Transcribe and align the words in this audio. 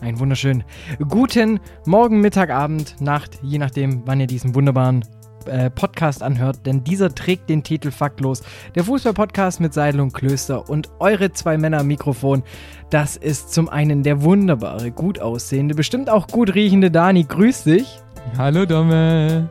einen 0.00 0.18
wunderschönen 0.18 0.64
guten 1.08 1.60
Morgen, 1.86 2.20
Mittag, 2.20 2.50
Abend, 2.50 3.00
Nacht, 3.00 3.38
je 3.42 3.58
nachdem, 3.58 4.02
wann 4.06 4.20
ihr 4.20 4.26
diesen 4.26 4.54
wunderbaren 4.54 5.04
äh, 5.46 5.70
Podcast 5.70 6.22
anhört, 6.22 6.66
denn 6.66 6.84
dieser 6.84 7.14
trägt 7.14 7.48
den 7.48 7.62
Titel 7.62 7.90
Faktlos. 7.90 8.42
Der 8.74 8.84
Fußball-Podcast 8.84 9.60
mit 9.60 9.72
Seidel 9.72 10.00
und 10.00 10.12
Klöster 10.12 10.68
und 10.68 10.90
eure 10.98 11.32
zwei 11.32 11.56
Männer 11.56 11.80
am 11.80 11.86
Mikrofon. 11.86 12.42
Das 12.90 13.16
ist 13.16 13.52
zum 13.52 13.68
einen 13.68 14.02
der 14.02 14.22
wunderbare, 14.22 14.90
gut 14.90 15.20
aussehende, 15.20 15.74
bestimmt 15.74 16.10
auch 16.10 16.26
gut 16.26 16.54
riechende 16.54 16.90
Dani. 16.90 17.24
Grüß 17.24 17.64
dich. 17.64 18.00
Hallo 18.36 18.66
Domme. 18.66 19.48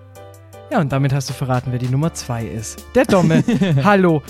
Ja, 0.72 0.82
und 0.82 0.92
damit 0.92 1.14
hast 1.14 1.30
du 1.30 1.34
verraten, 1.34 1.72
wer 1.72 1.78
die 1.78 1.88
Nummer 1.88 2.14
zwei 2.14 2.44
ist. 2.44 2.86
Der 2.96 3.06
Domme. 3.06 3.44
Hallo. 3.84 4.24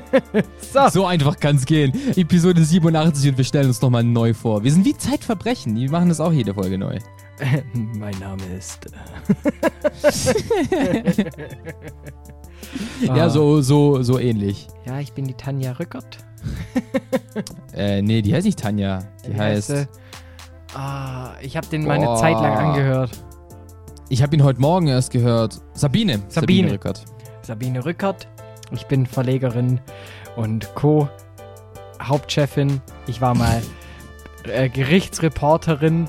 so. 0.72 0.88
so 0.88 1.06
einfach 1.06 1.38
kann 1.38 1.56
es 1.56 1.66
gehen. 1.66 1.92
Episode 2.16 2.62
87 2.62 3.30
und 3.30 3.38
wir 3.38 3.44
stellen 3.44 3.66
uns 3.66 3.82
nochmal 3.82 4.04
neu 4.04 4.32
vor. 4.32 4.62
Wir 4.62 4.70
sind 4.70 4.84
wie 4.84 4.96
Zeitverbrechen. 4.96 5.74
Die 5.74 5.88
machen 5.88 6.08
das 6.08 6.20
auch 6.20 6.32
jede 6.32 6.54
Folge 6.54 6.78
neu. 6.78 6.98
mein 7.72 8.16
Name 8.20 8.42
ist. 8.56 8.86
ja, 13.02 13.28
so, 13.28 13.60
so, 13.60 14.02
so 14.02 14.18
ähnlich. 14.20 14.68
Ja, 14.86 15.00
ich 15.00 15.12
bin 15.12 15.26
die 15.26 15.34
Tanja 15.34 15.72
Rückert. 15.72 16.18
äh, 17.74 18.02
nee, 18.02 18.22
die 18.22 18.32
heißt 18.32 18.46
nicht 18.46 18.58
Tanja. 18.60 19.00
Die, 19.26 19.32
die 19.32 19.38
heißt. 19.38 19.70
heißt 19.70 19.88
ah, 20.74 21.32
ich 21.42 21.56
habe 21.56 21.66
den 21.66 21.84
Boah. 21.84 21.96
meine 21.96 22.14
Zeit 22.16 22.34
lang 22.34 22.56
angehört. 22.56 23.10
Ich 24.12 24.24
habe 24.24 24.34
ihn 24.34 24.42
heute 24.42 24.60
Morgen 24.60 24.88
erst 24.88 25.12
gehört. 25.12 25.60
Sabine. 25.72 26.14
Sabine. 26.26 26.30
Sabine 26.30 26.72
Rückert. 26.72 27.04
Sabine 27.42 27.84
Rückert. 27.84 28.26
Ich 28.72 28.86
bin 28.86 29.06
Verlegerin 29.06 29.80
und 30.34 30.74
Co-Hauptchefin. 30.74 32.80
Ich 33.06 33.20
war 33.20 33.36
mal 33.36 33.62
äh, 34.44 34.68
Gerichtsreporterin 34.68 36.08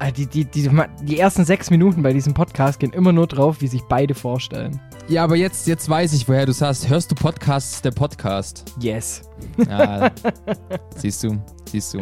Ah, 0.00 0.10
die, 0.10 0.26
die, 0.26 0.44
die, 0.44 0.68
die 1.02 1.20
ersten 1.20 1.44
sechs 1.44 1.70
Minuten 1.70 2.02
bei 2.02 2.12
diesem 2.12 2.34
Podcast 2.34 2.80
gehen 2.80 2.92
immer 2.92 3.12
nur 3.12 3.28
drauf, 3.28 3.60
wie 3.60 3.68
sich 3.68 3.82
beide 3.88 4.14
vorstellen. 4.14 4.80
Ja, 5.08 5.22
aber 5.22 5.36
jetzt, 5.36 5.68
jetzt 5.68 5.88
weiß 5.88 6.14
ich, 6.14 6.28
woher 6.28 6.46
du 6.46 6.52
sagst. 6.52 6.88
Hörst 6.88 7.12
du 7.12 7.14
Podcasts, 7.14 7.80
der 7.80 7.92
Podcast? 7.92 8.64
Yes. 8.80 9.22
Ja, 9.68 10.10
siehst 10.96 11.22
du, 11.22 11.40
siehst 11.70 11.94
du. 11.94 12.00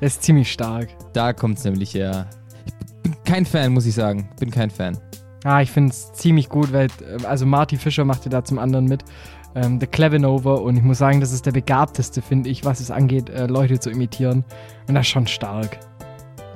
Das 0.00 0.14
ist 0.14 0.22
ziemlich 0.22 0.52
stark. 0.52 0.90
Da 1.14 1.32
kommt 1.32 1.58
es 1.58 1.64
nämlich 1.64 1.94
her. 1.94 2.28
Ich 3.02 3.10
bin 3.10 3.24
kein 3.24 3.46
Fan, 3.46 3.72
muss 3.72 3.86
ich 3.86 3.94
sagen. 3.94 4.28
Bin 4.38 4.50
kein 4.50 4.70
Fan. 4.70 4.98
Ah, 5.44 5.62
ich 5.62 5.70
finde 5.70 5.90
es 5.90 6.12
ziemlich 6.12 6.48
gut, 6.48 6.72
weil, 6.72 6.86
äh, 6.86 7.24
also 7.24 7.46
Marty 7.46 7.76
Fischer 7.76 8.04
machte 8.04 8.28
da 8.28 8.44
zum 8.44 8.58
anderen 8.58 8.84
mit. 8.84 9.04
Ähm, 9.54 9.80
The 9.80 9.86
Clevenover 9.86 10.62
und 10.62 10.76
ich 10.76 10.82
muss 10.82 10.98
sagen, 10.98 11.20
das 11.20 11.32
ist 11.32 11.44
der 11.46 11.52
begabteste, 11.52 12.22
finde 12.22 12.50
ich, 12.50 12.64
was 12.64 12.78
es 12.78 12.90
angeht, 12.90 13.30
äh, 13.30 13.46
Leute 13.46 13.80
zu 13.80 13.90
imitieren. 13.90 14.44
Und 14.86 14.94
das 14.94 15.06
ist 15.06 15.12
schon 15.12 15.26
stark. 15.26 15.78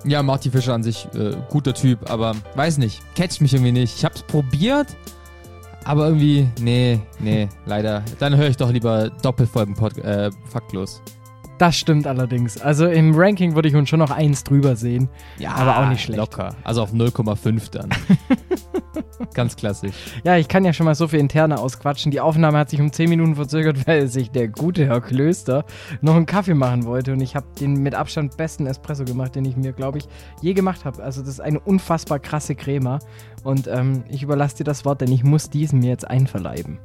Ja, 0.04 0.22
Marty 0.22 0.50
Fischer 0.50 0.74
an 0.74 0.82
sich, 0.82 1.08
äh, 1.14 1.34
guter 1.48 1.72
Typ, 1.74 2.10
aber 2.10 2.34
weiß 2.54 2.78
nicht, 2.78 3.02
catcht 3.16 3.40
mich 3.40 3.54
irgendwie 3.54 3.72
nicht. 3.72 3.96
Ich 3.96 4.04
hab's 4.04 4.22
probiert, 4.22 4.94
aber 5.84 6.06
irgendwie, 6.06 6.46
nee, 6.60 7.00
nee, 7.18 7.48
leider. 7.66 8.02
Dann 8.18 8.36
höre 8.36 8.48
ich 8.48 8.58
doch 8.58 8.70
lieber 8.70 9.10
Doppelfolgen 9.22 9.74
äh, 10.02 10.30
faktlos. 10.50 11.02
Das 11.58 11.76
stimmt 11.76 12.06
allerdings. 12.06 12.60
Also 12.60 12.86
im 12.86 13.14
Ranking 13.14 13.54
würde 13.54 13.68
ich 13.68 13.76
uns 13.76 13.88
schon 13.88 14.00
noch 14.00 14.10
eins 14.10 14.42
drüber 14.42 14.74
sehen. 14.76 15.08
Ja, 15.38 15.54
aber 15.54 15.78
auch 15.78 15.88
nicht 15.88 16.02
schlecht. 16.02 16.18
Locker. 16.18 16.54
Also 16.64 16.82
auf 16.82 16.92
0,5 16.92 17.70
dann. 17.70 17.90
Ganz 19.34 19.54
klassisch. 19.56 19.94
Ja, 20.24 20.36
ich 20.36 20.48
kann 20.48 20.64
ja 20.64 20.72
schon 20.72 20.86
mal 20.86 20.94
so 20.94 21.08
viel 21.08 21.20
interne 21.20 21.58
ausquatschen. 21.58 22.10
Die 22.10 22.20
Aufnahme 22.20 22.58
hat 22.58 22.70
sich 22.70 22.80
um 22.80 22.92
10 22.92 23.08
Minuten 23.08 23.36
verzögert, 23.36 23.86
weil 23.86 24.08
sich 24.08 24.30
der 24.30 24.48
gute 24.48 24.86
Herr 24.86 25.00
Klöster 25.00 25.64
noch 26.00 26.16
einen 26.16 26.26
Kaffee 26.26 26.54
machen 26.54 26.84
wollte. 26.84 27.12
Und 27.12 27.20
ich 27.20 27.36
habe 27.36 27.46
den 27.60 27.74
mit 27.82 27.94
Abstand 27.94 28.36
besten 28.36 28.66
Espresso 28.66 29.04
gemacht, 29.04 29.36
den 29.36 29.44
ich 29.44 29.56
mir, 29.56 29.72
glaube 29.72 29.98
ich, 29.98 30.08
je 30.40 30.54
gemacht 30.54 30.84
habe. 30.84 31.02
Also 31.02 31.20
das 31.20 31.30
ist 31.30 31.40
eine 31.40 31.60
unfassbar 31.60 32.18
krasse 32.18 32.54
Crema. 32.54 32.98
Und 33.44 33.68
ähm, 33.68 34.04
ich 34.08 34.22
überlasse 34.22 34.58
dir 34.58 34.64
das 34.64 34.84
Wort, 34.84 35.00
denn 35.00 35.12
ich 35.12 35.22
muss 35.22 35.50
diesen 35.50 35.78
mir 35.78 35.90
jetzt 35.90 36.08
einverleiben. 36.08 36.78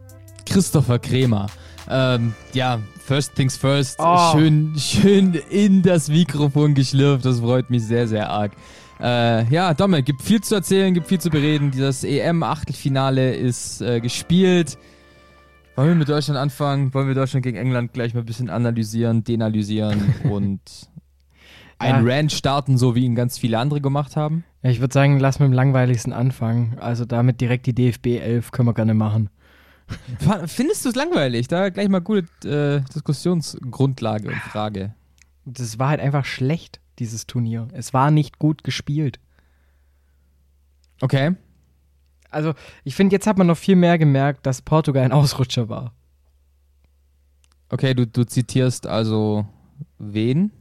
Christopher 0.45 0.99
Kremer. 0.99 1.47
Ähm, 1.89 2.33
ja, 2.53 2.79
first 3.05 3.35
things 3.35 3.55
first. 3.55 3.97
Oh. 3.99 4.31
Schön, 4.33 4.73
schön 4.77 5.33
in 5.49 5.81
das 5.81 6.09
Mikrofon 6.09 6.73
geschlürft. 6.73 7.25
Das 7.25 7.39
freut 7.39 7.69
mich 7.69 7.83
sehr, 7.83 8.07
sehr 8.07 8.29
arg. 8.29 8.51
Äh, 8.99 9.45
ja, 9.53 9.73
Domme, 9.73 10.03
gibt 10.03 10.21
viel 10.21 10.41
zu 10.41 10.55
erzählen, 10.55 10.93
gibt 10.93 11.07
viel 11.07 11.19
zu 11.19 11.29
bereden. 11.29 11.71
Das 11.77 12.03
EM-Achtelfinale 12.03 13.33
ist 13.33 13.81
äh, 13.81 14.01
gespielt. 14.01 14.77
Wollen 15.75 15.89
wir 15.89 15.95
mit 15.95 16.09
Deutschland 16.09 16.37
anfangen? 16.37 16.93
Wollen 16.93 17.07
wir 17.07 17.15
Deutschland 17.15 17.43
gegen 17.43 17.57
England 17.57 17.93
gleich 17.93 18.13
mal 18.13 18.19
ein 18.19 18.25
bisschen 18.25 18.49
analysieren, 18.49 19.23
denalysieren 19.23 20.13
und 20.29 20.59
ein 21.77 22.05
ja. 22.05 22.15
Rant 22.15 22.33
starten, 22.33 22.77
so 22.77 22.95
wie 22.95 23.05
ihn 23.05 23.15
ganz 23.15 23.37
viele 23.37 23.57
andere 23.57 23.79
gemacht 23.79 24.17
haben? 24.17 24.43
Ja, 24.61 24.69
ich 24.69 24.81
würde 24.81 24.93
sagen, 24.93 25.19
lass 25.19 25.39
mit 25.39 25.47
dem 25.47 25.53
langweiligsten 25.53 26.11
anfangen. 26.11 26.77
Also 26.81 27.05
damit 27.05 27.39
direkt 27.39 27.65
die 27.65 27.73
DFB 27.73 28.07
11 28.19 28.51
können 28.51 28.67
wir 28.67 28.73
gerne 28.73 28.93
machen. 28.93 29.29
Findest 30.45 30.85
du 30.85 30.89
es 30.89 30.95
langweilig? 30.95 31.47
Da 31.47 31.69
gleich 31.69 31.89
mal 31.89 31.99
gute 31.99 32.27
äh, 32.47 32.81
Diskussionsgrundlage 32.93 34.29
und 34.29 34.35
Frage. 34.35 34.93
Das 35.45 35.79
war 35.79 35.89
halt 35.89 35.99
einfach 35.99 36.25
schlecht, 36.25 36.79
dieses 36.99 37.25
Turnier. 37.25 37.67
Es 37.73 37.93
war 37.93 38.11
nicht 38.11 38.39
gut 38.39 38.63
gespielt. 38.63 39.19
Okay. 41.01 41.35
Also, 42.29 42.53
ich 42.83 42.95
finde, 42.95 43.15
jetzt 43.15 43.25
hat 43.25 43.37
man 43.37 43.47
noch 43.47 43.57
viel 43.57 43.75
mehr 43.75 43.97
gemerkt, 43.97 44.45
dass 44.45 44.61
Portugal 44.61 45.03
ein 45.03 45.11
Ausrutscher 45.11 45.69
war. 45.69 45.93
Okay, 47.69 47.93
du, 47.93 48.05
du 48.05 48.23
zitierst 48.23 48.85
also 48.87 49.45
wen? 49.97 50.51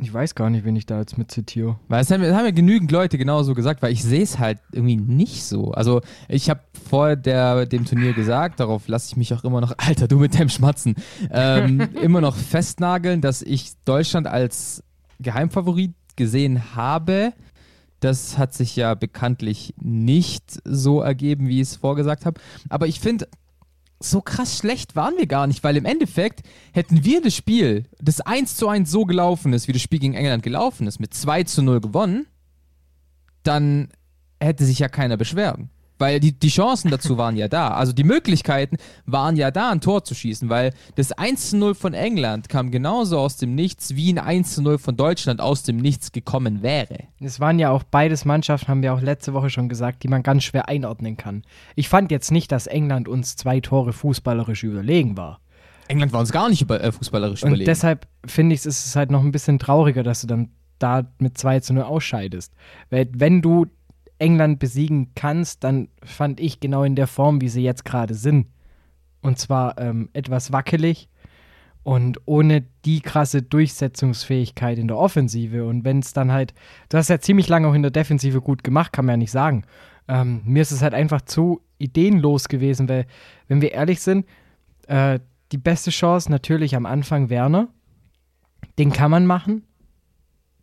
Ich 0.00 0.12
weiß 0.12 0.34
gar 0.34 0.48
nicht, 0.48 0.64
wen 0.64 0.76
ich 0.76 0.86
da 0.86 0.98
jetzt 0.98 1.18
mit 1.18 1.30
zitiere. 1.30 1.78
Weil 1.88 2.02
es 2.02 2.10
haben, 2.10 2.22
haben 2.22 2.44
ja 2.44 2.50
genügend 2.50 2.90
Leute 2.90 3.18
genauso 3.18 3.54
gesagt, 3.54 3.82
weil 3.82 3.92
ich 3.92 4.02
sehe 4.02 4.22
es 4.22 4.38
halt 4.38 4.58
irgendwie 4.72 4.96
nicht 4.96 5.44
so. 5.44 5.72
Also 5.72 6.00
ich 6.28 6.48
habe 6.48 6.60
vor 6.88 7.16
der, 7.16 7.66
dem 7.66 7.84
Turnier 7.84 8.14
gesagt, 8.14 8.60
darauf 8.60 8.88
lasse 8.88 9.08
ich 9.10 9.16
mich 9.16 9.34
auch 9.34 9.44
immer 9.44 9.60
noch, 9.60 9.74
Alter, 9.78 10.08
du 10.08 10.18
mit 10.18 10.38
deinem 10.38 10.48
Schmatzen, 10.48 10.96
ähm, 11.30 11.80
immer 12.02 12.20
noch 12.20 12.36
festnageln, 12.36 13.20
dass 13.20 13.42
ich 13.42 13.72
Deutschland 13.84 14.26
als 14.26 14.82
Geheimfavorit 15.20 15.92
gesehen 16.16 16.74
habe. 16.74 17.32
Das 18.00 18.38
hat 18.38 18.54
sich 18.54 18.76
ja 18.76 18.94
bekanntlich 18.94 19.74
nicht 19.78 20.62
so 20.64 21.02
ergeben, 21.02 21.48
wie 21.48 21.60
ich 21.60 21.68
es 21.68 21.76
vorgesagt 21.76 22.24
habe. 22.24 22.40
Aber 22.70 22.86
ich 22.86 23.00
finde, 23.00 23.28
so 24.02 24.22
krass 24.22 24.58
schlecht 24.58 24.96
waren 24.96 25.16
wir 25.18 25.26
gar 25.26 25.46
nicht, 25.46 25.62
weil 25.62 25.76
im 25.76 25.84
Endeffekt 25.84 26.40
hätten 26.72 27.04
wir 27.04 27.20
das 27.20 27.34
Spiel, 27.34 27.84
das 28.00 28.20
1 28.22 28.56
zu 28.56 28.68
1 28.68 28.90
so 28.90 29.04
gelaufen 29.04 29.52
ist, 29.52 29.68
wie 29.68 29.72
das 29.72 29.82
Spiel 29.82 29.98
gegen 29.98 30.14
England 30.14 30.42
gelaufen 30.42 30.86
ist, 30.86 31.00
mit 31.00 31.12
2 31.12 31.44
zu 31.44 31.62
0 31.62 31.80
gewonnen, 31.80 32.26
dann 33.42 33.88
hätte 34.40 34.64
sich 34.64 34.78
ja 34.78 34.88
keiner 34.88 35.18
beschweren. 35.18 35.70
Weil 36.00 36.18
die, 36.18 36.32
die 36.32 36.48
Chancen 36.48 36.90
dazu 36.90 37.18
waren 37.18 37.36
ja 37.36 37.46
da. 37.46 37.68
Also 37.68 37.92
die 37.92 38.04
Möglichkeiten 38.04 38.78
waren 39.04 39.36
ja 39.36 39.50
da, 39.50 39.70
ein 39.70 39.82
Tor 39.82 40.02
zu 40.02 40.14
schießen, 40.14 40.48
weil 40.48 40.72
das 40.96 41.14
1-0 41.14 41.74
von 41.74 41.92
England 41.92 42.48
kam 42.48 42.70
genauso 42.70 43.18
aus 43.18 43.36
dem 43.36 43.54
Nichts, 43.54 43.94
wie 43.96 44.10
ein 44.12 44.44
1-0 44.44 44.78
von 44.78 44.96
Deutschland 44.96 45.42
aus 45.42 45.62
dem 45.62 45.76
Nichts 45.76 46.10
gekommen 46.10 46.62
wäre. 46.62 47.04
Es 47.20 47.38
waren 47.38 47.58
ja 47.58 47.70
auch 47.70 47.82
beides 47.82 48.24
Mannschaften, 48.24 48.68
haben 48.68 48.82
wir 48.82 48.94
auch 48.94 49.02
letzte 49.02 49.34
Woche 49.34 49.50
schon 49.50 49.68
gesagt, 49.68 50.02
die 50.02 50.08
man 50.08 50.22
ganz 50.22 50.44
schwer 50.44 50.70
einordnen 50.70 51.18
kann. 51.18 51.42
Ich 51.76 51.90
fand 51.90 52.10
jetzt 52.10 52.32
nicht, 52.32 52.50
dass 52.50 52.66
England 52.66 53.06
uns 53.06 53.36
zwei 53.36 53.60
Tore 53.60 53.92
fußballerisch 53.92 54.64
überlegen 54.64 55.18
war. 55.18 55.40
England 55.88 56.14
war 56.14 56.20
uns 56.20 56.32
gar 56.32 56.48
nicht 56.48 56.62
über, 56.62 56.82
äh, 56.82 56.92
fußballerisch 56.92 57.42
Und 57.42 57.50
überlegen. 57.50 57.66
deshalb 57.66 58.06
finde 58.24 58.54
ich, 58.54 58.64
ist 58.64 58.86
es 58.86 58.96
halt 58.96 59.10
noch 59.10 59.22
ein 59.22 59.32
bisschen 59.32 59.58
trauriger, 59.58 60.02
dass 60.02 60.22
du 60.22 60.26
dann 60.28 60.48
da 60.78 61.12
mit 61.18 61.36
2 61.36 61.60
zu 61.60 61.74
0 61.74 61.82
ausscheidest. 61.82 62.54
Weil 62.88 63.08
wenn 63.12 63.42
du 63.42 63.66
England 64.20 64.58
besiegen 64.58 65.12
kannst, 65.14 65.64
dann 65.64 65.88
fand 66.04 66.40
ich 66.40 66.60
genau 66.60 66.84
in 66.84 66.94
der 66.94 67.06
Form, 67.06 67.40
wie 67.40 67.48
sie 67.48 67.62
jetzt 67.62 67.84
gerade 67.84 68.14
sind. 68.14 68.46
Und 69.22 69.38
zwar 69.38 69.78
ähm, 69.78 70.08
etwas 70.12 70.52
wackelig 70.52 71.08
und 71.82 72.20
ohne 72.26 72.64
die 72.84 73.00
krasse 73.00 73.42
Durchsetzungsfähigkeit 73.42 74.78
in 74.78 74.88
der 74.88 74.98
Offensive. 74.98 75.66
Und 75.66 75.84
wenn 75.84 76.00
es 76.00 76.12
dann 76.12 76.32
halt, 76.32 76.54
du 76.88 76.98
hast 76.98 77.08
ja 77.08 77.18
ziemlich 77.20 77.48
lange 77.48 77.68
auch 77.68 77.74
in 77.74 77.82
der 77.82 77.90
Defensive 77.90 78.40
gut 78.40 78.62
gemacht, 78.62 78.92
kann 78.92 79.06
man 79.06 79.14
ja 79.14 79.18
nicht 79.18 79.30
sagen. 79.30 79.64
Ähm, 80.08 80.42
mir 80.44 80.62
ist 80.62 80.72
es 80.72 80.82
halt 80.82 80.94
einfach 80.94 81.22
zu 81.22 81.60
ideenlos 81.78 82.48
gewesen, 82.48 82.88
weil, 82.88 83.06
wenn 83.48 83.62
wir 83.62 83.72
ehrlich 83.72 84.00
sind, 84.00 84.26
äh, 84.86 85.18
die 85.52 85.58
beste 85.58 85.90
Chance 85.90 86.30
natürlich 86.30 86.76
am 86.76 86.86
Anfang 86.86 87.30
Werner. 87.30 87.68
Den 88.78 88.92
kann 88.92 89.10
man 89.10 89.26
machen 89.26 89.64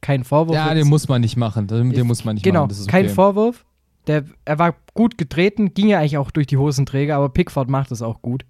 kein 0.01 0.23
Vorwurf. 0.23 0.55
Ja, 0.55 0.73
den 0.73 0.87
muss 0.87 1.07
man 1.07 1.21
nicht 1.21 1.37
machen. 1.37 1.67
Den, 1.67 1.91
den 1.91 2.07
muss 2.07 2.25
man 2.25 2.35
nicht 2.35 2.43
genau, 2.43 2.61
machen. 2.61 2.69
Genau, 2.69 2.81
okay. 2.83 2.91
kein 2.91 3.09
Vorwurf. 3.09 3.65
der, 4.07 4.23
er 4.45 4.59
war 4.59 4.75
gut 4.93 5.17
getreten, 5.17 5.73
ging 5.73 5.87
ja 5.87 5.99
eigentlich 5.99 6.17
auch 6.17 6.31
durch 6.31 6.47
die 6.47 6.57
Hosenträger, 6.57 7.15
aber 7.15 7.29
Pickford 7.29 7.69
macht 7.69 7.91
es 7.91 8.01
auch 8.01 8.21
gut 8.21 8.45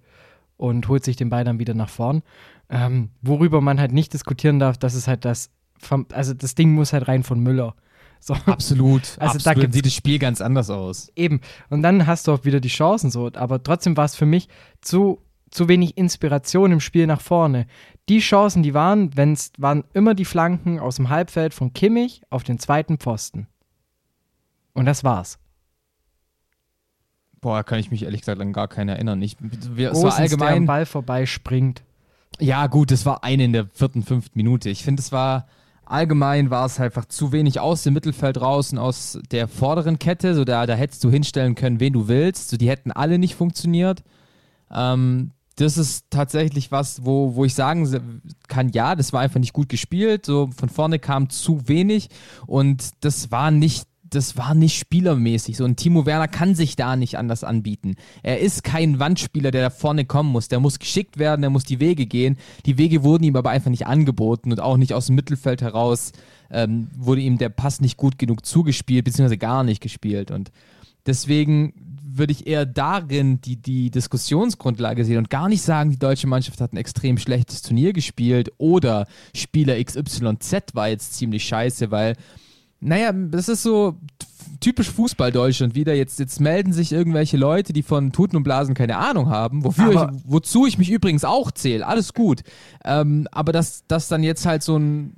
und 0.56 0.88
holt 0.88 1.04
sich 1.04 1.16
den 1.16 1.30
Ball 1.30 1.44
dann 1.44 1.58
wieder 1.58 1.74
nach 1.74 1.88
vorn. 1.88 2.22
Ähm, 2.68 3.10
worüber 3.22 3.60
man 3.60 3.80
halt 3.80 3.92
nicht 3.92 4.12
diskutieren 4.12 4.58
darf, 4.58 4.76
das 4.76 4.94
ist 4.94 5.08
halt 5.08 5.24
das, 5.24 5.50
vom, 5.78 6.06
also 6.12 6.34
das 6.34 6.54
Ding 6.54 6.72
muss 6.72 6.92
halt 6.92 7.08
rein 7.08 7.22
von 7.22 7.40
Müller. 7.40 7.74
So. 8.20 8.34
Absolut. 8.46 9.02
Also 9.20 9.36
absolut. 9.36 9.68
da 9.68 9.72
sieht 9.72 9.86
das 9.86 9.94
Spiel 9.94 10.18
ganz 10.18 10.40
anders 10.40 10.70
aus. 10.70 11.12
Eben. 11.14 11.40
Und 11.70 11.82
dann 11.82 12.04
hast 12.08 12.26
du 12.26 12.32
auch 12.32 12.44
wieder 12.44 12.58
die 12.58 12.68
Chancen 12.68 13.12
so. 13.12 13.30
Aber 13.32 13.62
trotzdem 13.62 13.96
war 13.96 14.06
es 14.06 14.16
für 14.16 14.26
mich 14.26 14.48
zu, 14.80 15.20
zu 15.50 15.68
wenig 15.68 15.96
Inspiration 15.96 16.72
im 16.72 16.80
Spiel 16.80 17.06
nach 17.06 17.20
vorne. 17.20 17.66
Die 18.08 18.20
Chancen, 18.20 18.62
die 18.62 18.74
waren, 18.74 19.16
wenn 19.16 19.32
es 19.32 19.52
waren 19.58 19.84
immer 19.92 20.14
die 20.14 20.24
Flanken 20.24 20.78
aus 20.78 20.96
dem 20.96 21.08
Halbfeld 21.08 21.54
von 21.54 21.72
Kimmich 21.72 22.22
auf 22.30 22.42
den 22.42 22.58
zweiten 22.58 22.98
Pfosten. 22.98 23.46
Und 24.72 24.86
das 24.86 25.04
war's. 25.04 25.38
Boah, 27.40 27.62
kann 27.62 27.78
ich 27.78 27.90
mich 27.90 28.02
ehrlich 28.02 28.20
gesagt 28.20 28.40
an 28.40 28.52
gar 28.52 28.68
keinen 28.68 28.88
erinnern. 28.88 29.22
Ich, 29.22 29.36
wir, 29.40 29.92
es 29.92 30.02
war 30.02 30.10
der 30.10 30.16
am 30.16 30.22
allgemein. 30.22 30.66
Ball 30.66 30.86
vorbei 30.86 31.26
springt. 31.26 31.82
Ja, 32.40 32.66
gut, 32.66 32.90
das 32.90 33.06
war 33.06 33.24
eine 33.24 33.44
in 33.44 33.52
der 33.52 33.66
vierten, 33.72 34.02
fünften 34.02 34.38
Minute. 34.38 34.70
Ich 34.70 34.84
finde, 34.84 35.00
es 35.00 35.12
war 35.12 35.46
allgemein 35.88 36.50
war 36.50 36.66
es 36.66 36.78
einfach 36.78 37.06
zu 37.06 37.32
wenig 37.32 37.60
aus 37.60 37.82
dem 37.82 37.94
Mittelfeld 37.94 38.40
raus 38.40 38.72
und 38.72 38.78
aus 38.78 39.18
der 39.30 39.48
vorderen 39.48 39.98
Kette. 39.98 40.34
So 40.34 40.44
da, 40.44 40.66
da 40.66 40.74
hättest 40.74 41.02
du 41.02 41.10
hinstellen 41.10 41.54
können, 41.54 41.80
wen 41.80 41.92
du 41.92 42.08
willst. 42.08 42.50
So, 42.50 42.56
die 42.56 42.68
hätten 42.68 42.92
alle 42.92 43.18
nicht 43.18 43.34
funktioniert. 43.34 44.02
Ähm, 44.70 45.32
das 45.60 45.76
ist 45.76 46.06
tatsächlich 46.10 46.70
was, 46.70 47.04
wo, 47.04 47.34
wo 47.34 47.44
ich 47.44 47.54
sagen 47.54 48.22
kann, 48.46 48.68
ja, 48.70 48.94
das 48.94 49.12
war 49.12 49.20
einfach 49.20 49.40
nicht 49.40 49.52
gut 49.52 49.68
gespielt. 49.68 50.24
So 50.24 50.50
von 50.56 50.68
vorne 50.68 51.00
kam 51.00 51.30
zu 51.30 51.68
wenig 51.68 52.08
und 52.46 52.90
das 53.00 53.30
war 53.30 53.50
nicht 53.50 53.84
das 54.10 54.38
war 54.38 54.54
nicht 54.54 54.78
spielermäßig. 54.78 55.58
So 55.58 55.66
ein 55.66 55.76
Timo 55.76 56.06
Werner 56.06 56.28
kann 56.28 56.54
sich 56.54 56.76
da 56.76 56.96
nicht 56.96 57.18
anders 57.18 57.44
anbieten. 57.44 57.96
Er 58.22 58.40
ist 58.40 58.64
kein 58.64 58.98
Wandspieler, 58.98 59.50
der 59.50 59.60
da 59.60 59.70
vorne 59.70 60.06
kommen 60.06 60.32
muss. 60.32 60.48
Der 60.48 60.60
muss 60.60 60.78
geschickt 60.78 61.18
werden, 61.18 61.42
der 61.42 61.50
muss 61.50 61.64
die 61.64 61.78
Wege 61.78 62.06
gehen. 62.06 62.38
Die 62.64 62.78
Wege 62.78 63.02
wurden 63.02 63.24
ihm 63.24 63.36
aber 63.36 63.50
einfach 63.50 63.70
nicht 63.70 63.86
angeboten 63.86 64.50
und 64.50 64.60
auch 64.60 64.78
nicht 64.78 64.94
aus 64.94 65.06
dem 65.06 65.14
Mittelfeld 65.14 65.60
heraus 65.60 66.12
ähm, 66.50 66.88
wurde 66.96 67.20
ihm 67.20 67.36
der 67.36 67.50
Pass 67.50 67.82
nicht 67.82 67.98
gut 67.98 68.18
genug 68.18 68.46
zugespielt, 68.46 69.04
beziehungsweise 69.04 69.36
gar 69.36 69.62
nicht 69.62 69.82
gespielt. 69.82 70.30
Und 70.30 70.50
deswegen 71.04 71.97
würde 72.10 72.32
ich 72.32 72.46
eher 72.46 72.66
darin 72.66 73.40
die, 73.40 73.56
die 73.56 73.90
Diskussionsgrundlage 73.90 75.04
sehen 75.04 75.18
und 75.18 75.30
gar 75.30 75.48
nicht 75.48 75.62
sagen, 75.62 75.90
die 75.90 75.98
deutsche 75.98 76.26
Mannschaft 76.26 76.60
hat 76.60 76.72
ein 76.72 76.76
extrem 76.78 77.18
schlechtes 77.18 77.62
Turnier 77.62 77.92
gespielt 77.92 78.50
oder 78.58 79.06
Spieler 79.34 79.82
XYZ 79.82 80.74
war 80.74 80.88
jetzt 80.88 81.14
ziemlich 81.14 81.44
scheiße, 81.44 81.90
weil 81.90 82.16
naja, 82.80 83.10
das 83.12 83.48
ist 83.48 83.64
so 83.64 83.96
typisch 84.60 84.88
Fußball-Deutschland 84.90 85.74
wieder. 85.74 85.94
Jetzt, 85.94 86.20
jetzt 86.20 86.40
melden 86.40 86.72
sich 86.72 86.92
irgendwelche 86.92 87.36
Leute, 87.36 87.72
die 87.72 87.82
von 87.82 88.12
Tuten 88.12 88.36
und 88.36 88.44
Blasen 88.44 88.74
keine 88.74 88.98
Ahnung 88.98 89.28
haben, 89.28 89.64
wofür 89.64 89.90
ich, 89.92 90.20
wozu 90.24 90.64
ich 90.64 90.78
mich 90.78 90.88
übrigens 90.90 91.24
auch 91.24 91.50
zähle. 91.50 91.84
Alles 91.84 92.14
gut. 92.14 92.42
Ähm, 92.84 93.26
aber 93.32 93.50
dass 93.52 93.82
das 93.88 94.06
dann 94.06 94.22
jetzt 94.22 94.46
halt 94.46 94.62
so 94.62 94.76
ein. 94.78 95.12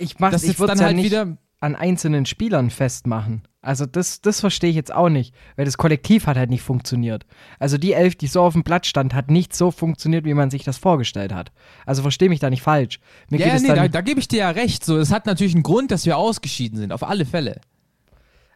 Ich, 0.00 0.18
mach's- 0.18 0.32
Das 0.32 0.42
ich 0.42 0.56
dann 0.56 0.78
ja 0.78 0.84
halt 0.86 0.96
nicht 0.96 1.06
wieder. 1.06 1.36
An 1.60 1.74
einzelnen 1.74 2.26
Spielern 2.26 2.70
festmachen. 2.70 3.42
Also 3.62 3.84
das, 3.84 4.20
das 4.20 4.40
verstehe 4.40 4.70
ich 4.70 4.76
jetzt 4.76 4.94
auch 4.94 5.08
nicht, 5.08 5.34
weil 5.56 5.64
das 5.64 5.76
Kollektiv 5.76 6.26
hat 6.28 6.36
halt 6.36 6.50
nicht 6.50 6.62
funktioniert. 6.62 7.26
Also 7.58 7.78
die 7.78 7.94
Elf, 7.94 8.14
die 8.14 8.28
so 8.28 8.42
auf 8.42 8.52
dem 8.52 8.62
Blatt 8.62 8.86
stand, 8.86 9.12
hat 9.12 9.30
nicht 9.30 9.56
so 9.56 9.72
funktioniert, 9.72 10.24
wie 10.24 10.34
man 10.34 10.50
sich 10.50 10.62
das 10.62 10.78
vorgestellt 10.78 11.32
hat. 11.34 11.50
Also 11.84 12.02
verstehe 12.02 12.28
mich 12.28 12.38
da 12.38 12.48
nicht 12.48 12.62
falsch. 12.62 13.00
Mir 13.28 13.40
Ja, 13.40 13.46
geht 13.46 13.54
es 13.56 13.62
nee, 13.62 13.74
da, 13.74 13.88
da 13.88 14.00
gebe 14.02 14.20
ich 14.20 14.28
dir 14.28 14.40
ja 14.40 14.50
recht. 14.50 14.84
So, 14.84 14.98
es 14.98 15.10
hat 15.10 15.26
natürlich 15.26 15.54
einen 15.54 15.64
Grund, 15.64 15.90
dass 15.90 16.06
wir 16.06 16.16
ausgeschieden 16.16 16.78
sind, 16.78 16.92
auf 16.92 17.02
alle 17.02 17.24
Fälle. 17.24 17.60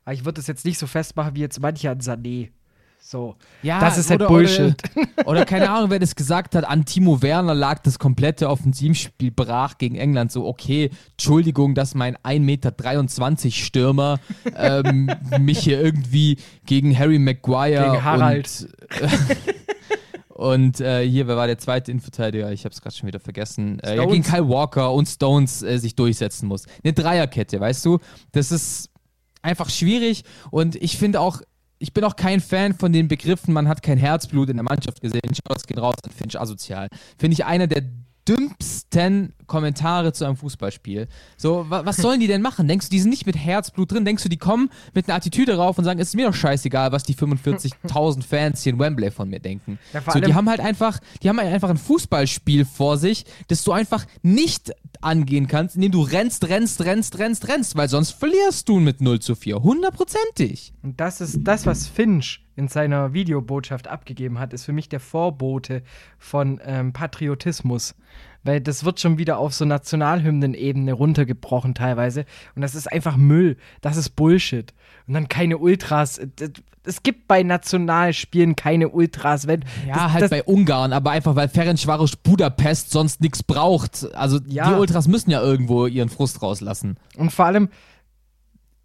aber 0.04 0.14
ich 0.14 0.24
würde 0.24 0.36
das 0.36 0.46
jetzt 0.46 0.64
nicht 0.64 0.78
so 0.78 0.86
festmachen 0.86 1.34
wie 1.34 1.40
jetzt 1.40 1.60
manche 1.60 1.90
an 1.90 2.00
Sané. 2.00 2.50
So. 3.10 3.34
Ja, 3.64 3.80
das 3.80 3.98
ist 3.98 4.08
halt 4.08 4.20
oder- 4.20 4.28
Bullshit. 4.28 4.76
Oder, 4.94 5.26
oder 5.26 5.44
keine 5.44 5.68
Ahnung, 5.68 5.90
wer 5.90 5.98
das 5.98 6.14
gesagt 6.14 6.54
hat, 6.54 6.64
an 6.64 6.84
Timo 6.84 7.20
Werner 7.22 7.56
lag 7.56 7.80
das 7.80 7.98
komplette 7.98 8.48
Offensivspiel 8.48 9.32
brach 9.32 9.78
gegen 9.78 9.96
England. 9.96 10.30
So, 10.30 10.46
okay, 10.46 10.90
Entschuldigung, 11.12 11.74
dass 11.74 11.96
mein 11.96 12.16
1,23 12.18 12.38
Meter 12.40 13.50
Stürmer 13.50 14.20
ähm, 14.56 15.10
mich 15.40 15.58
hier 15.58 15.80
irgendwie 15.80 16.38
gegen 16.66 16.96
Harry 16.96 17.18
Maguire 17.18 17.90
Gegen 17.90 18.04
Harald. 18.04 18.68
und, 20.28 20.28
und 20.76 20.80
äh, 20.80 21.04
hier, 21.04 21.26
wer 21.26 21.36
war 21.36 21.48
der 21.48 21.58
zweite 21.58 21.90
Innenverteidiger? 21.90 22.52
Ich 22.52 22.64
habe 22.64 22.72
es 22.72 22.80
gerade 22.80 22.94
schon 22.94 23.08
wieder 23.08 23.18
vergessen. 23.18 23.80
Äh, 23.80 23.96
ja, 23.96 24.04
gegen 24.04 24.22
Kyle 24.22 24.48
Walker 24.48 24.92
und 24.92 25.08
Stones 25.08 25.64
äh, 25.64 25.78
sich 25.78 25.96
durchsetzen 25.96 26.46
muss. 26.46 26.64
Eine 26.84 26.92
Dreierkette, 26.92 27.58
weißt 27.58 27.84
du? 27.86 27.98
Das 28.30 28.52
ist 28.52 28.88
einfach 29.42 29.68
schwierig 29.68 30.22
und 30.52 30.76
ich 30.76 30.96
finde 30.96 31.20
auch, 31.20 31.40
ich 31.80 31.94
bin 31.94 32.04
auch 32.04 32.14
kein 32.14 32.40
Fan 32.40 32.74
von 32.74 32.92
den 32.92 33.08
Begriffen, 33.08 33.54
man 33.54 33.66
hat 33.66 33.82
kein 33.82 33.96
Herzblut 33.96 34.50
in 34.50 34.56
der 34.56 34.64
Mannschaft 34.64 35.00
gesehen. 35.00 35.22
Shoutouts 35.24 35.66
gehen 35.66 35.78
raus 35.78 35.94
an 36.04 36.12
Finch 36.12 36.38
asozial. 36.38 36.88
Finde 37.18 37.32
ich 37.32 37.46
einer 37.46 37.66
der 37.66 37.82
dümmsten 38.30 39.32
Kommentare 39.46 40.12
zu 40.12 40.24
einem 40.24 40.36
Fußballspiel. 40.36 41.08
So, 41.36 41.66
wa 41.68 41.84
was 41.84 41.96
sollen 41.96 42.20
die 42.20 42.28
denn 42.28 42.42
machen? 42.42 42.68
Denkst 42.68 42.88
du, 42.88 42.90
die 42.90 43.00
sind 43.00 43.10
nicht 43.10 43.26
mit 43.26 43.36
Herzblut 43.36 43.90
drin? 43.92 44.04
Denkst 44.04 44.22
du, 44.22 44.28
die 44.28 44.36
kommen 44.36 44.70
mit 44.94 45.08
einer 45.08 45.16
Attitüde 45.16 45.56
rauf 45.56 45.76
und 45.78 45.84
sagen, 45.84 45.98
es 45.98 46.08
ist 46.08 46.14
mir 46.14 46.26
doch 46.26 46.34
scheißegal, 46.34 46.92
was 46.92 47.02
die 47.02 47.14
45.000 47.14 48.22
Fans 48.22 48.62
hier 48.62 48.74
in 48.74 48.78
Wembley 48.78 49.10
von 49.10 49.28
mir 49.28 49.40
denken? 49.40 49.78
Ja, 49.92 50.02
so, 50.08 50.20
die 50.20 50.34
haben 50.34 50.48
halt 50.48 50.60
einfach, 50.60 51.00
die 51.22 51.28
haben 51.28 51.38
halt 51.38 51.52
einfach 51.52 51.70
ein 51.70 51.78
Fußballspiel 51.78 52.64
vor 52.64 52.96
sich, 52.96 53.24
das 53.48 53.64
du 53.64 53.72
einfach 53.72 54.06
nicht 54.22 54.72
angehen 55.00 55.48
kannst, 55.48 55.76
indem 55.76 55.92
du 55.92 56.02
rennst, 56.02 56.48
rennst, 56.48 56.84
rennst, 56.84 57.18
rennst, 57.18 57.48
rennst, 57.48 57.76
weil 57.76 57.88
sonst 57.88 58.12
verlierst 58.12 58.68
du 58.68 58.78
mit 58.78 59.00
0 59.00 59.20
zu 59.20 59.34
4. 59.34 59.62
Hundertprozentig. 59.62 60.72
Und 60.82 61.00
das 61.00 61.20
ist 61.20 61.40
das, 61.42 61.66
was 61.66 61.86
Finch 61.86 62.40
in 62.60 62.68
seiner 62.68 63.14
Videobotschaft 63.14 63.88
abgegeben 63.88 64.38
hat, 64.38 64.52
ist 64.52 64.64
für 64.66 64.72
mich 64.72 64.88
der 64.90 65.00
Vorbote 65.00 65.82
von 66.18 66.60
ähm, 66.64 66.92
Patriotismus. 66.92 67.94
Weil 68.42 68.60
das 68.60 68.84
wird 68.84 69.00
schon 69.00 69.18
wieder 69.18 69.38
auf 69.38 69.52
so 69.54 69.64
Nationalhymnen-Ebene 69.64 70.92
runtergebrochen 70.92 71.74
teilweise. 71.74 72.24
Und 72.54 72.62
das 72.62 72.74
ist 72.74 72.90
einfach 72.90 73.16
Müll. 73.16 73.56
Das 73.80 73.96
ist 73.96 74.10
Bullshit. 74.10 74.72
Und 75.06 75.14
dann 75.14 75.28
keine 75.28 75.58
Ultras. 75.58 76.20
Es 76.84 77.02
gibt 77.02 77.28
bei 77.28 77.42
Nationalspielen 77.42 78.56
keine 78.56 78.88
Ultras. 78.88 79.46
Wenn, 79.46 79.64
Ja, 79.86 79.94
das, 79.94 80.12
halt 80.12 80.22
das, 80.22 80.30
bei 80.30 80.42
Ungarn, 80.44 80.92
aber 80.92 81.10
einfach 81.10 81.34
weil 81.36 81.48
Ferencvaros 81.48 82.16
Budapest 82.16 82.90
sonst 82.90 83.20
nichts 83.20 83.42
braucht. 83.42 84.06
Also 84.14 84.38
Ja. 84.46 84.70
die 84.70 84.74
Ultras 84.80 85.08
müssen 85.08 85.30
ja 85.30 85.42
irgendwo 85.42 85.86
ihren 85.86 86.08
Frust 86.08 86.42
rauslassen. 86.42 86.96
Und 87.16 87.32
vor 87.32 87.44
allem, 87.46 87.68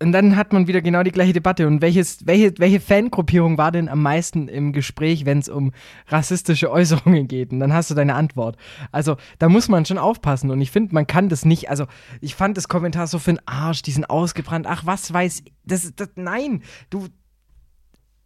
und 0.01 0.11
dann 0.11 0.35
hat 0.35 0.51
man 0.51 0.67
wieder 0.67 0.81
genau 0.81 1.03
die 1.03 1.11
gleiche 1.11 1.31
Debatte. 1.31 1.67
Und 1.67 1.81
welches, 1.81 2.27
welche, 2.27 2.53
welche 2.57 2.81
Fangruppierung 2.81 3.57
war 3.57 3.71
denn 3.71 3.87
am 3.87 4.01
meisten 4.01 4.49
im 4.49 4.73
Gespräch, 4.73 5.25
wenn 5.25 5.39
es 5.39 5.47
um 5.47 5.71
rassistische 6.07 6.69
Äußerungen 6.69 7.27
geht? 7.29 7.51
Und 7.51 7.61
dann 7.61 7.73
hast 7.73 7.91
du 7.91 7.95
deine 7.95 8.15
Antwort. 8.15 8.57
Also, 8.91 9.15
da 9.39 9.47
muss 9.47 9.69
man 9.69 9.85
schon 9.85 9.97
aufpassen. 9.97 10.51
Und 10.51 10.59
ich 10.59 10.71
finde, 10.71 10.93
man 10.93 11.07
kann 11.07 11.29
das 11.29 11.45
nicht. 11.45 11.69
Also, 11.69 11.85
ich 12.19 12.35
fand 12.35 12.57
das 12.57 12.67
Kommentar 12.67 13.07
so 13.07 13.19
für 13.19 13.31
den 13.33 13.47
Arsch, 13.47 13.83
die 13.83 13.91
sind 13.91 14.09
ausgebrannt. 14.09 14.67
Ach, 14.67 14.85
was 14.85 15.13
weiß 15.13 15.43
ich. 15.45 15.53
Das, 15.63 15.91
das, 15.95 16.09
nein, 16.15 16.61
du. 16.89 17.07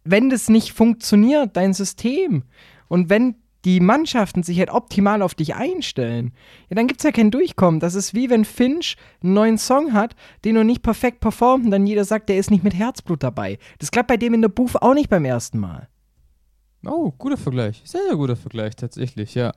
Wenn 0.02 0.30
das 0.30 0.48
nicht 0.48 0.72
funktioniert, 0.72 1.56
dein 1.56 1.74
System, 1.74 2.44
und 2.88 3.10
wenn 3.10 3.36
die 3.64 3.80
Mannschaften 3.80 4.42
sich 4.42 4.58
halt 4.58 4.70
optimal 4.70 5.22
auf 5.22 5.34
dich 5.34 5.54
einstellen, 5.54 6.32
ja, 6.68 6.76
dann 6.76 6.86
gibt 6.86 7.00
es 7.00 7.04
ja 7.04 7.12
kein 7.12 7.30
Durchkommen. 7.30 7.80
Das 7.80 7.94
ist 7.94 8.14
wie 8.14 8.30
wenn 8.30 8.44
Finch 8.44 8.96
einen 9.22 9.34
neuen 9.34 9.58
Song 9.58 9.92
hat, 9.92 10.14
den 10.44 10.56
er 10.56 10.64
nicht 10.64 10.82
perfekt 10.82 11.20
performt 11.20 11.64
und 11.66 11.70
dann 11.70 11.86
jeder 11.86 12.04
sagt, 12.04 12.28
der 12.28 12.38
ist 12.38 12.50
nicht 12.50 12.64
mit 12.64 12.74
Herzblut 12.74 13.22
dabei. 13.22 13.58
Das 13.78 13.90
klappt 13.90 14.08
bei 14.08 14.16
dem 14.16 14.34
in 14.34 14.42
der 14.42 14.48
Booth 14.48 14.76
auch 14.80 14.94
nicht 14.94 15.10
beim 15.10 15.24
ersten 15.24 15.58
Mal. 15.58 15.88
Oh, 16.86 17.12
guter 17.18 17.36
Vergleich. 17.36 17.82
Sehr, 17.84 18.02
sehr 18.06 18.16
guter 18.16 18.36
Vergleich, 18.36 18.74
tatsächlich, 18.76 19.34
ja. 19.34 19.52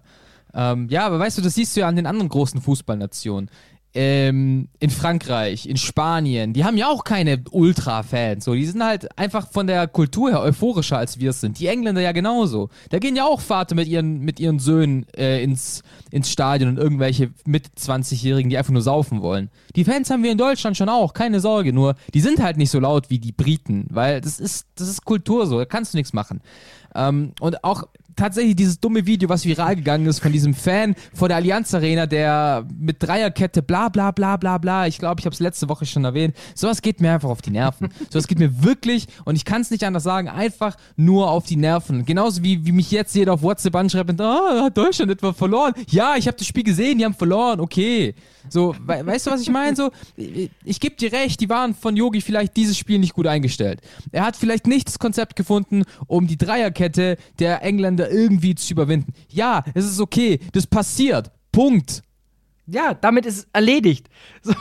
Ähm, 0.53 0.87
ja, 0.89 1.05
aber 1.05 1.19
weißt 1.19 1.37
du, 1.37 1.41
das 1.41 1.55
siehst 1.55 1.75
du 1.75 1.81
ja 1.81 1.87
an 1.87 1.95
den 1.95 2.05
anderen 2.05 2.29
großen 2.29 2.61
Fußballnationen. 2.61 3.49
Ähm, 3.95 4.69
in 4.79 4.89
Frankreich, 4.89 5.67
in 5.67 5.77
Spanien, 5.77 6.53
die 6.53 6.65
haben 6.65 6.77
ja 6.77 6.87
auch 6.87 7.03
keine 7.03 7.43
Ultra-Fans. 7.51 8.43
So, 8.43 8.55
die 8.55 8.65
sind 8.65 8.83
halt 8.83 9.17
einfach 9.19 9.51
von 9.51 9.67
der 9.67 9.87
Kultur 9.87 10.31
her 10.31 10.41
euphorischer 10.41 10.97
als 10.97 11.19
wir 11.19 11.29
es 11.29 11.41
sind. 11.41 11.59
Die 11.59 11.67
Engländer 11.67 12.01
ja 12.01 12.11
genauso. 12.11 12.69
Da 12.89 12.97
gehen 12.97 13.15
ja 13.15 13.25
auch 13.25 13.39
Vater 13.39 13.75
mit 13.75 13.87
ihren, 13.87 14.19
mit 14.21 14.39
ihren 14.39 14.57
Söhnen 14.57 15.05
äh, 15.15 15.43
ins, 15.43 15.83
ins 16.09 16.31
Stadion 16.31 16.71
und 16.71 16.77
irgendwelche 16.77 17.31
mit 17.45 17.67
20-Jährigen, 17.79 18.49
die 18.49 18.57
einfach 18.57 18.73
nur 18.73 18.81
saufen 18.81 19.21
wollen. 19.21 19.51
Die 19.75 19.83
Fans 19.83 20.09
haben 20.09 20.23
wir 20.23 20.31
in 20.31 20.39
Deutschland 20.39 20.75
schon 20.75 20.89
auch, 20.89 21.13
keine 21.13 21.39
Sorge. 21.39 21.71
Nur, 21.71 21.95
die 22.15 22.21
sind 22.21 22.41
halt 22.41 22.57
nicht 22.57 22.71
so 22.71 22.79
laut 22.79 23.11
wie 23.11 23.19
die 23.19 23.31
Briten, 23.31 23.85
weil 23.91 24.21
das 24.21 24.39
ist, 24.39 24.67
das 24.75 24.89
ist 24.89 25.05
Kultur 25.05 25.45
so, 25.45 25.59
da 25.59 25.65
kannst 25.65 25.93
du 25.93 25.97
nichts 25.97 26.13
machen. 26.13 26.41
Ähm, 26.95 27.33
und 27.39 27.63
auch 27.63 27.83
tatsächlich 28.15 28.55
dieses 28.55 28.79
dumme 28.79 29.05
Video, 29.05 29.29
was 29.29 29.45
viral 29.45 29.75
gegangen 29.75 30.05
ist 30.05 30.19
von 30.19 30.31
diesem 30.31 30.53
Fan 30.53 30.95
vor 31.13 31.27
der 31.27 31.37
Allianz 31.37 31.73
Arena, 31.73 32.05
der 32.05 32.65
mit 32.77 33.01
Dreierkette 33.01 33.61
bla 33.61 33.89
bla 33.89 34.11
bla 34.11 34.37
bla 34.37 34.57
bla, 34.57 34.87
ich 34.87 34.97
glaube, 34.97 35.19
ich 35.19 35.25
habe 35.25 35.33
es 35.33 35.39
letzte 35.39 35.69
Woche 35.69 35.85
schon 35.85 36.05
erwähnt, 36.05 36.35
sowas 36.55 36.81
geht 36.81 37.01
mir 37.01 37.13
einfach 37.13 37.29
auf 37.29 37.41
die 37.41 37.51
Nerven. 37.51 37.89
sowas 38.09 38.27
geht 38.27 38.39
mir 38.39 38.63
wirklich, 38.63 39.07
und 39.25 39.35
ich 39.35 39.45
kann 39.45 39.61
es 39.61 39.71
nicht 39.71 39.83
anders 39.83 40.03
sagen, 40.03 40.27
einfach 40.27 40.75
nur 40.95 41.29
auf 41.29 41.45
die 41.45 41.55
Nerven. 41.55 42.05
Genauso 42.05 42.43
wie, 42.43 42.65
wie 42.65 42.71
mich 42.71 42.91
jetzt 42.91 43.15
jeder 43.15 43.33
auf 43.33 43.41
WhatsApp 43.41 43.75
anschreibt 43.75 44.09
und, 44.09 44.21
ah, 44.21 44.63
hat 44.65 44.77
Deutschland 44.77 45.11
etwa 45.11 45.33
verloren? 45.33 45.73
Ja, 45.89 46.15
ich 46.17 46.27
habe 46.27 46.37
das 46.37 46.47
Spiel 46.47 46.63
gesehen, 46.63 46.97
die 46.97 47.05
haben 47.05 47.13
verloren, 47.13 47.59
okay. 47.59 48.15
So, 48.49 48.75
we 48.85 49.05
weißt 49.05 49.27
du, 49.27 49.31
was 49.31 49.41
ich 49.41 49.49
meine? 49.49 49.75
So, 49.75 49.91
ich, 50.15 50.49
ich 50.63 50.79
gebe 50.79 50.95
dir 50.95 51.11
recht, 51.11 51.39
die 51.39 51.49
waren 51.49 51.73
von 51.73 51.95
Yogi 51.95 52.21
vielleicht 52.21 52.55
dieses 52.57 52.77
Spiel 52.77 52.99
nicht 52.99 53.13
gut 53.13 53.27
eingestellt. 53.27 53.79
Er 54.11 54.25
hat 54.25 54.35
vielleicht 54.35 54.67
nicht 54.67 54.87
das 54.87 54.99
Konzept 54.99 55.35
gefunden, 55.35 55.83
um 56.07 56.27
die 56.27 56.37
Dreierkette 56.37 57.17
der 57.39 57.63
Engländer 57.63 58.02
irgendwie 58.09 58.55
zu 58.55 58.73
überwinden. 58.73 59.13
Ja, 59.29 59.63
es 59.73 59.85
ist 59.85 59.99
okay, 59.99 60.39
das 60.51 60.67
passiert. 60.67 61.31
Punkt. 61.51 62.01
Ja, 62.65 62.93
damit 62.93 63.25
ist 63.25 63.37
es 63.37 63.47
erledigt. 63.53 64.09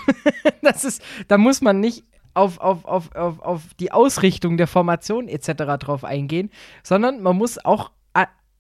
Das 0.63 0.85
ist, 0.85 1.03
da 1.27 1.39
muss 1.39 1.61
man 1.61 1.81
nicht 1.81 2.05
auf, 2.35 2.59
auf, 2.59 2.85
auf, 2.85 3.13
auf, 3.17 3.41
auf 3.41 3.63
die 3.81 3.91
Ausrichtung 3.91 4.57
der 4.57 4.69
Formation 4.69 5.27
etc. 5.27 5.65
drauf 5.81 6.05
eingehen, 6.05 6.51
sondern 6.85 7.21
man 7.21 7.37
muss 7.37 7.63
auch 7.65 7.91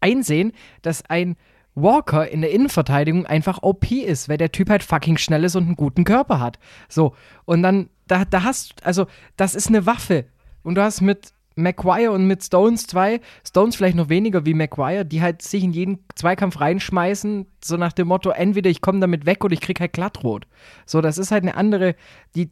einsehen, 0.02 0.52
dass 0.82 1.08
ein 1.08 1.36
Walker 1.74 2.28
in 2.28 2.42
der 2.42 2.50
Innenverteidigung 2.50 3.24
einfach 3.24 3.62
OP 3.62 3.90
ist, 3.90 4.28
weil 4.28 4.36
der 4.36 4.52
Typ 4.52 4.68
halt 4.68 4.82
fucking 4.82 5.16
schnell 5.16 5.44
ist 5.44 5.56
und 5.56 5.64
einen 5.64 5.76
guten 5.76 6.04
Körper 6.04 6.38
hat. 6.38 6.58
So, 6.88 7.14
und 7.46 7.62
dann, 7.62 7.88
da, 8.06 8.26
da 8.26 8.42
hast, 8.42 8.84
also, 8.84 9.06
das 9.36 9.54
ist 9.54 9.68
eine 9.68 9.86
Waffe. 9.86 10.26
Und 10.62 10.74
du 10.74 10.82
hast 10.82 11.00
mit 11.00 11.32
Maguire 11.54 12.12
und 12.12 12.26
mit 12.26 12.42
Stones 12.42 12.86
zwei, 12.86 13.20
Stones 13.46 13.76
vielleicht 13.76 13.96
noch 13.96 14.08
weniger 14.08 14.46
wie 14.46 14.54
Maguire, 14.54 15.04
die 15.04 15.22
halt 15.22 15.42
sich 15.42 15.62
in 15.64 15.72
jeden 15.72 16.04
Zweikampf 16.14 16.60
reinschmeißen, 16.60 17.46
so 17.62 17.76
nach 17.76 17.92
dem 17.92 18.08
Motto, 18.08 18.30
entweder 18.30 18.70
ich 18.70 18.80
komme 18.80 19.00
damit 19.00 19.26
weg 19.26 19.44
oder 19.44 19.54
ich 19.54 19.60
krieg 19.60 19.80
halt 19.80 19.92
glattrot. 19.92 20.46
So, 20.86 21.00
das 21.00 21.18
ist 21.18 21.30
halt 21.30 21.42
eine 21.42 21.56
andere, 21.56 21.94
die, 22.34 22.50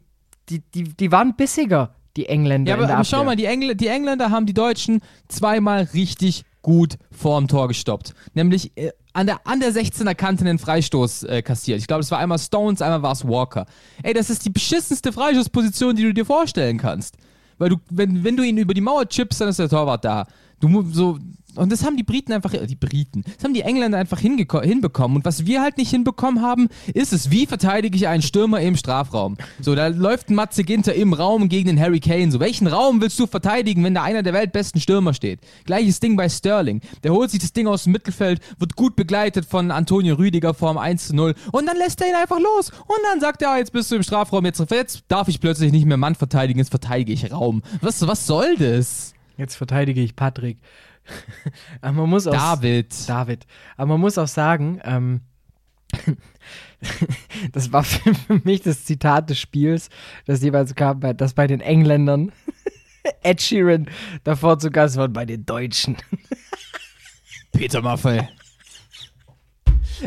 die, 0.49 0.59
die, 0.73 0.83
die 0.83 1.11
waren 1.11 1.35
bissiger, 1.35 1.95
die 2.17 2.27
Engländer. 2.27 2.69
Ja, 2.69 2.77
aber, 2.77 2.93
aber 2.93 3.03
schau 3.03 3.23
mal, 3.23 3.35
die, 3.35 3.45
Engl 3.45 3.75
die 3.75 3.87
Engländer 3.87 4.31
haben 4.31 4.45
die 4.45 4.53
Deutschen 4.53 5.01
zweimal 5.27 5.89
richtig 5.93 6.43
gut 6.61 6.97
vorm 7.11 7.47
Tor 7.47 7.67
gestoppt. 7.67 8.13
Nämlich 8.33 8.71
äh, 8.77 8.91
an 9.13 9.27
der, 9.27 9.45
an 9.45 9.59
der 9.59 9.71
16er 9.71 10.15
Kante 10.15 10.45
einen 10.45 10.59
Freistoß 10.59 11.23
äh, 11.23 11.41
kassiert. 11.41 11.79
Ich 11.79 11.87
glaube, 11.87 12.01
es 12.01 12.11
war 12.11 12.19
einmal 12.19 12.39
Stones, 12.39 12.81
einmal 12.81 13.01
war 13.01 13.13
es 13.13 13.27
Walker. 13.27 13.65
Ey, 14.03 14.13
das 14.13 14.29
ist 14.29 14.45
die 14.45 14.49
beschissenste 14.49 15.11
Freistoßposition, 15.11 15.95
die 15.95 16.03
du 16.03 16.13
dir 16.13 16.25
vorstellen 16.25 16.77
kannst. 16.77 17.17
Weil 17.61 17.69
du, 17.69 17.77
wenn, 17.91 18.23
wenn 18.23 18.35
du 18.35 18.41
ihn 18.41 18.57
über 18.57 18.73
die 18.73 18.81
Mauer 18.81 19.07
chippst, 19.07 19.39
dann 19.39 19.49
ist 19.49 19.59
der 19.59 19.69
Torwart 19.69 20.03
da. 20.03 20.25
Du 20.61 20.83
so. 20.91 21.17
Und 21.55 21.69
das 21.69 21.83
haben 21.85 21.97
die 21.97 22.03
Briten 22.03 22.31
einfach, 22.31 22.51
die 22.51 22.75
Briten, 22.75 23.23
das 23.23 23.43
haben 23.43 23.53
die 23.53 23.63
Engländer 23.63 23.97
einfach 23.97 24.19
hinbekommen. 24.19 25.17
Und 25.17 25.25
was 25.25 25.45
wir 25.45 25.61
halt 25.61 25.77
nicht 25.77 25.89
hinbekommen 25.89 26.41
haben, 26.41 26.69
ist 26.93 27.11
es, 27.11 27.29
wie 27.29 27.45
verteidige 27.45 27.97
ich 27.97 28.07
einen 28.07 28.21
Stürmer 28.21 28.61
im 28.61 28.77
Strafraum? 28.77 29.35
So, 29.59 29.75
da 29.75 29.87
läuft 29.87 30.29
ein 30.29 30.35
Matze 30.35 30.63
Ginter 30.63 30.93
im 30.93 31.11
Raum 31.11 31.49
gegen 31.49 31.67
den 31.67 31.77
Harry 31.77 31.99
Kane. 31.99 32.31
So, 32.31 32.39
welchen 32.39 32.67
Raum 32.67 33.01
willst 33.01 33.19
du 33.19 33.27
verteidigen, 33.27 33.83
wenn 33.83 33.93
da 33.93 34.03
einer 34.03 34.23
der 34.23 34.33
weltbesten 34.33 34.79
Stürmer 34.79 35.13
steht? 35.13 35.41
Gleiches 35.65 35.99
Ding 35.99 36.15
bei 36.15 36.29
Sterling. 36.29 36.79
Der 37.03 37.11
holt 37.11 37.31
sich 37.31 37.41
das 37.41 37.51
Ding 37.51 37.67
aus 37.67 37.83
dem 37.83 37.91
Mittelfeld, 37.91 38.39
wird 38.57 38.77
gut 38.77 38.95
begleitet 38.95 39.45
von 39.45 39.71
Antonio 39.71 40.15
Rüdiger 40.15 40.53
vorm 40.53 40.77
1 40.77 41.09
zu 41.09 41.15
0 41.17 41.35
und 41.51 41.65
dann 41.65 41.75
lässt 41.75 41.99
er 41.99 42.07
ihn 42.07 42.15
einfach 42.15 42.39
los. 42.39 42.69
Und 42.69 42.99
dann 43.11 43.19
sagt 43.19 43.41
er, 43.41 43.51
ah, 43.51 43.57
jetzt 43.57 43.73
bist 43.73 43.91
du 43.91 43.95
im 43.95 44.03
Strafraum, 44.03 44.45
jetzt, 44.45 44.63
jetzt 44.71 45.03
darf 45.09 45.27
ich 45.27 45.41
plötzlich 45.41 45.73
nicht 45.73 45.85
mehr 45.85 45.97
Mann 45.97 46.15
verteidigen, 46.15 46.59
jetzt 46.59 46.69
verteidige 46.69 47.11
ich 47.11 47.29
Raum. 47.29 47.61
Was, 47.81 48.07
was 48.07 48.25
soll 48.25 48.55
das? 48.55 49.13
Jetzt 49.41 49.55
verteidige 49.55 50.01
ich 50.01 50.15
Patrick. 50.15 50.59
Aber 51.81 51.93
man 51.93 52.09
muss 52.11 52.27
auch. 52.27 52.31
David. 52.33 53.09
David. 53.09 53.47
Aber 53.75 53.87
man 53.93 54.01
muss 54.01 54.19
auch 54.19 54.27
sagen, 54.27 54.79
ähm, 54.83 55.21
das 57.51 57.71
war 57.73 57.83
für 57.83 58.13
mich 58.43 58.61
das 58.61 58.85
Zitat 58.85 59.31
des 59.31 59.39
Spiels, 59.39 59.89
das 60.27 60.43
jeweils 60.43 60.75
kam, 60.75 60.99
bei- 60.99 61.13
das 61.13 61.33
bei 61.33 61.47
den 61.47 61.59
Engländern 61.59 62.31
Ed 63.23 63.41
Sheeran 63.41 63.89
davor 64.23 64.59
zu 64.59 64.69
Gast 64.69 64.95
war 64.95 65.07
bei 65.09 65.25
den 65.25 65.43
Deutschen. 65.43 65.97
Peter 67.51 67.81
Maffei. 67.81 68.29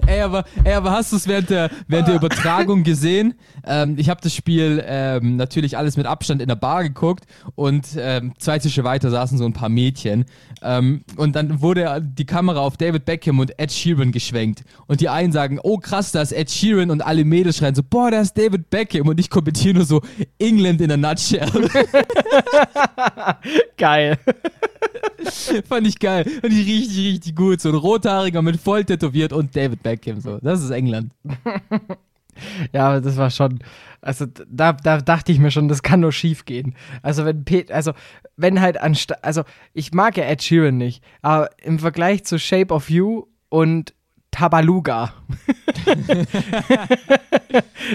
Ey, 0.06 0.20
aber, 0.20 0.44
ey, 0.64 0.74
aber 0.74 0.92
hast 0.92 1.12
du 1.12 1.16
es 1.16 1.28
während 1.28 1.50
der, 1.50 1.70
während 1.86 2.08
der 2.08 2.16
Übertragung 2.16 2.82
gesehen? 2.82 3.34
Ähm, 3.66 3.94
ich 3.98 4.08
habe 4.08 4.20
das 4.22 4.34
Spiel 4.34 4.82
ähm, 4.86 5.36
natürlich 5.36 5.76
alles 5.76 5.96
mit 5.96 6.06
Abstand 6.06 6.42
in 6.42 6.48
der 6.48 6.56
Bar 6.56 6.82
geguckt 6.84 7.24
und 7.54 7.86
ähm, 7.96 8.32
zwei 8.38 8.58
Tische 8.58 8.84
weiter 8.84 9.10
saßen 9.10 9.38
so 9.38 9.44
ein 9.44 9.52
paar 9.52 9.68
Mädchen. 9.68 10.24
Ähm, 10.62 11.04
und 11.16 11.36
dann 11.36 11.60
wurde 11.60 12.02
die 12.02 12.26
Kamera 12.26 12.60
auf 12.60 12.76
David 12.76 13.04
Beckham 13.04 13.38
und 13.38 13.58
Ed 13.58 13.72
Sheeran 13.72 14.12
geschwenkt. 14.12 14.64
Und 14.86 15.00
die 15.00 15.08
einen 15.08 15.32
sagen, 15.32 15.58
oh 15.62 15.78
krass, 15.78 16.12
da 16.12 16.22
ist 16.22 16.32
Ed 16.32 16.50
Sheeran 16.50 16.90
und 16.90 17.02
alle 17.02 17.24
Mädels 17.24 17.58
schreien 17.58 17.74
so, 17.74 17.82
boah, 17.82 18.10
da 18.10 18.20
ist 18.20 18.36
David 18.36 18.70
Beckham. 18.70 19.08
Und 19.08 19.20
ich 19.20 19.30
kommentiere 19.30 19.74
nur 19.74 19.84
so, 19.84 20.00
England 20.38 20.80
in 20.80 20.90
a 20.90 20.96
nutshell. 20.96 21.48
Geil. 23.76 24.18
Fand 25.68 25.86
ich 25.86 25.98
geil. 25.98 26.24
Fand 26.24 26.52
ich 26.52 26.66
richtig, 26.66 27.14
richtig 27.14 27.36
gut. 27.36 27.60
So 27.60 27.70
ein 27.70 27.74
Rothaariger 27.74 28.42
mit 28.42 28.60
voll 28.60 28.84
tätowiert 28.84 29.32
und 29.32 29.56
David 29.56 29.82
Beckham. 29.84 30.20
So. 30.20 30.38
Das 30.38 30.60
ist 30.62 30.70
England. 30.70 31.12
Ja, 32.72 32.88
aber 32.88 33.00
das 33.00 33.16
war 33.16 33.30
schon, 33.30 33.60
also 34.00 34.26
da, 34.26 34.72
da 34.72 34.98
dachte 34.98 35.32
ich 35.32 35.38
mir 35.38 35.50
schon, 35.50 35.68
das 35.68 35.82
kann 35.82 36.00
nur 36.00 36.12
schief 36.12 36.44
gehen. 36.44 36.74
Also 37.02 37.24
wenn 37.24 37.44
Pet, 37.44 37.70
also 37.70 37.92
wenn 38.36 38.60
halt 38.60 38.80
anstatt, 38.80 39.22
also 39.22 39.44
ich 39.72 39.92
mag 39.92 40.16
ja 40.16 40.24
Ed 40.24 40.42
Sheeran 40.42 40.76
nicht, 40.76 41.04
aber 41.22 41.50
im 41.62 41.78
Vergleich 41.78 42.24
zu 42.24 42.38
Shape 42.38 42.74
of 42.74 42.90
You 42.90 43.26
und 43.48 43.94
Tabaluga 44.30 45.14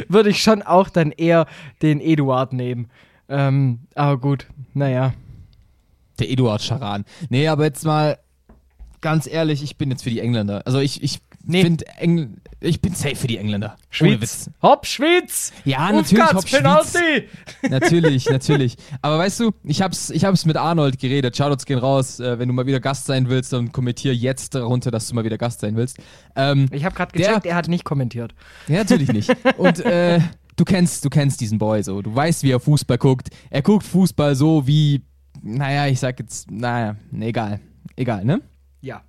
würde 0.07 0.29
ich 0.29 0.41
schon 0.41 0.61
auch 0.61 0.87
dann 0.89 1.11
eher 1.11 1.47
den 1.81 1.99
Eduard 1.99 2.53
nehmen. 2.53 2.87
Ähm, 3.27 3.79
aber 3.93 4.17
gut, 4.17 4.47
naja. 4.73 5.13
Der 6.17 6.31
Eduard 6.31 6.61
Charan. 6.61 7.03
Nee, 7.29 7.49
aber 7.49 7.65
jetzt 7.65 7.83
mal 7.83 8.19
ganz 9.01 9.27
ehrlich, 9.27 9.63
ich 9.63 9.77
bin 9.77 9.91
jetzt 9.91 10.03
für 10.03 10.09
die 10.09 10.21
Engländer. 10.21 10.61
Also 10.65 10.79
ich, 10.79 11.03
ich 11.03 11.19
Nee. 11.45 11.63
finde 11.63 11.87
Engl 11.97 12.29
ich 12.61 12.81
bin 12.81 12.93
safe 12.93 13.15
für 13.15 13.27
die 13.27 13.37
Engländer. 13.37 13.77
Schwitz. 13.89 14.21
Witz. 14.21 14.49
Hopp, 14.61 14.85
Schwitz! 14.85 15.53
Ja, 15.63 15.93
natürlich. 15.93 16.33
Hopp. 16.33 16.45
Penalty! 16.45 17.29
Natürlich, 17.69 18.29
natürlich. 18.29 18.75
Aber 19.01 19.17
weißt 19.17 19.39
du, 19.39 19.51
ich 19.63 19.81
hab's, 19.81 20.09
ich 20.09 20.25
hab's 20.25 20.43
mit 20.45 20.57
Arnold 20.57 20.99
geredet. 20.99 21.37
Shoutouts 21.37 21.65
gehen 21.65 21.79
raus. 21.79 22.19
Äh, 22.19 22.37
wenn 22.37 22.49
du 22.49 22.53
mal 22.53 22.65
wieder 22.65 22.81
Gast 22.81 23.05
sein 23.05 23.29
willst, 23.29 23.53
dann 23.53 23.71
kommentier 23.71 24.13
jetzt 24.13 24.55
darunter, 24.55 24.91
dass 24.91 25.07
du 25.07 25.15
mal 25.15 25.23
wieder 25.23 25.37
Gast 25.37 25.61
sein 25.61 25.77
willst. 25.77 25.99
Ähm, 26.35 26.67
Ich 26.73 26.83
habe 26.83 26.93
gerade 26.95 27.13
Der- 27.17 27.27
gecheckt, 27.29 27.45
er 27.45 27.55
hat 27.55 27.69
nicht 27.69 27.85
kommentiert. 27.85 28.35
Ja, 28.67 28.79
natürlich 28.79 29.07
nicht. 29.13 29.33
Und 29.57 29.79
äh, 29.79 30.19
du 30.57 30.65
kennst, 30.65 31.05
du 31.05 31.09
kennst 31.09 31.39
diesen 31.39 31.59
Boy 31.59 31.81
so. 31.81 32.01
Du 32.01 32.13
weißt, 32.13 32.43
wie 32.43 32.51
er 32.51 32.59
Fußball 32.59 32.97
guckt. 32.97 33.29
Er 33.49 33.61
guckt 33.61 33.85
Fußball 33.85 34.35
so 34.35 34.67
wie, 34.67 35.01
naja, 35.41 35.87
ich 35.87 35.99
sag 36.01 36.19
jetzt, 36.19 36.51
naja, 36.51 36.97
egal. 37.17 37.61
Egal, 37.95 38.25
ne? 38.25 38.41
Ja. 38.81 39.01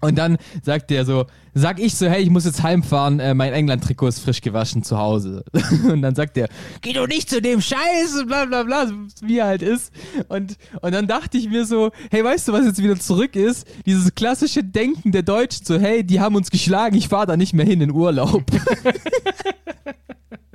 Und 0.00 0.16
dann 0.16 0.38
sagt 0.62 0.90
der 0.90 1.04
so, 1.04 1.26
sag 1.54 1.80
ich 1.80 1.96
so, 1.96 2.06
hey, 2.06 2.22
ich 2.22 2.30
muss 2.30 2.44
jetzt 2.44 2.62
heimfahren, 2.62 3.18
äh, 3.18 3.34
mein 3.34 3.52
England-Trikot 3.52 4.08
ist 4.08 4.20
frisch 4.20 4.40
gewaschen 4.40 4.84
zu 4.84 4.96
Hause. 4.98 5.44
Und 5.90 6.02
dann 6.02 6.14
sagt 6.14 6.36
der, 6.36 6.48
geh 6.82 6.92
doch 6.92 7.08
nicht 7.08 7.28
zu 7.28 7.42
dem 7.42 7.60
Scheiß 7.60 8.20
und 8.20 8.28
bla 8.28 8.44
bla 8.44 8.62
bla, 8.62 8.86
wie 9.22 9.38
er 9.38 9.46
halt 9.46 9.62
ist. 9.62 9.92
Und, 10.28 10.56
und 10.80 10.92
dann 10.92 11.06
dachte 11.06 11.36
ich 11.36 11.48
mir 11.48 11.64
so, 11.64 11.90
hey, 12.10 12.22
weißt 12.22 12.48
du, 12.48 12.52
was 12.52 12.64
jetzt 12.64 12.82
wieder 12.82 12.98
zurück 12.98 13.34
ist? 13.34 13.66
Dieses 13.86 14.14
klassische 14.14 14.62
Denken 14.62 15.12
der 15.12 15.22
Deutschen, 15.22 15.64
so, 15.64 15.78
hey, 15.78 16.04
die 16.04 16.20
haben 16.20 16.36
uns 16.36 16.50
geschlagen, 16.50 16.96
ich 16.96 17.08
fahr 17.08 17.26
da 17.26 17.36
nicht 17.36 17.54
mehr 17.54 17.66
hin 17.66 17.80
in 17.80 17.90
Urlaub. 17.90 18.44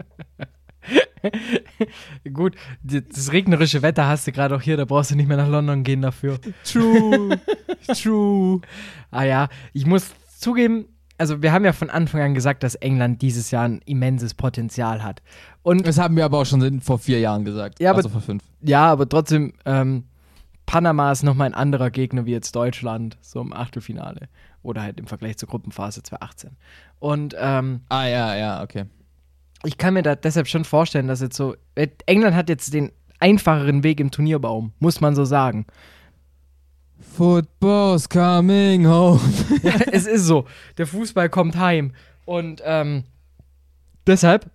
Gut, 2.33 2.55
das 2.83 3.31
regnerische 3.31 3.81
Wetter 3.81 4.07
hast 4.07 4.27
du 4.27 4.31
gerade 4.31 4.55
auch 4.55 4.61
hier, 4.61 4.77
da 4.77 4.85
brauchst 4.85 5.11
du 5.11 5.15
nicht 5.15 5.27
mehr 5.27 5.37
nach 5.37 5.47
London 5.49 5.83
gehen 5.83 6.01
dafür. 6.01 6.39
True, 6.63 7.39
true. 8.01 8.61
Ah 9.11 9.23
ja, 9.23 9.47
ich 9.73 9.85
muss 9.85 10.11
zugeben, 10.37 10.85
also 11.17 11.41
wir 11.41 11.51
haben 11.51 11.65
ja 11.65 11.73
von 11.73 11.89
Anfang 11.89 12.21
an 12.21 12.33
gesagt, 12.33 12.63
dass 12.63 12.75
England 12.75 13.21
dieses 13.21 13.51
Jahr 13.51 13.65
ein 13.65 13.81
immenses 13.85 14.33
Potenzial 14.33 15.03
hat. 15.03 15.21
Und 15.61 15.87
Das 15.87 15.97
haben 15.97 16.15
wir 16.17 16.25
aber 16.25 16.39
auch 16.39 16.45
schon 16.45 16.81
vor 16.81 16.99
vier 16.99 17.19
Jahren 17.19 17.45
gesagt. 17.45 17.79
Ja, 17.79 17.91
aber- 17.91 17.97
also 17.97 18.09
vor 18.09 18.21
fünf. 18.21 18.43
ja, 18.61 18.85
aber 18.91 19.07
trotzdem, 19.07 19.53
ähm, 19.65 20.05
Panama 20.65 21.11
ist 21.11 21.23
nochmal 21.23 21.47
ein 21.47 21.53
anderer 21.53 21.91
Gegner 21.91 22.25
wie 22.25 22.31
jetzt 22.31 22.55
Deutschland, 22.55 23.17
so 23.21 23.41
im 23.41 23.51
Achtelfinale. 23.53 24.29
Oder 24.61 24.81
halt 24.81 24.97
im 24.97 25.07
Vergleich 25.07 25.35
zur 25.37 25.49
Gruppenphase 25.49 26.03
2018. 26.03 26.51
Und 26.99 27.35
ähm, 27.37 27.81
Ah, 27.89 28.05
ja, 28.07 28.33
ja, 28.37 28.63
okay. 28.63 28.85
Ich 29.65 29.77
kann 29.77 29.93
mir 29.93 30.03
da 30.03 30.15
deshalb 30.15 30.47
schon 30.47 30.65
vorstellen, 30.65 31.07
dass 31.07 31.21
jetzt 31.21 31.37
so. 31.37 31.55
äh, 31.75 31.87
England 32.05 32.35
hat 32.35 32.49
jetzt 32.49 32.73
den 32.73 32.91
einfacheren 33.19 33.83
Weg 33.83 33.99
im 33.99 34.11
Turnierbaum, 34.11 34.73
muss 34.79 35.01
man 35.01 35.15
so 35.15 35.25
sagen. 35.25 35.65
Football's 36.99 38.09
coming 38.09 38.87
home. 38.87 39.19
Ja, 39.63 39.75
es 39.91 40.07
ist 40.07 40.25
so. 40.25 40.45
Der 40.77 40.87
Fußball 40.87 41.29
kommt 41.29 41.57
heim. 41.57 41.93
Und 42.25 42.61
ähm, 42.65 43.03
deshalb 44.07 44.49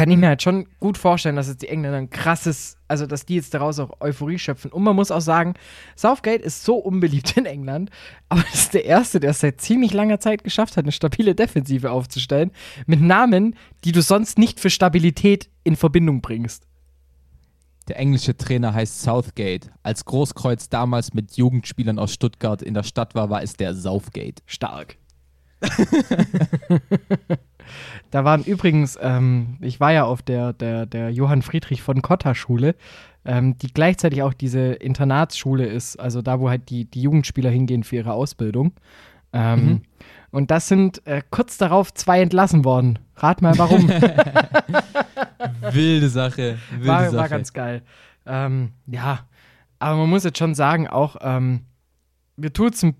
kann 0.00 0.10
ich 0.10 0.16
mir 0.16 0.28
halt 0.28 0.40
schon 0.40 0.66
gut 0.80 0.96
vorstellen, 0.96 1.36
dass 1.36 1.48
jetzt 1.48 1.60
die 1.60 1.68
Engländer 1.68 1.98
ein 1.98 2.08
krasses, 2.08 2.78
also 2.88 3.04
dass 3.04 3.26
die 3.26 3.34
jetzt 3.34 3.52
daraus 3.52 3.78
auch 3.78 4.00
Euphorie 4.00 4.38
schöpfen. 4.38 4.72
Und 4.72 4.82
man 4.82 4.96
muss 4.96 5.10
auch 5.10 5.20
sagen, 5.20 5.52
Southgate 5.94 6.40
ist 6.40 6.64
so 6.64 6.76
unbeliebt 6.76 7.36
in 7.36 7.44
England, 7.44 7.90
aber 8.30 8.40
das 8.50 8.60
ist 8.60 8.72
der 8.72 8.86
Erste, 8.86 9.20
der 9.20 9.32
es 9.32 9.40
seit 9.40 9.60
ziemlich 9.60 9.92
langer 9.92 10.18
Zeit 10.18 10.42
geschafft 10.42 10.78
hat, 10.78 10.86
eine 10.86 10.92
stabile 10.92 11.34
Defensive 11.34 11.90
aufzustellen, 11.90 12.50
mit 12.86 13.02
Namen, 13.02 13.56
die 13.84 13.92
du 13.92 14.00
sonst 14.00 14.38
nicht 14.38 14.58
für 14.58 14.70
Stabilität 14.70 15.50
in 15.64 15.76
Verbindung 15.76 16.22
bringst. 16.22 16.66
Der 17.88 17.98
englische 17.98 18.34
Trainer 18.34 18.72
heißt 18.72 19.02
Southgate. 19.02 19.70
Als 19.82 20.06
Großkreuz 20.06 20.70
damals 20.70 21.12
mit 21.12 21.36
Jugendspielern 21.36 21.98
aus 21.98 22.14
Stuttgart 22.14 22.62
in 22.62 22.72
der 22.72 22.84
Stadt 22.84 23.14
war, 23.14 23.28
war 23.28 23.42
es 23.42 23.52
der 23.52 23.74
Southgate. 23.74 24.42
Stark. 24.46 24.96
da 28.10 28.24
waren 28.24 28.44
übrigens, 28.44 28.98
ähm, 29.00 29.56
ich 29.60 29.80
war 29.80 29.92
ja 29.92 30.04
auf 30.04 30.22
der, 30.22 30.52
der, 30.52 30.86
der 30.86 31.10
Johann 31.10 31.42
Friedrich 31.42 31.82
von 31.82 32.02
Cotta 32.02 32.34
Schule, 32.34 32.74
ähm, 33.24 33.58
die 33.58 33.72
gleichzeitig 33.72 34.22
auch 34.22 34.34
diese 34.34 34.72
Internatsschule 34.72 35.66
ist, 35.66 35.98
also 35.98 36.22
da, 36.22 36.40
wo 36.40 36.48
halt 36.48 36.70
die, 36.70 36.84
die 36.84 37.02
Jugendspieler 37.02 37.50
hingehen 37.50 37.84
für 37.84 37.96
ihre 37.96 38.12
Ausbildung. 38.12 38.72
Ähm, 39.32 39.64
mhm. 39.64 39.82
Und 40.30 40.50
das 40.50 40.68
sind 40.68 41.06
äh, 41.06 41.22
kurz 41.30 41.58
darauf 41.58 41.92
zwei 41.92 42.20
entlassen 42.22 42.64
worden. 42.64 42.98
Rat 43.16 43.42
mal 43.42 43.58
warum. 43.58 43.88
wilde 45.72 46.08
Sache. 46.08 46.58
Wilde 46.70 46.86
war, 46.86 47.04
Sache. 47.04 47.16
war 47.16 47.28
ganz 47.28 47.52
geil. 47.52 47.82
Ähm, 48.26 48.72
ja, 48.86 49.20
aber 49.78 49.96
man 49.96 50.10
muss 50.10 50.24
jetzt 50.24 50.38
schon 50.38 50.54
sagen, 50.54 50.88
auch 50.88 51.16
ähm, 51.20 51.62
mir 52.36 52.52
tut 52.52 52.74
es 52.74 52.82
ein 52.82 52.94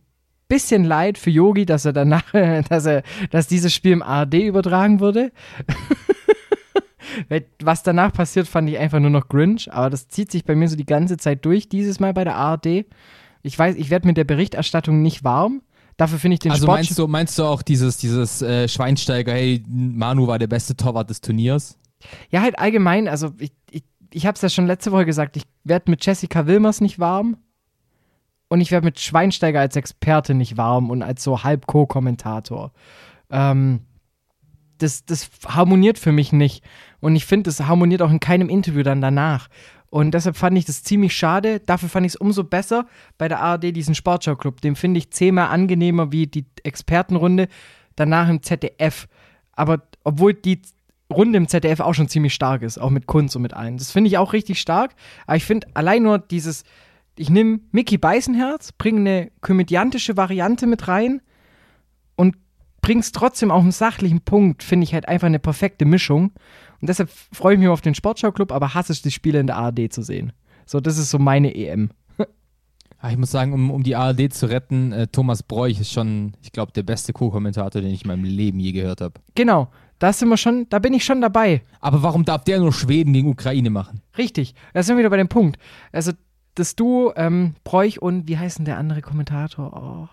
bisschen 0.50 0.85
leid 0.85 1.16
für 1.16 1.30
Yogi, 1.30 1.64
dass 1.64 1.87
er 1.87 1.95
danach, 1.95 2.30
dass 2.69 2.85
er, 2.85 3.02
dass 3.30 3.47
dieses 3.47 3.73
Spiel 3.73 3.92
im 3.92 4.02
ARD 4.02 4.35
übertragen 4.35 5.00
wurde. 5.00 5.33
Was 7.62 7.83
danach 7.83 8.12
passiert, 8.12 8.47
fand 8.47 8.69
ich 8.69 8.78
einfach 8.78 9.00
nur 9.00 9.11
noch 9.11 9.28
Grinch, 9.28 9.73
aber 9.73 9.90
das 9.90 10.09
zieht 10.09 10.30
sich 10.30 10.45
bei 10.45 10.54
mir 10.54 10.69
so 10.69 10.76
die 10.76 10.87
ganze 10.87 11.16
Zeit 11.16 11.45
durch, 11.45 11.69
dieses 11.69 11.99
Mal 11.99 12.12
bei 12.12 12.25
der 12.25 12.37
ARD. 12.37 12.85
Ich 13.42 13.59
weiß, 13.59 13.76
ich 13.76 13.90
werde 13.90 14.07
mit 14.07 14.16
der 14.16 14.25
Berichterstattung 14.25 15.02
nicht 15.02 15.25
warm. 15.25 15.62
Dafür 15.97 16.19
finde 16.19 16.35
ich 16.35 16.40
den 16.40 16.52
also 16.52 16.64
Sport. 16.64 16.78
meinst 16.78 16.99
du, 16.99 17.07
meinst 17.09 17.38
du 17.38 17.45
auch 17.45 17.62
dieses, 17.62 17.97
dieses 17.97 18.42
äh, 18.42 18.69
Schweinsteiger, 18.69 19.33
hey, 19.33 19.64
Manu 19.69 20.26
war 20.26 20.38
der 20.38 20.47
beste 20.47 20.76
Torwart 20.76 21.11
des 21.11 21.21
Turniers? 21.21 21.78
Ja, 22.30 22.42
halt 22.42 22.59
allgemein, 22.59 23.09
also 23.09 23.33
ich, 23.38 23.52
ich, 23.71 23.85
ich 24.12 24.26
habe 24.26 24.37
es 24.37 24.42
ja 24.42 24.49
schon 24.49 24.66
letzte 24.66 24.92
Woche 24.92 25.04
gesagt, 25.04 25.37
ich 25.37 25.45
werde 25.64 25.90
mit 25.90 26.04
Jessica 26.04 26.47
Wilmers 26.47 26.80
nicht 26.80 26.99
warm 26.99 27.37
und 28.50 28.61
ich 28.61 28.73
werde 28.73 28.85
mit 28.85 28.99
Schweinsteiger 28.99 29.61
als 29.61 29.76
Experte 29.76 30.35
nicht 30.35 30.57
warm 30.57 30.90
und 30.90 31.02
als 31.02 31.23
so 31.23 31.45
halb 31.45 31.66
Co-Kommentator. 31.66 32.73
Ähm, 33.30 33.80
das, 34.78 35.04
das 35.04 35.30
harmoniert 35.47 35.99
für 35.99 36.11
mich 36.11 36.33
nicht. 36.33 36.64
Und 36.99 37.14
ich 37.14 37.26
finde, 37.26 37.45
das 37.45 37.61
harmoniert 37.61 38.02
auch 38.02 38.11
in 38.11 38.19
keinem 38.19 38.49
Interview 38.49 38.83
dann 38.83 39.00
danach. 39.00 39.49
Und 39.88 40.12
deshalb 40.14 40.37
fand 40.37 40.59
ich 40.59 40.64
das 40.64 40.83
ziemlich 40.83 41.16
schade. 41.16 41.61
Dafür 41.61 41.88
fand 41.88 42.07
ich 42.07 42.14
es 42.14 42.16
umso 42.16 42.42
besser 42.42 42.87
bei 43.19 43.28
der 43.28 43.40
ARD, 43.40 43.75
diesen 43.76 43.95
Sportschau-Club. 43.95 44.61
Den 44.61 44.75
finde 44.75 44.99
ich 44.99 45.12
zehnmal 45.12 45.49
angenehmer 45.49 46.11
wie 46.11 46.26
die 46.26 46.45
Expertenrunde 46.64 47.47
danach 47.95 48.28
im 48.28 48.42
ZDF. 48.42 49.07
Aber 49.52 49.83
obwohl 50.02 50.35
die 50.35 50.61
Runde 51.12 51.37
im 51.37 51.47
ZDF 51.47 51.78
auch 51.78 51.95
schon 51.95 52.09
ziemlich 52.09 52.35
stark 52.35 52.62
ist, 52.62 52.78
auch 52.78 52.90
mit 52.90 53.07
Kunst 53.07 53.37
und 53.37 53.42
mit 53.42 53.54
allen. 53.54 53.78
Das 53.78 53.92
finde 53.92 54.09
ich 54.09 54.19
auch 54.19 54.33
richtig 54.33 54.61
stark. 54.61 54.92
Aber 55.28 55.37
ich 55.37 55.45
finde 55.45 55.69
allein 55.75 56.02
nur 56.02 56.19
dieses, 56.19 56.64
ich 57.21 57.29
nehme 57.29 57.61
Mickey 57.71 57.99
Beißenherz, 57.99 58.73
bringe 58.73 59.00
eine 59.00 59.31
komödiantische 59.43 60.17
Variante 60.17 60.67
mit 60.67 60.89
rein 60.89 61.21
und 62.17 62.37
bringe 62.81 63.00
es 63.00 63.12
trotzdem 63.12 63.50
auf 63.50 63.62
einen 63.62 63.73
sachlichen 63.73 64.23
Punkt, 64.23 64.62
finde 64.62 64.85
ich 64.85 64.95
halt 64.95 65.07
einfach 65.07 65.27
eine 65.27 65.39
perfekte 65.39 65.85
Mischung. 65.85 66.33
Und 66.81 66.89
deshalb 66.89 67.11
freue 67.33 67.55
ich 67.55 67.61
mich 67.61 67.69
auf 67.69 67.83
den 67.83 67.95
Sportschau-Club, 67.95 68.53
aber 68.53 68.73
hasse 68.73 68.93
es, 68.93 69.03
die 69.03 69.11
Spiele 69.11 69.39
in 69.39 69.47
der 69.47 69.57
ARD 69.57 69.93
zu 69.93 70.00
sehen. 70.00 70.33
So, 70.65 70.81
das 70.81 70.97
ist 70.97 71.11
so 71.11 71.19
meine 71.19 71.55
EM. 71.55 71.91
Ah, 73.03 73.11
ich 73.11 73.17
muss 73.17 73.31
sagen, 73.31 73.55
um, 73.55 73.71
um 73.71 73.83
die 73.83 73.97
ARD 73.97 74.31
zu 74.31 74.45
retten, 74.50 74.93
äh, 74.93 75.07
Thomas 75.07 75.43
Bräuch 75.43 75.81
ist 75.81 75.91
schon, 75.91 76.35
ich 76.43 76.53
glaube, 76.53 76.73
der 76.73 76.83
beste 76.83 77.15
Co-Kommentator, 77.15 77.81
den 77.81 77.93
ich 77.93 78.05
in 78.05 78.09
meinem 78.09 78.25
Leben 78.25 78.61
je 78.61 78.73
gehört 78.73 79.00
habe. 79.00 79.15
Genau, 79.35 79.69
da 79.99 80.12
sind 80.12 80.29
wir 80.29 80.37
schon, 80.37 80.67
da 80.69 80.81
bin 80.81 80.93
ich 80.93 81.03
schon 81.03 81.23
dabei. 81.23 81.62
Aber 81.81 82.03
warum 82.03 82.27
darf 82.27 82.45
der 82.45 82.61
nur 82.61 82.75
Schweden 82.75 83.15
gegen 83.15 83.31
Ukraine 83.31 83.71
machen? 83.71 84.03
Richtig, 84.19 84.55
da 84.75 84.83
sind 84.83 84.97
wir 84.97 84.99
wieder 84.99 85.09
bei 85.09 85.17
dem 85.17 85.29
Punkt. 85.29 85.59
Also, 85.93 86.12
das 86.54 86.76
Duo 86.76 87.12
ähm, 87.16 87.54
Bräuch 87.64 88.00
und 88.02 88.28
wie 88.28 88.38
heißt 88.38 88.59
denn 88.59 88.64
der 88.64 88.78
andere 88.78 89.00
Kommentator? 89.02 89.73
Oh. 89.73 90.09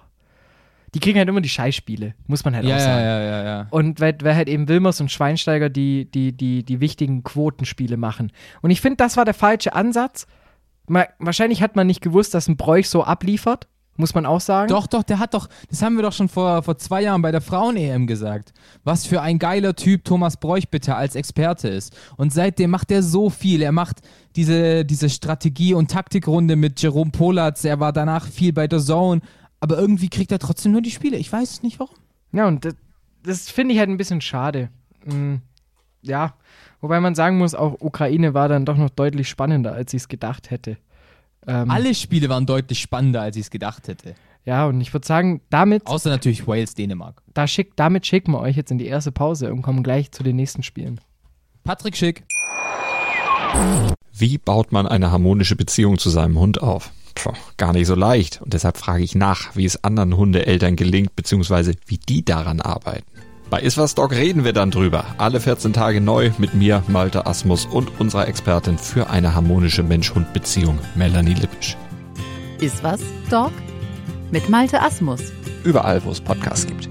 Die 0.94 1.00
kriegen 1.00 1.18
halt 1.20 1.28
immer 1.28 1.42
die 1.42 1.50
Scheißspiele, 1.50 2.14
muss 2.28 2.46
man 2.46 2.56
halt 2.56 2.66
Ja, 2.66 2.76
auch 2.76 2.80
ja, 2.80 2.86
sagen. 2.86 3.04
ja, 3.06 3.20
ja, 3.22 3.44
ja. 3.44 3.68
Und 3.72 4.00
weil, 4.00 4.18
weil 4.22 4.36
halt 4.36 4.48
eben 4.48 4.68
Wilmers 4.70 5.02
und 5.02 5.12
Schweinsteiger 5.12 5.70
die, 5.70 6.10
die, 6.10 6.32
die, 6.32 6.64
die 6.64 6.80
wichtigen 6.80 7.24
Quotenspiele 7.24 7.98
machen. 7.98 8.32
Und 8.62 8.70
ich 8.72 8.80
finde, 8.82 8.98
das 8.98 9.18
war 9.18 9.26
der 9.26 9.34
falsche 9.34 9.74
Ansatz. 9.74 10.28
Ma- 10.88 11.08
Wahrscheinlich 11.20 11.62
hat 11.62 11.76
man 11.76 11.88
nicht 11.88 12.02
gewusst, 12.02 12.34
dass 12.34 12.48
ein 12.48 12.56
Bräuch 12.56 12.88
so 12.90 13.04
abliefert, 13.04 13.68
muss 13.98 14.14
man 14.14 14.26
auch 14.26 14.42
sagen. 14.42 14.70
Doch, 14.70 14.88
doch, 14.88 15.04
der 15.04 15.20
hat 15.20 15.34
doch, 15.34 15.48
das 15.70 15.82
haben 15.82 15.96
wir 15.96 16.04
doch 16.04 16.14
schon 16.14 16.30
vor, 16.30 16.64
vor 16.64 16.78
zwei 16.78 17.02
Jahren 17.02 17.22
bei 17.22 17.32
der 17.32 17.42
Frauen-EM 17.42 18.08
gesagt. 18.08 18.54
Was 18.84 19.06
für 19.06 19.22
ein 19.22 19.40
geiler 19.40 19.76
Typ 19.76 20.06
Thomas 20.06 20.38
Bräuch 20.38 20.70
bitte 20.70 20.96
als 20.96 21.16
Experte 21.16 21.68
ist. 21.68 21.96
Und 22.16 22.32
seitdem 22.32 22.70
macht 22.70 22.92
er 22.92 23.04
so 23.04 23.30
viel. 23.30 23.62
Er 23.62 23.72
macht 23.72 24.02
diese, 24.36 24.86
diese 24.86 25.10
Strategie- 25.10 25.74
und 25.74 25.92
Taktikrunde 25.92 26.56
mit 26.56 26.82
Jerome 26.82 27.12
Polatz. 27.12 27.66
Er 27.66 27.80
war 27.80 27.92
danach 27.92 28.28
viel 28.28 28.54
bei 28.54 28.68
der 28.68 28.80
Zone. 28.80 29.22
Aber 29.60 29.78
irgendwie 29.78 30.10
kriegt 30.10 30.32
er 30.32 30.40
trotzdem 30.40 30.72
nur 30.72 30.82
die 30.82 30.92
Spiele. 30.92 31.18
Ich 31.18 31.32
weiß 31.32 31.64
nicht 31.64 31.80
warum. 31.80 31.96
Ja, 32.32 32.48
und 32.48 32.66
das, 32.66 32.76
das 33.24 33.50
finde 33.50 33.74
ich 33.74 33.80
halt 33.80 33.90
ein 33.90 33.98
bisschen 33.98 34.22
schade. 34.22 34.70
Mm, 35.06 35.36
ja, 36.02 36.36
wobei 36.82 37.00
man 37.00 37.16
sagen 37.16 37.38
muss, 37.38 37.56
auch 37.56 37.78
Ukraine 37.80 38.34
war 38.34 38.48
dann 38.48 38.66
doch 38.66 38.78
noch 38.78 38.90
deutlich 38.90 39.28
spannender, 39.28 39.74
als 39.74 39.94
ich 39.94 40.04
es 40.04 40.08
gedacht 40.08 40.52
hätte. 40.52 40.78
Ähm, 41.48 41.72
Alle 41.72 41.96
Spiele 41.96 42.30
waren 42.30 42.46
deutlich 42.46 42.80
spannender, 42.80 43.22
als 43.22 43.36
ich 43.38 43.44
es 43.44 43.50
gedacht 43.50 43.88
hätte. 43.88 44.16
Ja, 44.46 44.66
und 44.66 44.80
ich 44.80 44.94
würde 44.94 45.06
sagen, 45.08 45.42
damit, 45.50 45.88
Außer 45.88 46.10
natürlich 46.10 46.48
Wales, 46.48 46.74
Dänemark. 46.74 47.22
da 47.34 47.48
schick, 47.48 47.76
damit 47.76 48.06
schicken 48.06 48.32
wir 48.32 48.40
euch 48.40 48.56
jetzt 48.56 48.72
in 48.72 48.78
die 48.78 48.86
erste 48.86 49.12
Pause 49.12 49.52
und 49.52 49.62
kommen 49.62 49.84
gleich 49.84 50.12
zu 50.12 50.24
den 50.24 50.36
nächsten 50.38 50.64
Spielen. 50.64 51.02
Patrick 51.64 51.98
Schick. 51.98 52.24
Wie 54.14 54.38
baut 54.38 54.72
man 54.72 54.88
eine 54.88 55.12
harmonische 55.12 55.56
Beziehung 55.56 55.98
zu 55.98 56.10
seinem 56.10 56.40
Hund 56.40 56.62
auf? 56.62 56.92
Puh, 57.16 57.34
gar 57.58 57.74
nicht 57.74 57.88
so 57.88 57.96
leicht. 57.96 58.42
Und 58.42 58.54
deshalb 58.54 58.78
frage 58.78 59.04
ich 59.04 59.16
nach, 59.16 59.56
wie 59.56 59.66
es 59.66 59.84
anderen 59.84 60.16
Hundeeltern 60.18 60.76
gelingt, 60.76 61.16
beziehungsweise 61.16 61.74
wie 61.86 61.98
die 61.98 62.24
daran 62.24 62.62
arbeiten. 62.62 63.06
Bei 63.50 63.62
Iswas 63.62 63.96
Dog 63.96 64.12
reden 64.12 64.44
wir 64.44 64.52
dann 64.52 64.72
drüber. 64.72 65.06
Alle 65.18 65.40
14 65.40 65.72
Tage 65.72 66.02
neu 66.02 66.32
mit 66.38 66.54
mir, 66.54 66.84
Malte 66.90 67.26
Asmus 67.26 67.66
und 67.66 67.98
unserer 67.98 68.28
Expertin 68.28 68.78
für 68.78 69.10
eine 69.10 69.36
harmonische 69.36 69.84
Mensch-Hund-Beziehung, 69.84 70.80
Melanie 70.96 71.34
Lippisch. 71.34 71.78
Ist 72.60 72.84
was, 72.84 73.00
Dog? 73.30 73.54
Mit 74.32 74.50
Malte 74.50 74.82
Asmus. 74.82 75.22
Überall, 75.64 76.04
wo 76.04 76.12
es 76.12 76.20
Podcasts 76.20 76.68
gibt. 76.68 76.90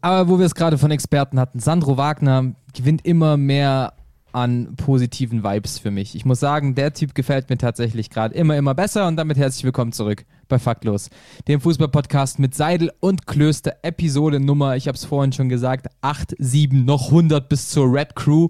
Aber 0.00 0.28
wo 0.28 0.40
wir 0.40 0.46
es 0.46 0.54
gerade 0.56 0.76
von 0.76 0.90
Experten 0.90 1.38
hatten, 1.38 1.60
Sandro 1.60 1.96
Wagner 1.96 2.52
gewinnt 2.74 3.06
immer 3.06 3.36
mehr 3.36 3.92
an 4.36 4.76
positiven 4.76 5.42
Vibes 5.42 5.78
für 5.78 5.90
mich. 5.90 6.14
Ich 6.14 6.26
muss 6.26 6.40
sagen, 6.40 6.74
der 6.74 6.92
Typ 6.92 7.14
gefällt 7.14 7.48
mir 7.48 7.56
tatsächlich 7.56 8.10
gerade 8.10 8.34
immer, 8.34 8.54
immer 8.54 8.74
besser 8.74 9.06
und 9.08 9.16
damit 9.16 9.38
herzlich 9.38 9.64
willkommen 9.64 9.92
zurück 9.92 10.26
bei 10.46 10.58
Faktlos, 10.58 11.08
dem 11.48 11.58
Fußballpodcast 11.58 12.38
mit 12.38 12.54
Seidel 12.54 12.92
und 13.00 13.26
Klöster, 13.26 13.76
Episode 13.80 14.38
Nummer, 14.38 14.76
ich 14.76 14.88
habe 14.88 14.96
es 14.96 15.06
vorhin 15.06 15.32
schon 15.32 15.48
gesagt, 15.48 15.86
8, 16.02 16.34
7, 16.38 16.84
noch 16.84 17.06
100 17.06 17.48
bis 17.48 17.70
zur 17.70 17.90
Red 17.90 18.14
Crew. 18.14 18.48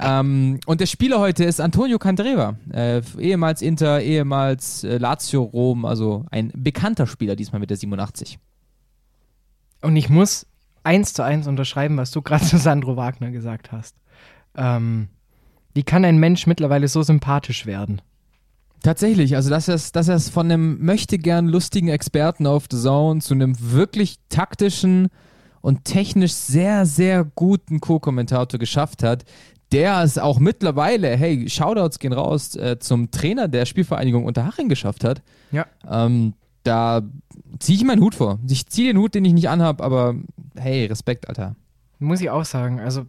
Ähm, 0.00 0.60
und 0.64 0.80
der 0.80 0.86
Spieler 0.86 1.20
heute 1.20 1.44
ist 1.44 1.60
Antonio 1.60 1.98
Candreva, 1.98 2.56
äh, 2.72 3.02
ehemals 3.18 3.60
Inter, 3.60 4.00
ehemals 4.00 4.82
äh, 4.82 4.96
Lazio 4.96 5.42
Rom, 5.42 5.84
also 5.84 6.24
ein 6.30 6.52
bekannter 6.54 7.06
Spieler 7.06 7.36
diesmal 7.36 7.60
mit 7.60 7.68
der 7.68 7.76
87. 7.76 8.38
Und 9.82 9.94
ich 9.94 10.08
muss 10.08 10.46
eins 10.84 11.12
zu 11.12 11.22
eins 11.22 11.46
unterschreiben, 11.46 11.98
was 11.98 12.12
du 12.12 12.22
gerade 12.22 12.46
zu 12.46 12.56
Sandro 12.56 12.96
Wagner 12.96 13.30
gesagt 13.30 13.72
hast. 13.72 13.94
Ähm, 14.56 15.08
wie 15.74 15.82
kann 15.82 16.04
ein 16.04 16.18
Mensch 16.18 16.46
mittlerweile 16.46 16.88
so 16.88 17.02
sympathisch 17.02 17.66
werden? 17.66 18.02
Tatsächlich, 18.82 19.34
also 19.34 19.50
dass 19.50 19.68
er 19.68 19.74
es 19.74 19.92
dass 19.92 20.08
er's 20.08 20.28
von 20.28 20.46
einem 20.46 20.84
möchte 20.84 21.18
gern 21.18 21.48
lustigen 21.48 21.88
Experten 21.88 22.46
auf 22.46 22.66
The 22.70 22.78
Zone 22.78 23.20
zu 23.20 23.34
einem 23.34 23.56
wirklich 23.58 24.16
taktischen 24.28 25.08
und 25.60 25.84
technisch 25.84 26.32
sehr, 26.32 26.86
sehr 26.86 27.24
guten 27.24 27.80
Co-Kommentator 27.80 28.58
geschafft 28.58 29.02
hat, 29.02 29.24
der 29.72 30.02
es 30.02 30.16
auch 30.16 30.38
mittlerweile, 30.38 31.16
hey, 31.16 31.48
Shoutouts 31.48 31.98
gehen 31.98 32.12
raus, 32.12 32.54
äh, 32.56 32.78
zum 32.78 33.10
Trainer 33.10 33.48
der 33.48 33.66
Spielvereinigung 33.66 34.24
Unterhaching 34.24 34.68
geschafft 34.68 35.04
hat. 35.04 35.22
Ja. 35.50 35.66
Ähm, 35.88 36.34
da 36.62 37.02
ziehe 37.58 37.76
ich 37.76 37.84
meinen 37.84 38.02
Hut 38.02 38.14
vor. 38.14 38.38
Ich 38.48 38.66
ziehe 38.66 38.92
den 38.92 39.00
Hut, 39.00 39.14
den 39.14 39.24
ich 39.24 39.32
nicht 39.32 39.48
anhab, 39.48 39.82
aber 39.82 40.14
hey, 40.56 40.86
Respekt, 40.86 41.28
Alter. 41.28 41.56
Muss 41.98 42.20
ich 42.20 42.30
auch 42.30 42.44
sagen. 42.44 42.80
Also, 42.80 43.06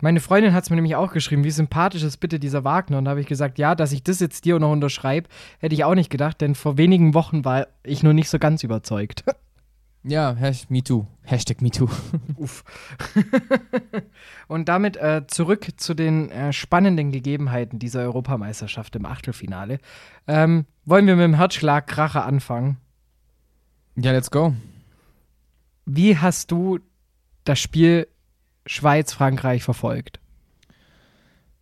meine 0.00 0.20
Freundin 0.20 0.52
hat 0.52 0.64
es 0.64 0.70
mir 0.70 0.76
nämlich 0.76 0.96
auch 0.96 1.12
geschrieben, 1.12 1.44
wie 1.44 1.50
sympathisch 1.50 2.02
ist 2.02 2.18
bitte 2.18 2.38
dieser 2.38 2.64
Wagner. 2.64 2.98
Und 2.98 3.04
da 3.04 3.10
habe 3.10 3.20
ich 3.20 3.26
gesagt, 3.26 3.58
ja, 3.58 3.74
dass 3.74 3.92
ich 3.92 4.02
das 4.02 4.20
jetzt 4.20 4.44
dir 4.44 4.58
noch 4.58 4.72
unterschreibe, 4.72 5.28
hätte 5.58 5.74
ich 5.74 5.84
auch 5.84 5.94
nicht 5.94 6.10
gedacht, 6.10 6.40
denn 6.40 6.54
vor 6.54 6.76
wenigen 6.76 7.14
Wochen 7.14 7.44
war 7.44 7.68
ich 7.82 8.02
nur 8.02 8.12
nicht 8.12 8.28
so 8.28 8.38
ganz 8.38 8.62
überzeugt. 8.62 9.24
Ja, 10.06 10.34
Hashtag 10.34 10.70
MeToo. 10.70 11.06
Hashtag 11.22 11.62
MeToo. 11.62 11.88
Uff. 12.36 12.62
Und 14.48 14.68
damit 14.68 14.98
äh, 14.98 15.22
zurück 15.26 15.66
zu 15.78 15.94
den 15.94 16.30
äh, 16.30 16.52
spannenden 16.52 17.10
Gegebenheiten 17.10 17.78
dieser 17.78 18.02
Europameisterschaft 18.02 18.94
im 18.96 19.06
Achtelfinale. 19.06 19.78
Ähm, 20.26 20.66
wollen 20.84 21.06
wir 21.06 21.16
mit 21.16 21.24
dem 21.24 21.34
Herzschlag 21.34 21.86
Kracher 21.86 22.26
anfangen? 22.26 22.76
Ja, 23.96 24.12
let's 24.12 24.30
go. 24.30 24.52
Wie 25.86 26.18
hast 26.18 26.50
du 26.50 26.80
das 27.44 27.58
Spiel 27.58 28.06
Schweiz-Frankreich 28.66 29.62
verfolgt? 29.62 30.20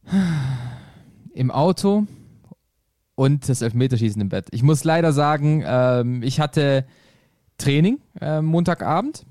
Im 1.34 1.50
Auto 1.50 2.06
und 3.14 3.48
das 3.48 3.62
Elfmeterschießen 3.62 4.20
im 4.20 4.28
Bett. 4.28 4.48
Ich 4.50 4.62
muss 4.62 4.84
leider 4.84 5.12
sagen, 5.12 5.62
ähm, 5.64 6.22
ich 6.22 6.40
hatte 6.40 6.84
Training 7.58 8.00
äh, 8.20 8.42
Montagabend. 8.42 9.24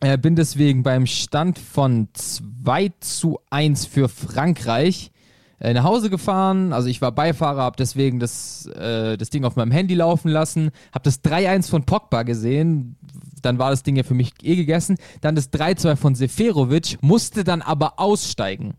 Äh, 0.00 0.18
bin 0.18 0.36
deswegen 0.36 0.82
beim 0.82 1.06
Stand 1.06 1.58
von 1.58 2.08
2 2.12 2.92
zu 3.00 3.38
1 3.50 3.86
für 3.86 4.08
Frankreich 4.08 5.10
äh, 5.58 5.72
nach 5.72 5.84
Hause 5.84 6.10
gefahren. 6.10 6.72
Also 6.72 6.88
ich 6.88 7.00
war 7.00 7.12
Beifahrer, 7.12 7.62
habe 7.62 7.76
deswegen 7.76 8.20
das, 8.20 8.66
äh, 8.66 9.16
das 9.16 9.30
Ding 9.30 9.44
auf 9.44 9.56
meinem 9.56 9.70
Handy 9.70 9.94
laufen 9.94 10.28
lassen, 10.28 10.70
habe 10.92 11.04
das 11.04 11.22
3-1 11.22 11.70
von 11.70 11.84
Pogba 11.84 12.22
gesehen. 12.22 12.96
Dann 13.42 13.58
war 13.58 13.70
das 13.70 13.82
Ding 13.82 13.96
ja 13.96 14.02
für 14.02 14.14
mich 14.14 14.32
eh 14.42 14.56
gegessen. 14.56 14.96
Dann 15.20 15.34
das 15.34 15.52
3-2 15.52 15.96
von 15.96 16.14
Seferovic, 16.14 16.98
musste 17.02 17.44
dann 17.44 17.62
aber 17.62 17.98
aussteigen. 17.98 18.74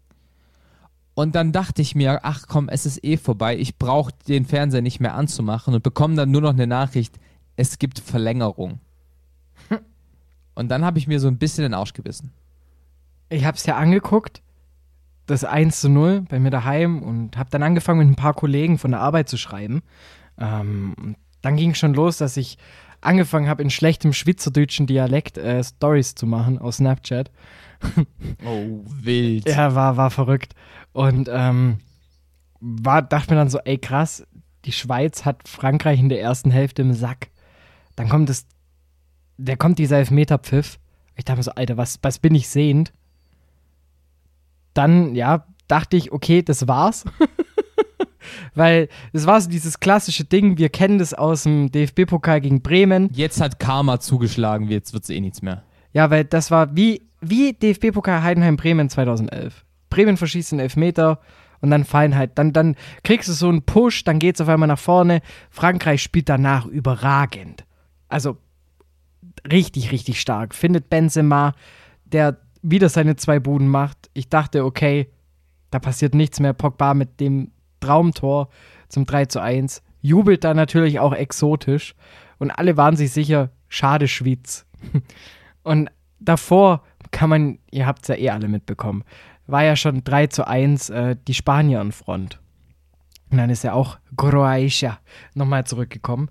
Und 1.13 1.33
dann 1.33 1.51
dachte 1.51 1.81
ich 1.81 1.95
mir, 1.95 2.19
ach 2.23 2.45
komm, 2.47 2.69
es 2.69 2.85
ist 2.85 3.03
eh 3.03 3.17
vorbei, 3.17 3.57
ich 3.57 3.77
brauche 3.77 4.11
den 4.27 4.45
Fernseher 4.45 4.83
nicht 4.83 4.99
mehr 4.99 5.15
anzumachen 5.15 5.73
und 5.73 5.81
bekomme 5.81 6.15
dann 6.15 6.29
nur 6.29 6.41
noch 6.41 6.53
eine 6.53 6.67
Nachricht, 6.67 7.17
es 7.55 7.79
gibt 7.79 7.99
Verlängerung. 7.99 8.79
Und 10.53 10.69
dann 10.69 10.85
habe 10.85 10.99
ich 10.99 11.07
mir 11.07 11.19
so 11.19 11.27
ein 11.27 11.37
bisschen 11.37 11.63
den 11.63 11.73
Arsch 11.73 11.93
gebissen. 11.93 12.33
Ich 13.29 13.45
habe 13.45 13.57
es 13.57 13.65
ja 13.65 13.77
angeguckt, 13.77 14.41
das 15.27 15.43
1 15.43 15.81
zu 15.81 15.89
0 15.89 16.21
bei 16.29 16.39
mir 16.39 16.49
daheim 16.49 17.01
und 17.03 17.37
habe 17.37 17.49
dann 17.49 17.63
angefangen 17.63 17.99
mit 17.99 18.07
ein 18.07 18.15
paar 18.15 18.33
Kollegen 18.33 18.77
von 18.77 18.91
der 18.91 19.01
Arbeit 19.01 19.29
zu 19.29 19.37
schreiben. 19.37 19.83
Ähm, 20.39 21.15
dann 21.41 21.57
ging 21.57 21.75
schon 21.75 21.93
los, 21.93 22.17
dass 22.17 22.37
ich 22.37 22.57
angefangen 23.01 23.47
habe, 23.47 23.61
in 23.61 23.69
schlechtem 23.69 24.13
schweizerdeutschen 24.13 24.87
Dialekt 24.87 25.37
äh, 25.37 25.63
Stories 25.63 26.15
zu 26.15 26.25
machen 26.25 26.57
aus 26.57 26.77
Snapchat. 26.77 27.31
Oh, 28.43 28.83
wild. 28.85 29.47
Ja, 29.47 29.75
war, 29.75 29.97
war 29.97 30.09
verrückt. 30.09 30.55
Und 30.93 31.29
ähm, 31.31 31.77
war, 32.59 33.03
dachte 33.03 33.33
mir 33.33 33.39
dann 33.39 33.49
so, 33.49 33.59
ey 33.59 33.77
krass, 33.77 34.25
die 34.65 34.71
Schweiz 34.71 35.25
hat 35.25 35.47
Frankreich 35.47 35.99
in 35.99 36.09
der 36.09 36.21
ersten 36.21 36.49
Hälfte 36.49 36.81
im 36.81 36.93
Sack. 36.93 37.29
Dann 37.95 38.09
kommt 38.09 38.29
es, 38.29 38.47
der 39.37 39.57
kommt 39.57 39.77
dieser 39.79 39.97
Elfmeterpfiff. 39.97 40.79
Ich 41.15 41.25
dachte 41.25 41.37
mir 41.37 41.43
so, 41.43 41.51
Alter, 41.51 41.77
was, 41.77 41.99
was 42.01 42.19
bin 42.19 42.33
ich 42.35 42.49
sehend? 42.49 42.93
Dann, 44.77 45.15
ja, 45.15 45.45
dachte 45.67 45.97
ich, 45.97 46.11
okay, 46.11 46.43
das 46.43 46.67
war's. 46.67 47.05
Weil 48.55 48.89
es 49.13 49.25
war 49.25 49.39
so 49.39 49.49
dieses 49.49 49.79
klassische 49.79 50.25
Ding, 50.25 50.57
wir 50.57 50.69
kennen 50.69 50.99
das 50.99 51.13
aus 51.13 51.43
dem 51.43 51.71
DFB-Pokal 51.71 52.41
gegen 52.41 52.61
Bremen. 52.61 53.09
Jetzt 53.13 53.41
hat 53.41 53.59
Karma 53.59 53.99
zugeschlagen, 53.99 54.67
jetzt 54.67 54.93
wird 54.93 55.03
es 55.03 55.09
eh 55.09 55.19
nichts 55.19 55.41
mehr. 55.41 55.63
Ja, 55.93 56.09
weil 56.09 56.25
das 56.25 56.51
war 56.51 56.75
wie, 56.75 57.07
wie 57.21 57.53
DFB-Pokal 57.53 58.21
Heidenheim-Bremen 58.21 58.89
2011. 58.89 59.65
Bremen 59.89 60.17
verschießt 60.17 60.51
den 60.51 60.59
Elfmeter 60.59 61.19
und 61.61 61.71
dann 61.71 61.85
fallen 61.85 62.15
halt, 62.15 62.37
dann, 62.37 62.53
dann 62.53 62.75
kriegst 63.03 63.29
du 63.29 63.33
so 63.33 63.49
einen 63.49 63.63
Push, 63.63 64.03
dann 64.03 64.19
geht's 64.19 64.41
auf 64.41 64.49
einmal 64.49 64.67
nach 64.67 64.79
vorne. 64.79 65.21
Frankreich 65.49 66.03
spielt 66.03 66.29
danach 66.29 66.65
überragend. 66.65 67.65
Also 68.09 68.37
richtig, 69.49 69.91
richtig 69.91 70.21
stark. 70.21 70.53
Findet 70.53 70.89
Benzema, 70.89 71.53
der 72.05 72.37
wieder 72.69 72.89
seine 72.89 73.15
zwei 73.15 73.39
Buden 73.39 73.67
macht. 73.67 74.09
Ich 74.13 74.29
dachte, 74.29 74.65
okay, 74.65 75.09
da 75.71 75.79
passiert 75.79 76.13
nichts 76.13 76.39
mehr. 76.39 76.53
Pogba 76.53 76.93
mit 76.93 77.19
dem 77.19 77.51
Traumtor 77.79 78.49
zum 78.89 79.05
3 79.05 79.25
zu 79.25 79.41
1. 79.41 79.81
Jubelt 80.01 80.43
da 80.43 80.53
natürlich 80.53 80.99
auch 80.99 81.13
exotisch. 81.13 81.95
Und 82.39 82.51
alle 82.51 82.77
waren 82.77 82.95
sich 82.95 83.11
sicher, 83.11 83.51
schade 83.67 84.07
Schwyz. 84.07 84.65
Und 85.63 85.89
davor 86.19 86.83
kann 87.11 87.29
man, 87.29 87.59
ihr 87.71 87.85
habt 87.85 88.03
es 88.03 88.09
ja 88.09 88.15
eh 88.15 88.29
alle 88.29 88.47
mitbekommen, 88.47 89.03
war 89.47 89.63
ja 89.63 89.75
schon 89.75 90.03
3 90.03 90.27
zu 90.27 90.47
1 90.47 90.89
äh, 90.89 91.15
die 91.27 91.33
Spanier 91.33 91.79
an 91.79 91.91
Front. 91.91 92.39
Und 93.29 93.37
dann 93.37 93.49
ist 93.49 93.63
ja 93.63 93.73
auch 93.73 93.97
Croatia 94.15 94.99
nochmal 95.33 95.65
zurückgekommen. 95.65 96.29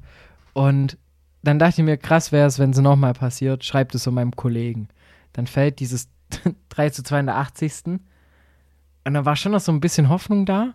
Und 0.53 0.99
dann 1.43 1.59
dachte 1.59 1.81
ich 1.81 1.85
mir, 1.85 1.97
krass 1.97 2.33
wäre 2.33 2.47
es, 2.47 2.59
wenn 2.59 2.71
es 2.71 2.79
nochmal 2.79 3.13
passiert, 3.13 3.65
schreibt 3.65 3.95
es 3.95 4.03
so 4.03 4.11
meinem 4.11 4.35
Kollegen. 4.35 4.89
Dann 5.33 5.47
fällt 5.47 5.81
dieses 5.81 6.09
3 6.69 6.91
zu 6.91 7.03
2 7.03 7.21
in 7.21 7.27
der 7.27 7.37
80. 7.37 7.73
Und 9.05 9.15
da 9.15 9.25
war 9.25 9.37
schon 9.37 9.53
noch 9.53 9.61
so 9.61 9.73
ein 9.73 9.81
bisschen 9.81 10.09
Hoffnung 10.09 10.47
da, 10.47 10.75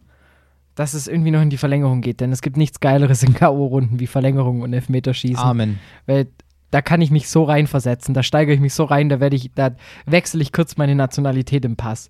dass 0.75 0.93
es 0.93 1.07
irgendwie 1.07 1.31
noch 1.31 1.41
in 1.41 1.49
die 1.49 1.57
Verlängerung 1.57 2.01
geht. 2.01 2.21
Denn 2.21 2.31
es 2.31 2.41
gibt 2.41 2.57
nichts 2.57 2.79
Geileres 2.79 3.23
in 3.23 3.33
K.O.-Runden 3.33 3.99
wie 3.99 4.07
Verlängerung 4.07 4.61
und 4.61 4.73
Elfmeterschießen. 4.73 5.43
Amen. 5.43 5.79
Weil 6.05 6.27
da 6.71 6.81
kann 6.81 7.01
ich 7.01 7.11
mich 7.11 7.27
so 7.27 7.43
reinversetzen, 7.43 8.13
da 8.13 8.23
steigere 8.23 8.55
ich 8.55 8.61
mich 8.61 8.73
so 8.73 8.85
rein, 8.85 9.09
da 9.09 9.19
werde 9.19 9.35
ich, 9.35 9.51
da 9.53 9.75
wechsle 10.05 10.41
ich 10.41 10.53
kurz 10.53 10.77
meine 10.77 10.95
Nationalität 10.95 11.65
im 11.65 11.75
Pass. 11.75 12.09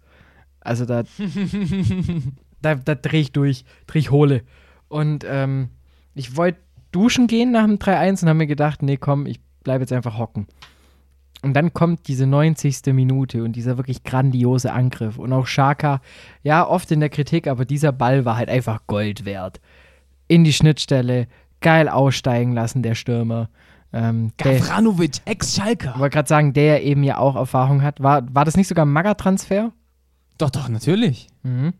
Also 0.59 0.85
da, 0.85 1.03
da, 2.61 2.75
da 2.75 2.95
drehe 2.95 3.21
ich 3.21 3.31
durch, 3.31 3.65
drehe 3.87 3.99
ich 3.99 4.11
hole. 4.11 4.43
Und 4.87 5.25
ähm, 5.27 5.69
ich 6.13 6.37
wollte 6.37 6.59
duschen 6.91 7.27
gehen 7.27 7.51
nach 7.51 7.65
dem 7.65 7.77
3-1 7.77 8.21
und 8.21 8.29
habe 8.29 8.37
mir 8.37 8.47
gedacht, 8.47 8.83
nee, 8.83 8.97
komm, 8.97 9.25
ich 9.25 9.39
bleibe 9.63 9.81
jetzt 9.81 9.93
einfach 9.93 10.17
hocken. 10.17 10.47
Und 11.41 11.53
dann 11.55 11.73
kommt 11.73 12.07
diese 12.07 12.27
90. 12.27 12.93
Minute 12.93 13.43
und 13.43 13.53
dieser 13.53 13.77
wirklich 13.77 14.03
grandiose 14.03 14.71
Angriff. 14.71 15.17
Und 15.17 15.33
auch 15.33 15.47
Schaka, 15.47 16.01
ja, 16.43 16.67
oft 16.67 16.91
in 16.91 16.99
der 16.99 17.09
Kritik, 17.09 17.47
aber 17.47 17.65
dieser 17.65 17.91
Ball 17.91 18.25
war 18.25 18.37
halt 18.37 18.49
einfach 18.49 18.81
Gold 18.85 19.25
wert. 19.25 19.59
In 20.27 20.43
die 20.43 20.53
Schnittstelle, 20.53 21.27
geil 21.59 21.89
aussteigen 21.89 22.53
lassen, 22.53 22.83
der 22.83 22.95
Stürmer. 22.95 23.49
Ähm, 23.93 24.31
Gavranovic, 24.37 25.21
Ex-Schalker. 25.25 25.93
ich 25.95 25.99
wollte 25.99 26.13
gerade 26.13 26.29
sagen, 26.29 26.53
der 26.53 26.83
eben 26.83 27.03
ja 27.03 27.17
auch 27.17 27.35
Erfahrung 27.35 27.81
hat. 27.81 28.01
War, 28.01 28.23
war 28.33 28.45
das 28.45 28.55
nicht 28.55 28.67
sogar 28.67 28.85
ein 28.85 28.93
Maga-Transfer? 28.93 29.71
Doch, 30.37 30.49
doch, 30.49 30.69
natürlich. 30.69 31.27
Mhm. 31.43 31.73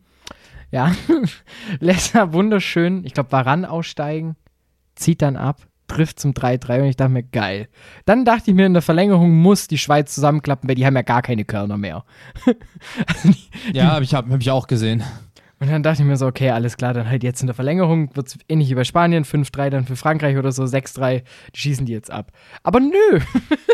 Ja, 0.70 0.92
lässt 1.80 2.14
er 2.14 2.32
wunderschön, 2.32 3.04
ich 3.04 3.14
glaube, 3.14 3.30
Varan 3.30 3.64
aussteigen, 3.64 4.36
zieht 4.94 5.22
dann 5.22 5.36
ab, 5.36 5.66
trifft 5.92 6.18
zum 6.20 6.32
3-3 6.32 6.80
und 6.80 6.86
ich 6.86 6.96
dachte 6.96 7.12
mir, 7.12 7.22
geil. 7.22 7.68
Dann 8.04 8.24
dachte 8.24 8.50
ich 8.50 8.56
mir, 8.56 8.66
in 8.66 8.72
der 8.72 8.82
Verlängerung 8.82 9.32
muss 9.32 9.68
die 9.68 9.78
Schweiz 9.78 10.14
zusammenklappen, 10.14 10.68
weil 10.68 10.76
die 10.76 10.86
haben 10.86 10.96
ja 10.96 11.02
gar 11.02 11.22
keine 11.22 11.44
Körner 11.44 11.76
mehr. 11.76 12.04
also 13.06 13.28
die, 13.72 13.76
Ja, 13.76 13.92
hab 13.92 14.02
ich, 14.02 14.14
hab, 14.14 14.28
hab 14.28 14.40
ich 14.40 14.50
auch 14.50 14.66
gesehen. 14.66 15.02
und 15.60 15.70
dann 15.70 15.82
dachte 15.82 16.02
ich 16.02 16.08
mir 16.08 16.16
so, 16.16 16.26
okay, 16.26 16.50
alles 16.50 16.76
klar, 16.76 16.94
dann 16.94 17.08
halt 17.08 17.22
jetzt 17.22 17.40
in 17.40 17.46
der 17.46 17.54
Verlängerung 17.54 18.14
wird 18.16 18.28
es 18.28 18.38
ähnlich 18.48 18.70
wie 18.70 18.74
bei 18.74 18.84
Spanien, 18.84 19.24
5-3 19.24 19.70
dann 19.70 19.84
für 19.84 19.96
Frankreich 19.96 20.36
oder 20.36 20.52
so, 20.52 20.64
6-3, 20.64 21.22
die 21.54 21.60
schießen 21.60 21.86
die 21.86 21.92
jetzt 21.92 22.10
ab. 22.10 22.32
Aber 22.62 22.80
nö. 22.80 23.20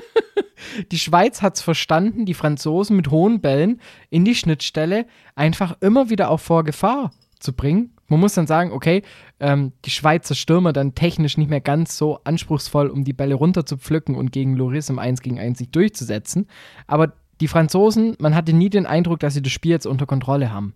die 0.93 0.99
Schweiz 0.99 1.41
hat 1.43 1.57
es 1.57 1.63
verstanden, 1.63 2.27
die 2.27 2.35
Franzosen 2.35 2.97
mit 2.97 3.11
hohen 3.11 3.41
Bällen 3.41 3.81
in 4.11 4.25
die 4.25 4.35
Schnittstelle 4.35 5.07
einfach 5.35 5.77
immer 5.81 6.11
wieder 6.11 6.31
auch 6.31 6.41
vor 6.41 6.65
Gefahr 6.65 7.13
zu 7.39 7.53
bringen. 7.53 7.93
Man 8.09 8.21
muss 8.21 8.35
dann 8.35 8.47
sagen, 8.47 8.73
okay, 8.73 9.03
ähm, 9.39 9.73
die 9.85 9.91
Schweizer 9.91 10.35
Stürmer 10.35 10.73
dann 10.73 10.95
technisch 10.95 11.37
nicht 11.37 11.51
mehr 11.51 11.61
ganz 11.61 11.97
so 11.97 12.21
anspruchsvoll, 12.25 12.89
um 12.89 13.05
die 13.05 13.13
Bälle 13.13 13.35
runter 13.35 13.67
zu 13.67 13.77
pflücken 13.77 14.15
und 14.15 14.33
gegen 14.33 14.57
Loris 14.57 14.89
im 14.89 14.99
1 14.99 15.21
gegen 15.21 15.39
1 15.39 15.59
sich 15.59 15.71
durchzusetzen. 15.71 16.47
Aber 16.87 17.13
die 17.41 17.49
Franzosen, 17.49 18.17
man 18.19 18.35
hatte 18.35 18.53
nie 18.53 18.71
den 18.71 18.87
Eindruck, 18.87 19.21
dass 19.21 19.35
sie 19.35 19.43
das 19.43 19.53
Spiel 19.53 19.71
jetzt 19.73 19.87
unter 19.87 20.07
Kontrolle 20.07 20.51
haben. 20.53 20.75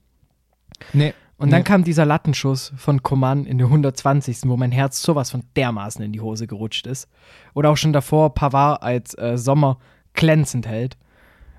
Nee. 0.93 1.15
Und 1.39 1.51
dann 1.51 1.61
Nee. 1.61 1.65
kam 1.65 1.83
dieser 1.83 2.05
Lattenschuss 2.05 2.73
von 2.77 3.03
Coman 3.03 3.47
in 3.47 3.59
der 3.59 3.69
120. 3.69 4.41
wo 4.45 4.57
mein 4.57 4.71
Herz 4.71 5.03
sowas 5.03 5.31
von 5.31 5.43
dermaßen 5.57 6.05
in 6.05 6.13
die 6.13 6.21
Hose 6.21 6.47
gerutscht 6.47 6.87
ist. 6.87 7.09
Oder 7.55 7.71
auch 7.71 7.77
schon 7.77 7.93
davor 7.93 8.35
Pavard 8.35 8.83
als 8.83 9.15
äh, 9.19 9.37
Sommer 9.37 9.79
glänzend 10.15 10.69
hält. 10.69 10.97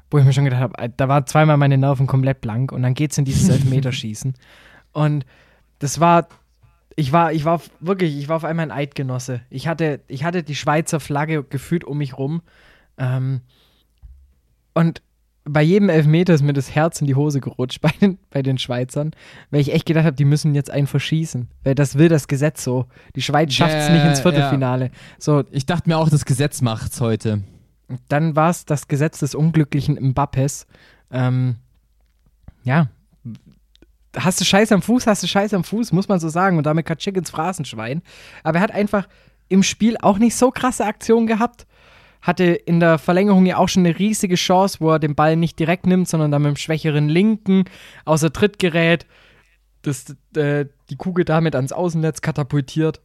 Wo 0.09 0.19
ich 0.19 0.23
mir 0.25 0.31
schon 0.31 0.45
gedacht 0.45 0.61
habe, 0.61 0.93
da 0.95 1.09
war 1.09 1.25
zweimal 1.25 1.57
meine 1.57 1.77
Nerven 1.77 2.07
komplett 2.07 2.39
blank 2.39 2.71
und 2.71 2.83
dann 2.83 2.93
geht's 2.93 3.17
in 3.17 3.25
dieses 3.25 3.49
Elfmeterschießen. 3.49 4.35
Und 4.93 5.25
das 5.83 5.99
war, 5.99 6.29
ich 6.95 7.11
war, 7.11 7.33
ich 7.33 7.43
war 7.43 7.61
wirklich, 7.81 8.17
ich 8.17 8.29
war 8.29 8.37
auf 8.37 8.45
einmal 8.45 8.65
ein 8.65 8.71
Eidgenosse. 8.71 9.41
Ich 9.49 9.67
hatte, 9.67 9.99
ich 10.07 10.23
hatte 10.23 10.41
die 10.41 10.55
Schweizer 10.55 11.01
Flagge 11.01 11.43
gefühlt 11.43 11.83
um 11.83 11.97
mich 11.97 12.17
rum. 12.17 12.41
Ähm, 12.97 13.41
und 14.73 15.01
bei 15.43 15.61
jedem 15.61 15.89
Elfmeter 15.89 16.33
ist 16.33 16.41
mir 16.41 16.53
das 16.53 16.73
Herz 16.73 17.01
in 17.01 17.07
die 17.07 17.15
Hose 17.15 17.41
gerutscht 17.41 17.81
bei 17.81 17.89
den, 17.99 18.17
bei 18.29 18.41
den 18.41 18.57
Schweizern, 18.57 19.11
weil 19.51 19.59
ich 19.59 19.73
echt 19.73 19.85
gedacht 19.85 20.05
habe, 20.05 20.15
die 20.15 20.23
müssen 20.23 20.55
jetzt 20.55 20.71
einen 20.71 20.87
verschießen. 20.87 21.49
Weil 21.65 21.75
das 21.75 21.97
will 21.97 22.07
das 22.07 22.29
Gesetz 22.29 22.63
so. 22.63 22.85
Die 23.17 23.21
Schweiz 23.21 23.53
schafft 23.53 23.75
es 23.75 23.89
Ja, 23.89 23.93
nicht 23.93 24.05
ins 24.05 24.19
ja. 24.19 24.23
Viertelfinale. 24.23 24.91
So, 25.19 25.43
Ich 25.51 25.65
dachte 25.65 25.89
mir 25.89 25.97
auch, 25.97 26.07
das 26.09 26.23
Gesetz 26.23 26.61
macht's 26.61 27.01
heute. 27.01 27.43
dann 28.07 28.37
war 28.37 28.49
es 28.51 28.63
das 28.63 28.87
Gesetz 28.87 29.19
des 29.19 29.35
unglücklichen 29.35 29.95
Mbappes. 30.01 30.65
Ähm, 31.11 31.57
ja. 32.63 32.87
Hast 34.17 34.39
du 34.39 34.45
Scheiß 34.45 34.71
am 34.71 34.81
Fuß, 34.81 35.07
hast 35.07 35.23
du 35.23 35.27
Scheiß 35.27 35.53
am 35.53 35.63
Fuß, 35.63 35.91
muss 35.91 36.07
man 36.07 36.19
so 36.19 36.29
sagen. 36.29 36.57
Und 36.57 36.65
damit 36.65 36.85
Katschick 36.85 37.17
ins 37.17 37.29
Phrasenschwein. 37.29 38.01
Aber 38.43 38.59
er 38.59 38.61
hat 38.61 38.71
einfach 38.71 39.07
im 39.49 39.63
Spiel 39.63 39.97
auch 40.01 40.17
nicht 40.17 40.35
so 40.35 40.51
krasse 40.51 40.85
Aktionen 40.85 41.27
gehabt. 41.27 41.65
hatte 42.21 42.45
in 42.45 42.79
der 42.79 42.99
Verlängerung 42.99 43.45
ja 43.45 43.57
auch 43.57 43.67
schon 43.67 43.85
eine 43.85 43.99
riesige 43.99 44.35
Chance, 44.35 44.77
wo 44.79 44.91
er 44.91 44.99
den 44.99 45.13
Ball 45.13 45.35
nicht 45.35 45.59
direkt 45.59 45.85
nimmt, 45.85 46.07
sondern 46.07 46.31
dann 46.31 46.41
mit 46.41 46.51
dem 46.51 46.55
schwächeren 46.55 47.09
Linken 47.09 47.65
außer 48.05 48.31
Tritt 48.31 48.59
gerät, 48.59 49.05
das, 49.81 50.15
äh, 50.37 50.65
die 50.89 50.95
Kugel 50.95 51.25
damit 51.25 51.53
ans 51.53 51.73
Außennetz 51.73 52.21
katapultiert. 52.21 53.01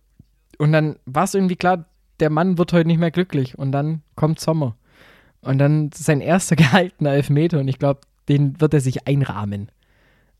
Und 0.58 0.72
dann 0.72 0.96
war 1.04 1.24
es 1.24 1.34
irgendwie 1.34 1.56
klar, 1.56 1.86
der 2.20 2.30
Mann 2.30 2.58
wird 2.58 2.72
heute 2.72 2.86
nicht 2.86 3.00
mehr 3.00 3.10
glücklich. 3.10 3.58
Und 3.58 3.72
dann 3.72 4.02
kommt 4.14 4.40
Sommer. 4.40 4.76
Und 5.40 5.58
dann 5.58 5.90
sein 5.94 6.20
erster 6.20 6.56
gehaltener 6.56 7.12
Elfmeter. 7.12 7.58
Und 7.58 7.68
ich 7.68 7.78
glaube, 7.78 8.00
den 8.28 8.60
wird 8.60 8.74
er 8.74 8.80
sich 8.80 9.06
einrahmen. 9.06 9.70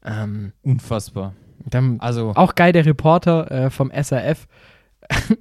Ähm, 0.05 0.53
Unfassbar. 0.63 1.35
dann 1.65 2.01
Also, 2.01 2.33
auch 2.35 2.55
geil 2.55 2.73
der 2.73 2.87
Reporter 2.87 3.51
äh, 3.51 3.71
vom 3.71 3.91
SRF. 3.91 4.47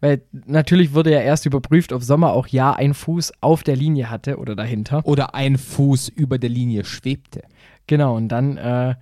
Weil 0.00 0.22
natürlich 0.46 0.92
wurde 0.92 1.12
ja 1.12 1.20
erst 1.20 1.46
überprüft, 1.46 1.92
ob 1.92 2.02
Sommer 2.02 2.32
auch 2.32 2.46
ja 2.48 2.72
einen 2.72 2.94
Fuß 2.94 3.32
auf 3.40 3.62
der 3.62 3.76
Linie 3.76 4.10
hatte 4.10 4.38
oder 4.38 4.54
dahinter. 4.54 5.04
oder 5.04 5.34
ein 5.34 5.56
Fuß 5.56 6.08
über 6.08 6.38
der 6.38 6.50
Linie 6.50 6.84
schwebte. 6.84 7.42
Genau, 7.86 8.16
und 8.16 8.28
dann, 8.28 8.56
äh, 8.58 8.94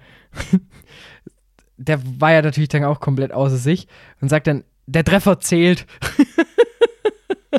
der 1.76 2.00
war 2.20 2.32
ja 2.32 2.42
natürlich 2.42 2.68
dann 2.68 2.84
auch 2.84 3.00
komplett 3.00 3.32
außer 3.32 3.56
sich 3.56 3.88
und 4.20 4.28
sagt 4.28 4.46
dann, 4.46 4.64
der 4.86 5.04
Treffer 5.04 5.40
zählt. 5.40 5.86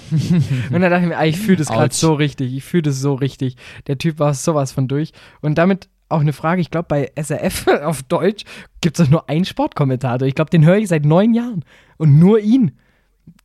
und 0.71 0.81
dann 0.81 0.89
dachte 0.89 1.01
ich 1.01 1.09
mir, 1.09 1.17
ah, 1.17 1.25
ich 1.25 1.37
fühle 1.37 1.57
das 1.57 1.67
gerade 1.67 1.93
so 1.93 2.13
richtig, 2.13 2.53
ich 2.53 2.63
fühle 2.63 2.83
das 2.83 2.99
so 2.99 3.13
richtig. 3.13 3.57
Der 3.87 3.97
Typ 3.97 4.19
war 4.19 4.33
sowas 4.33 4.71
von 4.71 4.87
durch. 4.87 5.11
Und 5.41 5.57
damit 5.57 5.89
auch 6.09 6.21
eine 6.21 6.33
Frage, 6.33 6.61
ich 6.61 6.71
glaube, 6.71 6.87
bei 6.87 7.11
SRF 7.21 7.67
auf 7.83 8.03
Deutsch 8.03 8.43
gibt 8.81 8.99
es 8.99 9.05
doch 9.05 9.11
nur 9.11 9.29
einen 9.29 9.45
Sportkommentator. 9.45 10.27
Ich 10.27 10.35
glaube, 10.35 10.49
den 10.49 10.65
höre 10.65 10.77
ich 10.77 10.87
seit 10.87 11.05
neun 11.05 11.33
Jahren. 11.33 11.63
Und 11.97 12.19
nur 12.19 12.39
ihn. 12.39 12.77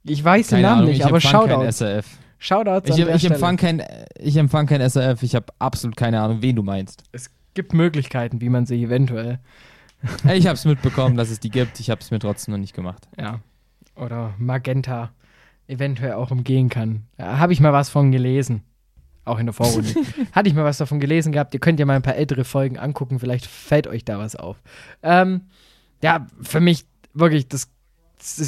Ich 0.04 0.22
weiß 0.22 0.48
den 0.48 0.56
Keine 0.56 0.66
Namen 0.66 0.78
Ahnung, 0.78 0.90
nicht, 0.90 1.00
ich 1.00 1.06
aber 1.06 1.20
kein 1.20 1.30
Shoutouts. 1.30 1.78
SRF. 1.78 2.06
Shoutouts 2.38 2.90
Ich, 2.90 3.06
ich 3.06 3.30
empfange 3.30 3.56
kein, 3.56 3.82
ich 4.18 4.36
empfang 4.36 4.66
kein 4.66 4.80
SRF. 4.88 5.22
Ich 5.22 5.34
habe 5.34 5.46
absolut 5.58 5.96
keine 5.96 6.20
Ahnung, 6.20 6.42
wen 6.42 6.56
du 6.56 6.62
meinst. 6.62 7.04
Es 7.12 7.30
gibt 7.54 7.72
Möglichkeiten, 7.72 8.40
wie 8.40 8.48
man 8.48 8.66
sich 8.66 8.82
eventuell 8.82 9.38
ich 10.32 10.46
habe 10.46 10.54
es 10.54 10.64
mitbekommen, 10.64 11.16
dass 11.16 11.30
es 11.30 11.40
die 11.40 11.50
gibt. 11.50 11.80
Ich 11.80 11.90
habe 11.90 12.00
es 12.00 12.10
mir 12.10 12.18
trotzdem 12.18 12.52
noch 12.52 12.58
nicht 12.60 12.74
gemacht. 12.74 13.08
ja, 13.18 13.40
oder 13.94 14.34
Magenta 14.38 15.10
eventuell 15.68 16.14
auch 16.14 16.30
umgehen 16.30 16.68
kann. 16.68 17.04
Da 17.16 17.38
habe 17.38 17.52
ich 17.52 17.60
mal 17.60 17.72
was 17.72 17.88
von 17.90 18.10
gelesen. 18.10 18.62
Auch 19.24 19.38
in 19.38 19.46
der 19.46 19.52
Vorrunde. 19.52 19.88
Hatte 20.32 20.48
ich 20.48 20.54
mal 20.54 20.64
was 20.64 20.78
davon 20.78 20.98
gelesen 21.00 21.32
gehabt. 21.32 21.54
Ihr 21.54 21.60
könnt 21.60 21.78
ja 21.78 21.86
mal 21.86 21.94
ein 21.96 22.02
paar 22.02 22.16
ältere 22.16 22.44
Folgen 22.44 22.78
angucken. 22.78 23.20
Vielleicht 23.20 23.46
fällt 23.46 23.86
euch 23.86 24.04
da 24.04 24.18
was 24.18 24.34
auf. 24.36 24.56
Ähm, 25.02 25.42
ja, 26.02 26.26
für 26.40 26.58
mich 26.60 26.84
wirklich, 27.14 27.46
das, 27.46 27.68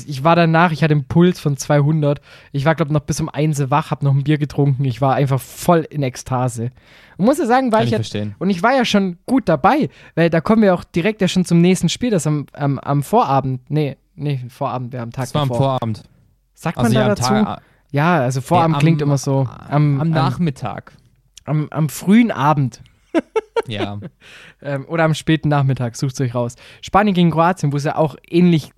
ich 0.06 0.24
war 0.24 0.34
danach, 0.34 0.72
ich 0.72 0.82
hatte 0.82 0.92
einen 0.94 1.04
Puls 1.04 1.38
von 1.38 1.56
200. 1.56 2.20
Ich 2.50 2.64
war, 2.64 2.74
glaube 2.74 2.88
ich, 2.88 2.92
noch 2.92 3.00
bis 3.02 3.20
um 3.20 3.28
1 3.28 3.70
wach, 3.70 3.90
habe 3.92 4.04
noch 4.04 4.14
ein 4.14 4.24
Bier 4.24 4.38
getrunken. 4.38 4.84
Ich 4.84 5.00
war 5.00 5.14
einfach 5.14 5.40
voll 5.40 5.86
in 5.90 6.02
Ekstase. 6.02 6.70
Und 7.16 7.26
muss 7.26 7.38
ja 7.38 7.46
sagen, 7.46 7.70
war 7.70 7.78
Kann 7.80 7.86
ich 7.86 7.92
ja 7.92 7.98
verstehen. 7.98 8.34
und 8.40 8.50
ich 8.50 8.62
war 8.64 8.74
ja 8.74 8.84
schon 8.84 9.18
gut 9.26 9.48
dabei, 9.48 9.88
weil 10.16 10.30
da 10.30 10.40
kommen 10.40 10.62
wir 10.62 10.74
auch 10.74 10.82
direkt 10.82 11.20
ja 11.20 11.28
schon 11.28 11.44
zum 11.44 11.60
nächsten 11.60 11.88
Spiel, 11.88 12.10
das 12.10 12.26
am, 12.26 12.46
am, 12.52 12.80
am 12.80 13.04
Vorabend, 13.04 13.68
nee, 13.70 13.96
nee, 14.16 14.40
Vorabend 14.48 14.92
wäre 14.92 15.04
am 15.04 15.12
Tag 15.12 15.26
Das 15.26 15.34
war 15.34 15.42
am 15.42 15.48
davor. 15.48 15.78
Vorabend. 15.78 16.02
Sagt 16.54 16.76
man 16.76 16.86
Also 16.86 16.94
da 16.94 17.00
ja, 17.00 17.06
am 17.06 17.14
dazu? 17.14 17.28
Tag, 17.28 17.62
ja, 17.94 18.18
also 18.20 18.40
Vorabend 18.40 18.72
Nee, 18.72 18.76
am- 18.76 18.80
klingt 18.80 19.02
immer 19.02 19.18
so. 19.18 19.48
Am, 19.68 20.00
am 20.00 20.10
Nachmittag. 20.10 20.92
am, 21.44 21.68
am 21.70 21.88
frühen 21.88 22.30
Abend 22.30 22.82
Ja. 23.68 23.98
ähm, 24.60 24.84
oder 24.88 25.04
am 25.04 25.14
späten 25.14 25.48
Nachmittag, 25.48 25.96
sucht 25.96 26.20
euch 26.20 26.34
raus. 26.34 26.56
Spanien 26.82 27.14
gegen 27.14 27.30
Kroatien, 27.30 27.72
wo 27.72 27.76
es 27.76 27.84
ja 27.84 27.96
auch 27.96 28.16
ähnlich 28.28 28.72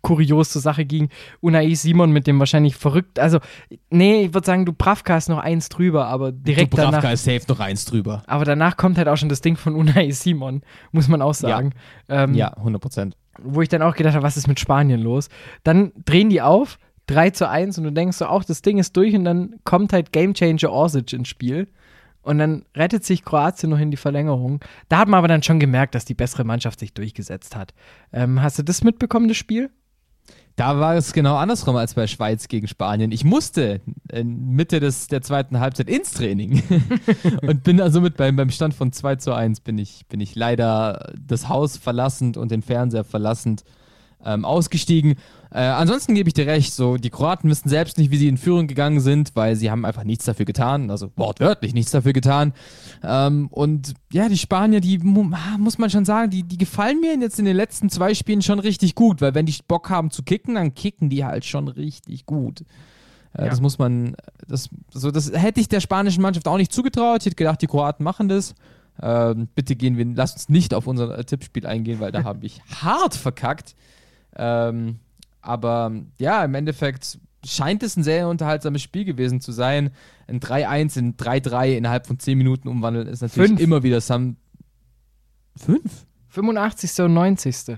kurios 0.00 0.50
zur 0.50 0.60
Sache 0.62 0.84
ging. 0.84 1.10
Unai 1.40 1.74
Simon 1.74 2.10
mit 2.10 2.26
dem 2.26 2.40
wahrscheinlich 2.40 2.74
verrückt, 2.74 3.20
also 3.20 3.38
nee, 3.90 4.22
ich 4.24 4.34
würde 4.34 4.44
sagen, 4.46 4.64
du 4.66 4.72
Pravka 4.72 5.16
ist 5.16 5.28
noch 5.28 5.38
eins 5.38 5.68
drüber, 5.68 6.06
aber 6.08 6.32
direkt 6.32 6.76
danach. 6.76 7.04
ist 7.12 7.24
safe 7.24 7.42
noch 7.48 7.60
eins 7.60 7.84
drüber. 7.84 8.22
Aber 8.26 8.44
danach 8.44 8.76
kommt 8.76 8.98
halt 8.98 9.06
auch 9.06 9.16
schon 9.16 9.28
das 9.28 9.42
Ding 9.42 9.56
von 9.56 9.76
Unai 9.76 10.10
Simon, 10.10 10.62
muss 10.90 11.06
man 11.06 11.22
auch 11.22 11.34
sagen. 11.34 11.72
Ähm, 12.08 12.34
Ja, 12.34 12.48
100 12.56 12.82
Prozent. 12.82 13.16
wo 13.40 13.62
ich 13.62 13.68
dann 13.68 13.82
auch 13.82 13.94
gedacht 13.94 14.14
habe, 14.14 14.24
was 14.24 14.36
ist 14.36 14.48
mit 14.48 14.58
Spanien 14.58 15.00
los? 15.00 15.28
Dann 15.62 15.92
drehen 16.04 16.30
die 16.30 16.42
auf, 16.42 16.78
3 17.06 17.30
zu 17.30 17.48
1 17.48 17.78
und 17.78 17.84
du 17.84 17.92
denkst 17.92 18.18
so, 18.18 18.26
auch 18.26 18.44
das 18.44 18.62
Ding 18.62 18.78
ist 18.78 18.96
durch 18.96 19.14
und 19.14 19.24
dann 19.24 19.56
kommt 19.64 19.92
halt 19.92 20.12
Gamechanger 20.12 20.70
Orsic 20.70 21.12
ins 21.12 21.28
Spiel 21.28 21.68
und 22.22 22.38
dann 22.38 22.64
rettet 22.76 23.04
sich 23.04 23.24
Kroatien 23.24 23.70
noch 23.70 23.78
in 23.78 23.90
die 23.90 23.96
Verlängerung. 23.96 24.60
Da 24.88 24.98
hat 24.98 25.08
man 25.08 25.18
aber 25.18 25.28
dann 25.28 25.42
schon 25.42 25.60
gemerkt, 25.60 25.94
dass 25.94 26.04
die 26.04 26.14
bessere 26.14 26.44
Mannschaft 26.44 26.80
sich 26.80 26.94
durchgesetzt 26.94 27.56
hat. 27.56 27.74
Ähm, 28.12 28.40
hast 28.40 28.58
du 28.58 28.62
das 28.62 28.84
mitbekommen, 28.84 29.28
das 29.28 29.36
Spiel? 29.36 29.70
Da 30.56 30.78
war 30.78 30.96
es 30.96 31.14
genau 31.14 31.36
andersrum 31.36 31.76
als 31.76 31.94
bei 31.94 32.06
Schweiz 32.06 32.46
gegen 32.46 32.68
Spanien. 32.68 33.10
Ich 33.10 33.24
musste 33.24 33.80
in 34.12 34.50
Mitte 34.50 34.80
des, 34.80 35.06
der 35.06 35.22
zweiten 35.22 35.60
Halbzeit 35.60 35.88
ins 35.88 36.12
Training 36.12 36.62
und 37.42 37.64
bin 37.64 37.80
also 37.80 38.02
mit 38.02 38.18
beim, 38.18 38.36
beim 38.36 38.50
Stand 38.50 38.74
von 38.74 38.92
2 38.92 39.16
zu 39.16 39.32
1 39.32 39.60
bin 39.60 39.78
ich, 39.78 40.06
bin 40.08 40.20
ich 40.20 40.34
leider 40.34 41.12
das 41.18 41.48
Haus 41.48 41.78
verlassend 41.78 42.36
und 42.36 42.50
den 42.50 42.60
Fernseher 42.60 43.04
verlassend 43.04 43.64
ähm, 44.24 44.44
ausgestiegen. 44.44 45.14
Äh, 45.54 45.58
ansonsten 45.60 46.14
gebe 46.14 46.28
ich 46.28 46.34
dir 46.34 46.46
recht, 46.46 46.72
so 46.72 46.96
die 46.96 47.10
Kroaten 47.10 47.50
wissen 47.50 47.68
selbst 47.68 47.98
nicht, 47.98 48.10
wie 48.10 48.16
sie 48.16 48.28
in 48.28 48.38
Führung 48.38 48.68
gegangen 48.68 49.00
sind, 49.00 49.32
weil 49.34 49.54
sie 49.54 49.70
haben 49.70 49.84
einfach 49.84 50.04
nichts 50.04 50.24
dafür 50.24 50.46
getan, 50.46 50.90
also 50.90 51.10
wortwörtlich 51.16 51.74
nichts 51.74 51.90
dafür 51.90 52.14
getan. 52.14 52.54
Ähm, 53.02 53.48
und 53.50 53.92
ja, 54.12 54.30
die 54.30 54.38
Spanier, 54.38 54.80
die 54.80 55.00
ah, 55.32 55.58
muss 55.58 55.76
man 55.76 55.90
schon 55.90 56.06
sagen, 56.06 56.30
die, 56.30 56.42
die 56.42 56.56
gefallen 56.56 57.00
mir 57.00 57.18
jetzt 57.18 57.38
in 57.38 57.44
den 57.44 57.56
letzten 57.56 57.90
zwei 57.90 58.14
Spielen 58.14 58.40
schon 58.40 58.60
richtig 58.60 58.94
gut, 58.94 59.20
weil 59.20 59.34
wenn 59.34 59.44
die 59.44 59.54
Bock 59.68 59.90
haben 59.90 60.10
zu 60.10 60.22
kicken, 60.22 60.54
dann 60.54 60.74
kicken 60.74 61.10
die 61.10 61.24
halt 61.24 61.44
schon 61.44 61.68
richtig 61.68 62.24
gut. 62.24 62.62
Äh, 63.34 63.44
Ja. 63.44 63.50
Das 63.50 63.60
muss 63.60 63.78
man, 63.78 64.16
das, 64.48 64.70
so, 64.90 65.10
das 65.10 65.32
hätte 65.32 65.60
ich 65.60 65.68
der 65.68 65.80
spanischen 65.80 66.22
Mannschaft 66.22 66.48
auch 66.48 66.56
nicht 66.56 66.72
zugetraut. 66.72 67.20
Ich 67.20 67.26
hätte 67.26 67.36
gedacht, 67.36 67.60
die 67.60 67.66
Kroaten 67.66 68.04
machen 68.04 68.28
das. 68.28 68.54
Ähm, 69.02 69.48
bitte 69.54 69.76
gehen 69.76 69.96
wir, 69.98 70.06
lasst 70.14 70.36
uns 70.36 70.48
nicht 70.48 70.72
auf 70.72 70.86
unser 70.86 71.24
Tippspiel 71.24 71.66
eingehen, 71.66 72.00
weil 72.00 72.12
da 72.12 72.24
habe 72.24 72.46
ich 72.46 72.62
hart 72.82 73.14
verkackt. 73.14 73.74
Ähm, 74.34 74.98
aber 75.42 75.92
ja, 76.18 76.44
im 76.44 76.54
Endeffekt 76.54 77.18
scheint 77.44 77.82
es 77.82 77.96
ein 77.96 78.04
sehr 78.04 78.28
unterhaltsames 78.28 78.82
Spiel 78.82 79.04
gewesen 79.04 79.40
zu 79.40 79.52
sein. 79.52 79.90
Ein 80.28 80.40
3-1 80.40 80.98
in 80.98 81.16
3-3 81.16 81.76
innerhalb 81.76 82.06
von 82.06 82.18
10 82.18 82.38
Minuten 82.38 82.68
umwandeln 82.68 83.08
ist 83.08 83.20
natürlich 83.20 83.50
Fünf. 83.50 83.60
immer 83.60 83.82
wieder 83.82 84.00
Sam. 84.00 84.36
Fünf? 85.56 86.06
85. 86.28 87.04
und 87.04 87.14
90. 87.14 87.76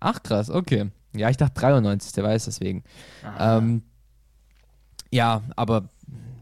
Ach 0.00 0.22
krass, 0.22 0.50
okay. 0.50 0.90
Ja, 1.14 1.30
ich 1.30 1.36
dachte 1.36 1.60
93, 1.60 2.12
der 2.12 2.24
weiß 2.24 2.46
deswegen. 2.46 2.82
Ähm, 3.38 3.82
ja, 5.12 5.42
aber 5.54 5.90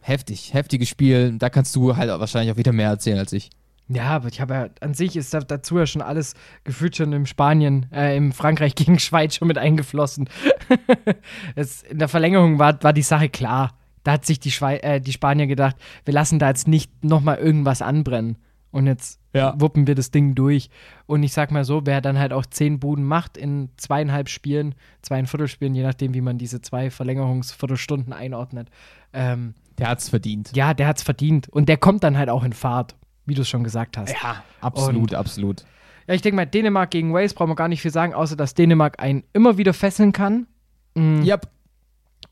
heftig, 0.01 0.55
heftiges 0.55 0.89
Spiel. 0.89 1.37
Da 1.39 1.51
kannst 1.51 1.77
du 1.77 1.97
halt 1.97 2.09
wahrscheinlich 2.09 2.53
auch 2.53 2.57
wieder 2.57 2.73
mehr 2.73 2.89
erzählen 2.89 3.19
als 3.19 3.33
ich. 3.33 3.51
Ja, 3.93 4.05
aber 4.11 4.29
ich 4.29 4.41
habe 4.41 4.55
ja, 4.55 4.69
an 4.81 4.95
sich 4.95 5.17
ist 5.17 5.35
da, 5.35 5.41
dazu 5.41 5.77
ja 5.79 5.87
schon 5.87 6.03
alles 6.03 6.35
gefühlt 6.65 6.97
schon 6.97 7.13
im 7.13 7.27
Spanien, 7.27 7.87
äh, 7.93 8.17
im 8.17 8.33
Frankreich 8.33 8.75
gegen 8.77 8.99
Schweiz 8.99 9.35
schon 9.37 9.49
mit 9.49 9.59
eingeflossen. 9.59 10.29
es, 11.57 11.83
in 11.83 11.99
der 11.99 12.09
Verlängerung 12.09 12.59
war, 12.59 12.83
war 12.83 12.93
die 12.93 13.03
Sache 13.03 13.29
klar. 13.29 13.77
Da 14.05 14.13
hat 14.13 14.25
sich 14.27 14.41
die, 14.41 14.51
Schwei 14.51 14.79
äh, 14.79 15.01
die 15.01 15.13
Spanier 15.13 15.47
gedacht, 15.47 15.77
wir 16.05 16.15
lassen 16.15 16.39
da 16.39 16.49
jetzt 16.49 16.67
nicht 16.69 17.05
nochmal 17.05 17.39
irgendwas 17.39 17.83
anbrennen. 17.83 18.37
Und 18.71 18.87
jetzt 18.87 19.21
Ja. 19.35 19.55
wuppen 19.59 19.87
wir 19.87 19.95
das 19.95 20.11
Ding 20.11 20.35
durch. 20.35 20.71
Und 21.07 21.23
ich 21.23 21.33
sag 21.35 21.51
mal 21.51 21.65
so, 21.65 21.83
wer 21.85 22.01
dann 22.01 22.19
halt 22.19 22.33
auch 22.33 22.47
zehn 22.47 22.81
Buden 22.81 23.05
macht 23.05 23.37
in 23.37 23.69
zweieinhalb 23.77 24.29
Spielen, 24.31 24.75
zweieinviertel 25.03 25.47
Spielen, 25.49 25.75
je 25.75 25.83
nachdem, 25.83 26.15
wie 26.15 26.23
man 26.23 26.39
diese 26.39 26.63
zwei 26.63 26.91
Verlängerungsviertelstunden 26.91 28.13
einordnet, 28.15 28.69
ähm, 29.13 29.55
Der 29.79 29.89
hat's 29.89 30.09
verdient. 30.09 30.51
ja, 30.57 30.73
der 30.73 30.87
hat's 30.87 31.03
verdient. 31.03 31.49
Und 31.51 31.69
der 31.69 31.77
kommt 31.77 32.03
dann 32.03 32.17
halt 32.17 32.31
auch 32.31 32.45
in 32.45 32.55
Fahrt, 32.55 32.97
wie 33.27 33.35
du 33.35 33.43
es 33.43 33.49
schon 33.49 33.65
gesagt 33.65 33.97
hast. 33.97 34.13
Ja, 34.23 34.43
absolut, 34.61 35.15
absolut. 35.15 35.65
Ja, 36.09 36.15
ich 36.15 36.23
denke 36.23 36.37
mal, 36.37 36.47
Dänemark 36.47 36.91
gegen 36.91 37.13
Wales 37.15 37.35
brauchen 37.35 37.51
wir 37.51 37.55
gar 37.57 37.69
nicht 37.69 37.81
viel 37.83 37.93
sagen, 37.93 38.13
außer 38.15 38.37
dass 38.37 38.55
Dänemark 38.55 39.01
einen 39.01 39.23
immer 39.33 39.57
wieder 39.59 39.73
fesseln 39.75 40.13
kann 40.13 40.47
Mhm. 40.95 41.23
Yep. 41.25 41.49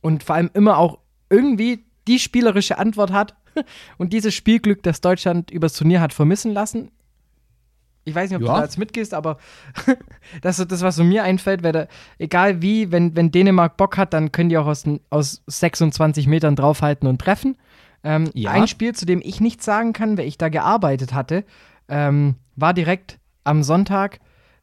und 0.02 0.22
vor 0.24 0.34
allem 0.36 0.50
immer 0.54 0.76
auch 0.78 0.98
irgendwie 1.30 1.84
die 2.08 2.18
spielerische 2.18 2.76
Antwort 2.78 3.12
hat 3.12 3.34
und 3.98 4.12
dieses 4.12 4.34
Spielglück, 4.34 4.82
das 4.82 5.00
Deutschland 5.00 5.50
übers 5.50 5.72
Turnier 5.74 6.00
hat 6.00 6.12
vermissen 6.12 6.52
lassen. 6.52 6.90
Ich 8.04 8.14
weiß 8.14 8.30
nicht, 8.30 8.36
ob 8.36 8.42
du 8.42 8.48
Ja. 8.48 8.56
da 8.58 8.64
jetzt 8.64 8.78
mitgehst, 8.78 9.14
aber 9.14 9.38
das 10.42 10.58
ist 10.58 10.72
das, 10.72 10.82
was 10.82 10.96
so 10.96 11.04
mir 11.04 11.22
einfällt, 11.22 11.64
da, 11.64 11.86
egal 12.18 12.60
wie, 12.62 12.90
wenn, 12.92 13.14
wenn 13.14 13.30
Dänemark 13.30 13.76
Bock 13.76 13.96
hat, 13.96 14.12
dann 14.14 14.32
können 14.32 14.48
die 14.48 14.58
auch 14.58 14.66
aus, 14.66 14.84
aus 15.10 15.42
26 15.46 16.26
Metern 16.26 16.56
draufhalten 16.56 17.06
und 17.08 17.20
treffen. 17.20 17.56
Ähm, 18.04 18.30
Ja. 18.34 18.50
Ein 18.52 18.66
Spiel, 18.68 18.94
zu 18.94 19.06
dem 19.06 19.20
ich 19.22 19.40
nichts 19.40 19.64
sagen 19.64 19.92
kann, 19.92 20.16
weil 20.18 20.26
ich 20.26 20.38
da 20.38 20.48
gearbeitet 20.48 21.12
hatte, 21.14 21.44
ähm, 21.88 22.36
war 22.56 22.72
direkt 22.74 23.18
am 23.44 23.62
Sonntag 23.62 24.20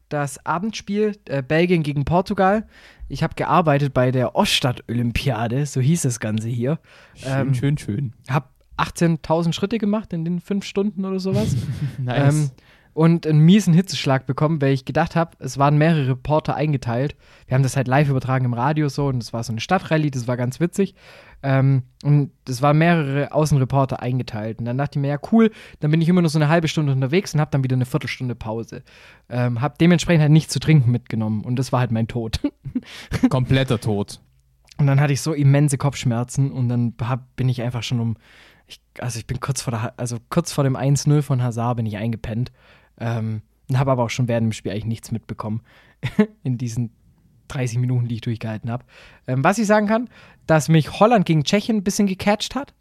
das 0.08 0.44
Abendspiel 0.46 1.16
äh, 1.26 1.42
Belgien 1.42 1.82
gegen 1.82 2.04
Portugal. 2.04 2.66
Ich 3.08 3.22
habe 3.22 3.34
gearbeitet 3.34 3.92
bei 3.94 4.10
der 4.10 4.34
Oststadt-Olympiade, 4.36 5.66
so 5.66 5.80
hieß 5.80 6.02
das 6.02 6.20
Ganze 6.20 6.48
hier. 6.48 6.78
Schön, 7.14 7.32
Ähm, 7.32 7.54
schön, 7.54 7.78
schön. 7.78 8.12
Hab 8.28 8.50
18.000 8.78 9.52
Schritte 9.52 9.78
gemacht 9.78 10.12
in 10.12 10.24
den 10.24 10.40
fünf 10.40 10.64
Stunden 10.64 11.04
oder 11.04 11.18
sowas. 11.20 11.56
Nice. 11.98 12.52
Und 12.98 13.28
einen 13.28 13.38
miesen 13.38 13.74
Hitzeschlag 13.74 14.26
bekommen, 14.26 14.60
weil 14.60 14.72
ich 14.72 14.84
gedacht 14.84 15.14
habe, 15.14 15.36
es 15.38 15.56
waren 15.56 15.78
mehrere 15.78 16.08
Reporter 16.08 16.56
eingeteilt. 16.56 17.14
Wir 17.46 17.54
haben 17.54 17.62
das 17.62 17.76
halt 17.76 17.86
live 17.86 18.08
übertragen 18.08 18.44
im 18.44 18.54
Radio 18.54 18.88
so 18.88 19.06
und 19.06 19.22
es 19.22 19.32
war 19.32 19.44
so 19.44 19.52
eine 19.52 19.60
Stadtrallye, 19.60 20.10
das 20.10 20.26
war 20.26 20.36
ganz 20.36 20.58
witzig. 20.58 20.96
Ähm, 21.44 21.84
und 22.02 22.32
es 22.48 22.60
waren 22.60 22.76
mehrere 22.76 23.30
Außenreporter 23.30 24.02
eingeteilt. 24.02 24.58
Und 24.58 24.64
dann 24.64 24.76
dachte 24.78 24.98
ich 24.98 25.00
mir, 25.00 25.10
ja 25.10 25.18
cool, 25.30 25.52
dann 25.78 25.92
bin 25.92 26.00
ich 26.00 26.08
immer 26.08 26.22
nur 26.22 26.28
so 26.28 26.40
eine 26.40 26.48
halbe 26.48 26.66
Stunde 26.66 26.90
unterwegs 26.90 27.32
und 27.34 27.40
habe 27.40 27.52
dann 27.52 27.62
wieder 27.62 27.76
eine 27.76 27.86
Viertelstunde 27.86 28.34
Pause. 28.34 28.82
Ähm, 29.28 29.60
habe 29.60 29.76
dementsprechend 29.80 30.22
halt 30.22 30.32
nichts 30.32 30.52
zu 30.52 30.58
trinken 30.58 30.90
mitgenommen 30.90 31.44
und 31.44 31.54
das 31.54 31.70
war 31.70 31.78
halt 31.78 31.92
mein 31.92 32.08
Tod. 32.08 32.40
Kompletter 33.30 33.78
Tod. 33.80 34.20
Und 34.76 34.88
dann 34.88 35.00
hatte 35.00 35.12
ich 35.12 35.20
so 35.20 35.34
immense 35.34 35.78
Kopfschmerzen 35.78 36.50
und 36.50 36.68
dann 36.68 36.94
hab, 37.00 37.36
bin 37.36 37.48
ich 37.48 37.62
einfach 37.62 37.84
schon 37.84 38.00
um, 38.00 38.16
ich, 38.66 38.80
also 38.98 39.20
ich 39.20 39.28
bin 39.28 39.38
kurz 39.38 39.62
vor 39.62 39.70
der, 39.70 39.94
also 39.98 40.16
kurz 40.30 40.50
vor 40.50 40.64
dem 40.64 40.76
1-0 40.76 41.22
von 41.22 41.44
Hazard 41.44 41.76
bin 41.76 41.86
ich 41.86 41.96
eingepennt. 41.96 42.50
Ähm, 43.00 43.42
habe 43.74 43.90
aber 43.90 44.04
auch 44.04 44.10
schon 44.10 44.28
während 44.28 44.46
dem 44.46 44.52
Spiel 44.52 44.72
eigentlich 44.72 44.86
nichts 44.86 45.12
mitbekommen 45.12 45.62
in 46.42 46.58
diesen 46.58 46.90
30 47.48 47.78
Minuten, 47.78 48.08
die 48.08 48.16
ich 48.16 48.20
durchgehalten 48.20 48.70
habe. 48.70 48.84
Ähm, 49.26 49.44
was 49.44 49.58
ich 49.58 49.66
sagen 49.66 49.86
kann, 49.86 50.08
dass 50.46 50.68
mich 50.68 51.00
Holland 51.00 51.26
gegen 51.26 51.44
Tschechien 51.44 51.78
ein 51.78 51.84
bisschen 51.84 52.06
gecatcht 52.06 52.54
hat. 52.54 52.74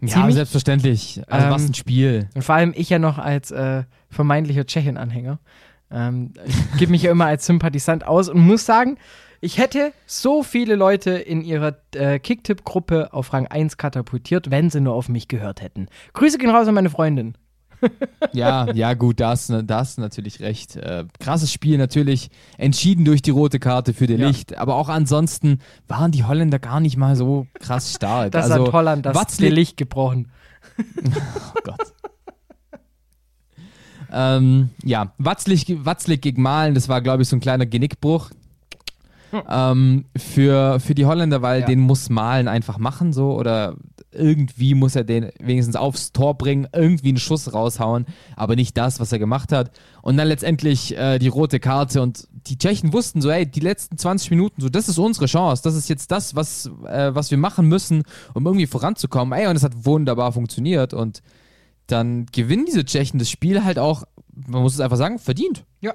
Ja, 0.00 0.08
Ziemlich. 0.08 0.34
selbstverständlich. 0.34 1.22
Also 1.28 1.50
was 1.50 1.62
Ähm, 1.62 1.70
ein 1.70 1.74
Spiel. 1.74 2.28
Und 2.34 2.42
vor 2.42 2.56
allem 2.56 2.72
ich 2.76 2.90
ja 2.90 2.98
noch 2.98 3.18
als 3.18 3.50
äh, 3.50 3.84
vermeintlicher 4.10 4.66
Tschechien-Anhänger. 4.66 5.38
Ähm, 5.90 6.32
ich 6.44 6.78
gebe 6.78 6.90
mich 6.90 7.02
ja 7.02 7.12
immer 7.12 7.26
als 7.26 7.46
Sympathisant 7.46 8.06
aus 8.06 8.28
und 8.28 8.40
muss 8.40 8.66
sagen, 8.66 8.98
ich 9.40 9.58
hätte 9.58 9.92
so 10.06 10.42
viele 10.42 10.76
Leute 10.76 11.10
in 11.10 11.42
ihrer 11.42 11.76
äh, 11.94 12.18
Kicktipp-Gruppe 12.18 13.12
auf 13.12 13.32
Rang 13.32 13.46
1 13.46 13.76
katapultiert, 13.76 14.50
wenn 14.50 14.70
sie 14.70 14.80
nur 14.80 14.94
auf 14.94 15.08
mich 15.08 15.28
gehört 15.28 15.62
hätten. 15.62 15.86
Grüße 16.14 16.38
gehen 16.38 16.50
raus 16.50 16.68
an 16.68 16.74
meine 16.74 16.90
Freundin. 16.90 17.34
Ja, 18.32 18.72
ja, 18.72 18.94
gut, 18.94 19.20
da 19.20 19.30
hast, 19.30 19.50
da 19.64 19.78
hast 19.78 19.98
natürlich 19.98 20.40
recht. 20.40 20.76
Äh, 20.76 21.04
krasses 21.20 21.52
Spiel, 21.52 21.78
natürlich 21.78 22.30
entschieden 22.58 23.04
durch 23.04 23.22
die 23.22 23.30
rote 23.30 23.58
Karte 23.58 23.92
für 23.94 24.06
die 24.06 24.14
Ja. 24.14 24.28
Licht. 24.28 24.56
Aber 24.58 24.76
auch 24.76 24.88
ansonsten 24.88 25.58
waren 25.88 26.12
die 26.12 26.24
Holländer 26.24 26.58
gar 26.58 26.80
nicht 26.80 26.96
mal 26.96 27.16
so 27.16 27.46
krass 27.60 27.92
stark. 27.94 28.32
Das 28.32 28.50
also, 28.50 28.66
hat 28.66 28.72
Holland 28.72 29.06
das 29.06 29.16
Watzli- 29.16 29.48
Licht 29.50 29.76
gebrochen. 29.76 30.30
Oh 31.54 31.60
Gott. 31.64 31.92
ähm, 34.12 34.70
ja, 34.84 35.12
Watzlig, 35.18 35.66
Watzlig 35.84 36.20
gegen 36.22 36.42
Malen, 36.42 36.74
das 36.74 36.88
war, 36.88 37.00
glaube 37.00 37.22
ich, 37.22 37.28
so 37.28 37.36
ein 37.36 37.40
kleiner 37.40 37.66
Genickbruch. 37.66 38.30
Ähm, 39.48 40.04
für, 40.16 40.78
für 40.80 40.94
die 40.94 41.06
Holländer, 41.06 41.40
weil 41.42 41.60
Ja. 41.60 41.66
den 41.66 41.80
muss 41.80 42.10
Malen 42.10 42.48
einfach 42.48 42.78
machen, 42.78 43.12
so, 43.12 43.32
oder 43.38 43.76
irgendwie 44.14 44.74
muss 44.74 44.94
er 44.94 45.04
den 45.04 45.30
wenigstens 45.40 45.74
aufs 45.74 46.12
Tor 46.12 46.36
bringen, 46.36 46.68
irgendwie 46.74 47.08
einen 47.08 47.18
Schuss 47.18 47.54
raushauen, 47.54 48.04
aber 48.36 48.56
nicht 48.56 48.76
das, 48.76 49.00
was 49.00 49.10
er 49.10 49.18
gemacht 49.18 49.52
hat. 49.52 49.70
Und 50.02 50.18
dann 50.18 50.28
letztendlich 50.28 50.96
äh, 50.98 51.18
die 51.18 51.28
rote 51.28 51.60
Karte 51.60 52.02
und 52.02 52.28
die 52.46 52.58
Tschechen 52.58 52.92
wussten 52.92 53.22
so, 53.22 53.30
ey, 53.30 53.46
die 53.46 53.60
letzten 53.60 53.96
20 53.96 54.30
Minuten, 54.30 54.60
so, 54.60 54.68
das 54.68 54.88
ist 54.90 54.98
unsere 54.98 55.26
Chance, 55.26 55.62
das 55.62 55.74
ist 55.76 55.88
jetzt 55.88 56.10
das, 56.10 56.34
was, 56.36 56.70
äh, 56.86 57.14
was 57.14 57.30
wir 57.30 57.38
machen 57.38 57.68
müssen, 57.68 58.02
um 58.34 58.44
irgendwie 58.44 58.66
voranzukommen. 58.66 59.38
Ey, 59.38 59.46
und 59.46 59.56
es 59.56 59.62
hat 59.62 59.86
wunderbar 59.86 60.32
funktioniert 60.32 60.92
und 60.92 61.22
dann 61.86 62.26
gewinnen 62.26 62.66
diese 62.66 62.84
Tschechen 62.84 63.18
das 63.18 63.30
Spiel 63.30 63.64
halt 63.64 63.78
auch, 63.78 64.04
man 64.46 64.60
muss 64.62 64.74
es 64.74 64.80
einfach 64.80 64.96
sagen, 64.98 65.18
verdient. 65.18 65.64
Ja. 65.80 65.94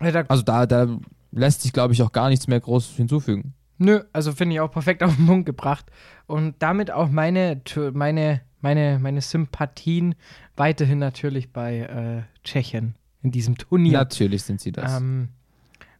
Ja, 0.00 0.10
da 0.12 0.20
Also 0.28 0.42
da, 0.42 0.66
da 0.66 0.86
lässt 1.32 1.62
sich, 1.62 1.72
glaube 1.72 1.94
ich, 1.94 2.02
auch 2.02 2.12
gar 2.12 2.28
nichts 2.28 2.46
mehr 2.46 2.60
groß 2.60 2.90
hinzufügen. 2.96 3.54
Nö, 3.78 4.04
also 4.12 4.32
finde 4.32 4.54
ich 4.54 4.60
auch 4.60 4.70
perfekt 4.70 5.02
auf 5.02 5.16
den 5.16 5.26
Punkt 5.26 5.46
gebracht. 5.46 5.86
Und 6.26 6.54
damit 6.60 6.90
auch 6.90 7.08
meine, 7.08 7.60
meine, 7.92 8.42
meine, 8.60 8.98
meine 9.00 9.20
Sympathien 9.20 10.14
weiterhin 10.56 10.98
natürlich 10.98 11.52
bei 11.52 11.78
äh, 11.80 12.22
Tschechien 12.44 12.94
in 13.22 13.32
diesem 13.32 13.58
Turnier. 13.58 13.92
Natürlich 13.92 14.44
sind 14.44 14.60
sie 14.60 14.72
das. 14.72 14.98
Ähm, 15.00 15.30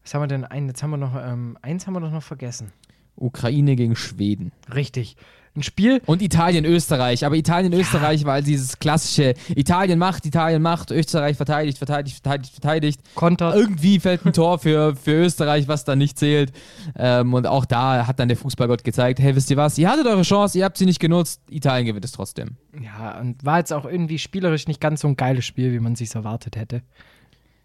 was 0.03 0.15
haben 0.15 0.23
wir 0.23 0.29
denn? 0.29 0.45
Ein, 0.45 0.69
jetzt 0.69 0.83
haben 0.83 0.91
wir 0.91 0.97
noch, 0.97 1.17
ähm, 1.17 1.59
eins 1.63 1.87
haben 1.87 1.95
wir 1.95 2.01
doch 2.01 2.13
noch 2.13 2.23
vergessen. 2.23 2.73
Ukraine 3.17 3.77
gegen 3.77 3.97
Schweden. 3.97 4.53
Richtig. 4.73 5.17
Ein 5.55 5.63
Spiel, 5.63 6.01
Und 6.07 6.23
Italien, 6.23 6.65
Österreich. 6.65 7.27
Aber 7.27 7.37
Italien, 7.37 7.75
Österreich 7.75 8.25
war 8.25 8.41
dieses 8.41 8.79
klassische 8.79 9.35
Italien 9.55 9.99
macht, 9.99 10.25
Italien 10.25 10.63
macht, 10.63 10.91
Österreich 10.91 11.37
verteidigt, 11.37 11.77
verteidigt, 11.77 12.17
verteidigt, 12.17 12.53
verteidigt. 12.53 13.01
Kontert. 13.15 13.55
Irgendwie 13.55 14.01
fällt 14.01 14.25
ein 14.25 14.33
Tor 14.33 14.59
für, 14.59 14.97
für 14.97 15.13
Österreich, 15.13 15.69
was 15.69 15.85
dann 15.85 15.99
nicht 15.99 16.19
zählt. 16.19 16.53
Ähm, 16.97 17.35
und 17.35 17.47
auch 17.47 17.67
da 17.67 18.07
hat 18.07 18.19
dann 18.19 18.29
der 18.29 18.39
Fußballgott 18.39 18.83
gezeigt, 18.83 19.19
hey, 19.21 19.37
wisst 19.37 19.51
ihr 19.51 19.59
was, 19.59 19.77
ihr 19.77 19.91
hattet 19.91 20.07
eure 20.07 20.23
Chance, 20.23 20.57
ihr 20.57 20.65
habt 20.65 20.79
sie 20.79 20.87
nicht 20.87 21.01
genutzt, 21.01 21.43
Italien 21.51 21.85
gewinnt 21.87 22.07
es 22.07 22.13
trotzdem. 22.13 22.57
Ja, 22.81 23.19
und 23.21 23.45
war 23.45 23.59
jetzt 23.59 23.75
auch 23.75 23.85
irgendwie 23.85 24.19
spielerisch 24.19 24.67
nicht 24.69 24.81
ganz 24.81 25.03
so 25.03 25.09
ein 25.09 25.17
geiles 25.17 25.45
Spiel, 25.45 25.73
wie 25.73 25.81
man 25.81 25.97
sich 25.97 26.15
erwartet 26.15 26.57
hätte. 26.57 26.77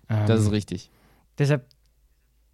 Ähm, 0.09 0.25
Das 0.27 0.41
ist 0.41 0.51
richtig. 0.51 0.91
deshalb, 1.39 1.65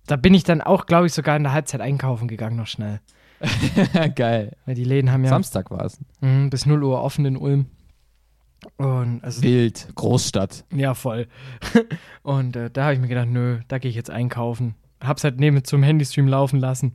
da 0.05 0.15
bin 0.15 0.35
ich 0.35 0.43
dann 0.43 0.61
auch, 0.61 0.85
glaube 0.85 1.07
ich, 1.07 1.13
sogar 1.13 1.35
in 1.37 1.43
der 1.43 1.53
Halbzeit 1.53 1.81
einkaufen 1.81 2.27
gegangen, 2.27 2.55
noch 2.57 2.67
schnell. 2.67 2.99
Geil. 4.15 4.56
Weil 4.65 4.75
die 4.75 4.84
Läden 4.84 5.12
haben 5.12 5.23
ja 5.23 5.29
Samstag 5.29 5.69
war 5.71 5.86
es. 5.86 5.99
mh, 6.21 6.49
bis 6.49 6.65
0 6.65 6.84
Uhr 6.84 7.01
offen 7.01 7.25
in 7.25 7.38
Ulm. 7.38 7.65
Und 8.77 9.21
also, 9.23 9.41
Wild, 9.43 9.89
Großstadt. 9.95 10.63
ja, 10.73 10.93
voll. 10.93 11.27
Und 12.23 12.56
äh, 12.56 12.69
da 12.71 12.84
habe 12.86 12.93
ich 12.93 12.99
mir 13.01 13.10
gedacht, 13.10 13.27
nö, 13.27 13.60
da 13.67 13.77
gehe 13.77 13.89
ich 13.89 13.95
jetzt 13.95 14.10
einkaufen. 14.10 14.75
Hab's 15.01 15.23
halt 15.25 15.39
neben 15.39 15.62
zum 15.65 15.84
Handystream 15.84 16.27
laufen 16.27 16.60
lassen. 16.60 16.93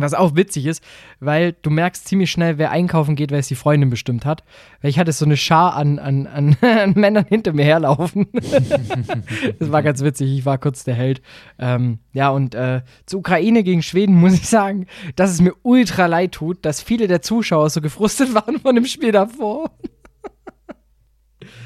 Was 0.00 0.14
auch 0.14 0.36
witzig 0.36 0.66
ist, 0.66 0.82
weil 1.18 1.54
du 1.60 1.70
merkst 1.70 2.06
ziemlich 2.06 2.30
schnell, 2.30 2.56
wer 2.56 2.70
einkaufen 2.70 3.16
geht, 3.16 3.32
weil 3.32 3.40
es 3.40 3.48
die 3.48 3.56
Freundin 3.56 3.90
bestimmt 3.90 4.24
hat. 4.24 4.44
Weil 4.80 4.90
ich 4.90 4.98
hatte 5.00 5.10
so 5.10 5.24
eine 5.24 5.36
Schar 5.36 5.74
an, 5.74 5.98
an, 5.98 6.28
an, 6.28 6.56
an 6.62 6.92
Männern 6.94 7.26
hinter 7.28 7.52
mir 7.52 7.64
herlaufen. 7.64 8.28
das 9.58 9.72
war 9.72 9.82
ganz 9.82 10.02
witzig, 10.02 10.38
ich 10.38 10.46
war 10.46 10.58
kurz 10.58 10.84
der 10.84 10.94
Held. 10.94 11.20
Ähm, 11.58 11.98
ja, 12.12 12.30
und 12.30 12.54
äh, 12.54 12.82
zur 13.06 13.18
Ukraine 13.18 13.64
gegen 13.64 13.82
Schweden 13.82 14.14
muss 14.14 14.34
ich 14.34 14.48
sagen, 14.48 14.86
dass 15.16 15.30
es 15.32 15.40
mir 15.40 15.54
ultra 15.62 16.06
leid 16.06 16.32
tut, 16.32 16.64
dass 16.64 16.80
viele 16.80 17.08
der 17.08 17.20
Zuschauer 17.20 17.68
so 17.68 17.80
gefrustet 17.80 18.34
waren 18.34 18.60
von 18.60 18.76
dem 18.76 18.86
Spiel 18.86 19.10
davor. 19.10 19.72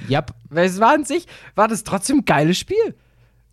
Ja, 0.08 0.24
Weil 0.48 0.66
es 0.66 0.80
war 0.80 0.94
an 0.94 1.04
sich, 1.04 1.26
war 1.54 1.68
das 1.68 1.84
trotzdem 1.84 2.18
ein 2.18 2.24
geiles 2.24 2.58
Spiel. 2.58 2.94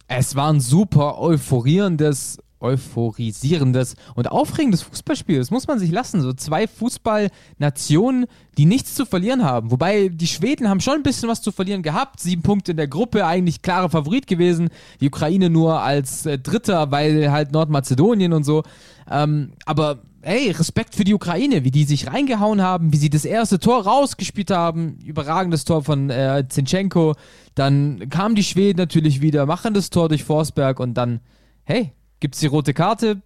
es 0.08 0.36
war 0.36 0.52
ein 0.52 0.60
super 0.60 1.20
euphorierendes, 1.20 2.40
euphorisierendes 2.60 3.96
und 4.16 4.32
aufregendes 4.32 4.82
Fußballspiel. 4.82 5.38
Das 5.38 5.52
muss 5.52 5.68
man 5.68 5.80
sich 5.80 5.92
lassen. 5.92 6.22
So 6.22 6.34
zwei 6.34 6.68
Fußballnationen, 6.68 8.26
die 8.58 8.66
nichts 8.66 8.96
zu 8.96 9.06
verlieren 9.06 9.44
haben. 9.44 9.72
Wobei 9.72 10.10
die 10.10 10.28
Schweden 10.28 10.70
haben 10.70 10.82
schon 10.82 10.96
ein 10.96 11.04
bisschen 11.04 11.30
was 11.30 11.42
zu 11.42 11.52
verlieren 11.52 11.84
gehabt. 11.84 12.20
Sieben 12.20 12.42
Punkte 12.42 12.72
in 12.72 12.78
der 12.78 12.88
Gruppe, 12.88 13.26
eigentlich 13.26 13.62
klarer 13.62 13.90
Favorit 13.90 14.28
gewesen. 14.28 14.70
Die 15.00 15.08
Ukraine 15.08 15.50
nur 15.50 15.82
als 15.82 16.26
äh, 16.26 16.38
Dritter, 16.38 16.92
weil 16.92 17.32
halt 17.32 17.52
Nordmazedonien 17.52 18.34
und 18.34 18.44
so. 18.44 18.64
Ähm, 19.10 19.54
aber 19.66 20.00
hey, 20.22 20.52
Respekt 20.52 20.96
für 20.96 21.04
die 21.04 21.14
Ukraine, 21.14 21.64
wie 21.64 21.72
die 21.72 21.86
sich 21.86 22.08
reingehauen 22.08 22.62
haben, 22.62 22.92
wie 22.92 22.98
sie 22.98 23.10
das 23.10 23.26
erste 23.26 23.60
Tor 23.60 23.86
rausgespielt 23.86 24.52
haben. 24.52 24.98
Überragendes 25.06 25.66
Tor 25.66 25.84
von 25.84 26.10
äh, 26.10 26.46
Zinchenko. 26.48 27.16
Dann 27.56 28.10
kamen 28.10 28.36
die 28.36 28.44
Schweden 28.44 28.78
natürlich 28.78 29.22
wieder, 29.22 29.46
machen 29.46 29.74
das 29.74 29.90
Tor 29.90 30.10
durch 30.10 30.24
Forsberg 30.24 30.80
und 30.80 30.96
dann, 30.96 31.22
hey, 31.64 31.94
gibt's 32.20 32.40
die 32.40 32.48
rote 32.48 32.74
Karte, 32.74 33.22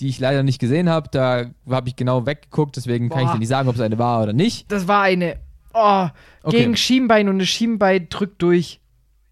die 0.00 0.08
ich 0.08 0.20
leider 0.20 0.42
nicht 0.42 0.58
gesehen 0.60 0.88
habe. 0.88 1.08
Da 1.10 1.50
habe 1.68 1.88
ich 1.88 1.96
genau 1.96 2.26
weggeguckt, 2.26 2.76
deswegen 2.76 3.08
kann 3.08 3.20
ich 3.20 3.26
Boah. 3.26 3.32
dir 3.34 3.38
nicht 3.40 3.48
sagen, 3.48 3.68
ob 3.68 3.74
es 3.74 3.80
eine 3.80 3.98
war 3.98 4.22
oder 4.22 4.32
nicht. 4.32 4.70
Das 4.70 4.86
war 4.88 5.02
eine, 5.02 5.38
oh, 5.74 6.08
Okay. 6.42 6.58
gegen 6.60 6.76
Schienbein 6.76 7.28
und 7.28 7.38
das 7.40 7.48
Schienbein 7.48 8.08
drückt 8.08 8.40
durch. 8.42 8.80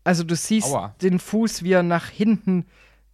Also 0.05 0.23
du 0.25 0.35
siehst 0.37 0.69
Aua. 0.69 0.95
den 1.03 1.19
Fuß, 1.19 1.63
wie 1.63 1.73
er 1.73 1.83
nach 1.83 2.07
hinten 2.09 2.67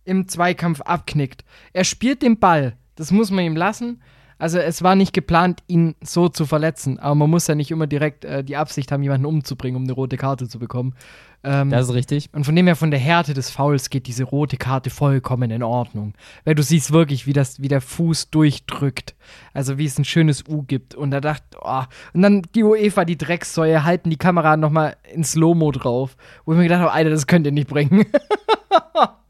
im 0.05 0.29
Zweikampf 0.29 0.81
abknickt. 0.81 1.45
Er 1.73 1.85
spielt 1.85 2.23
den 2.23 2.39
Ball, 2.39 2.77
das 2.97 3.11
muss 3.11 3.31
man 3.31 3.45
ihm 3.45 3.57
lassen. 3.57 4.03
Also 4.43 4.59
es 4.59 4.83
war 4.83 4.97
nicht 4.97 5.13
geplant, 5.13 5.63
ihn 5.69 5.95
so 6.01 6.29
zu 6.29 6.47
verletzen, 6.47 6.99
aber 6.99 7.15
man 7.15 7.31
muss 7.31 7.47
ja 7.47 7.55
nicht 7.55 7.71
immer 7.71 7.87
direkt 7.87 8.25
äh, 8.25 8.43
die 8.43 8.57
Absicht 8.57 8.91
haben, 8.91 9.01
jemanden 9.05 9.25
umzubringen, 9.25 9.77
um 9.77 9.85
eine 9.85 9.93
rote 9.93 10.17
Karte 10.17 10.49
zu 10.49 10.59
bekommen. 10.59 10.97
Ähm, 11.45 11.71
Das 11.71 11.89
ist 11.89 11.95
richtig. 11.95 12.29
und 12.33 12.43
von 12.43 12.57
dem 12.57 12.67
her, 12.67 12.75
von 12.75 12.91
der 12.91 12.99
Härte 12.99 13.35
des 13.35 13.51
Fouls 13.51 13.89
geht 13.89 14.09
diese 14.09 14.25
rote 14.25 14.57
Karte 14.57 14.91
vollkommen 14.91 15.53
in 15.53 15.63
Ordnung. 15.63 16.15
Weil 16.45 16.57
du 16.57 16.65
siehst 16.65 16.93
wirklich, 16.93 17.25
wie, 17.29 17.33
das, 17.33 17.63
wie 17.63 17.69
der 17.69 17.81
Fuß 17.81 18.31
durchdrückt. 18.31 19.15
Also 19.55 19.79
wie 19.79 19.85
es 19.87 19.97
ein 19.97 20.05
schönes 20.05 20.43
U 20.49 20.65
gibt. 20.65 20.97
Und 20.97 21.13
da 21.13 21.21
dachte, 21.21 21.45
oh. 21.61 21.85
Und 22.13 22.23
dann 22.23 22.43
die 22.57 22.65
UEFA, 22.65 23.05
die 23.05 23.17
Dreckssäue, 23.19 23.85
halten 23.85 24.11
die 24.11 24.17
Kamera 24.17 24.57
nochmal 24.57 24.97
in 25.15 25.23
Slow-Mo 25.23 25.71
drauf. 25.71 26.17
Wo 26.45 26.53
ich 26.53 26.59
mir 26.59 26.65
gedacht 26.65 26.81
habe, 26.81 26.91
Alter, 26.91 27.11
das 27.11 27.29
könnt 27.29 27.47
ihr 27.47 27.53
nicht 27.53 27.69
bringen. 27.69 28.07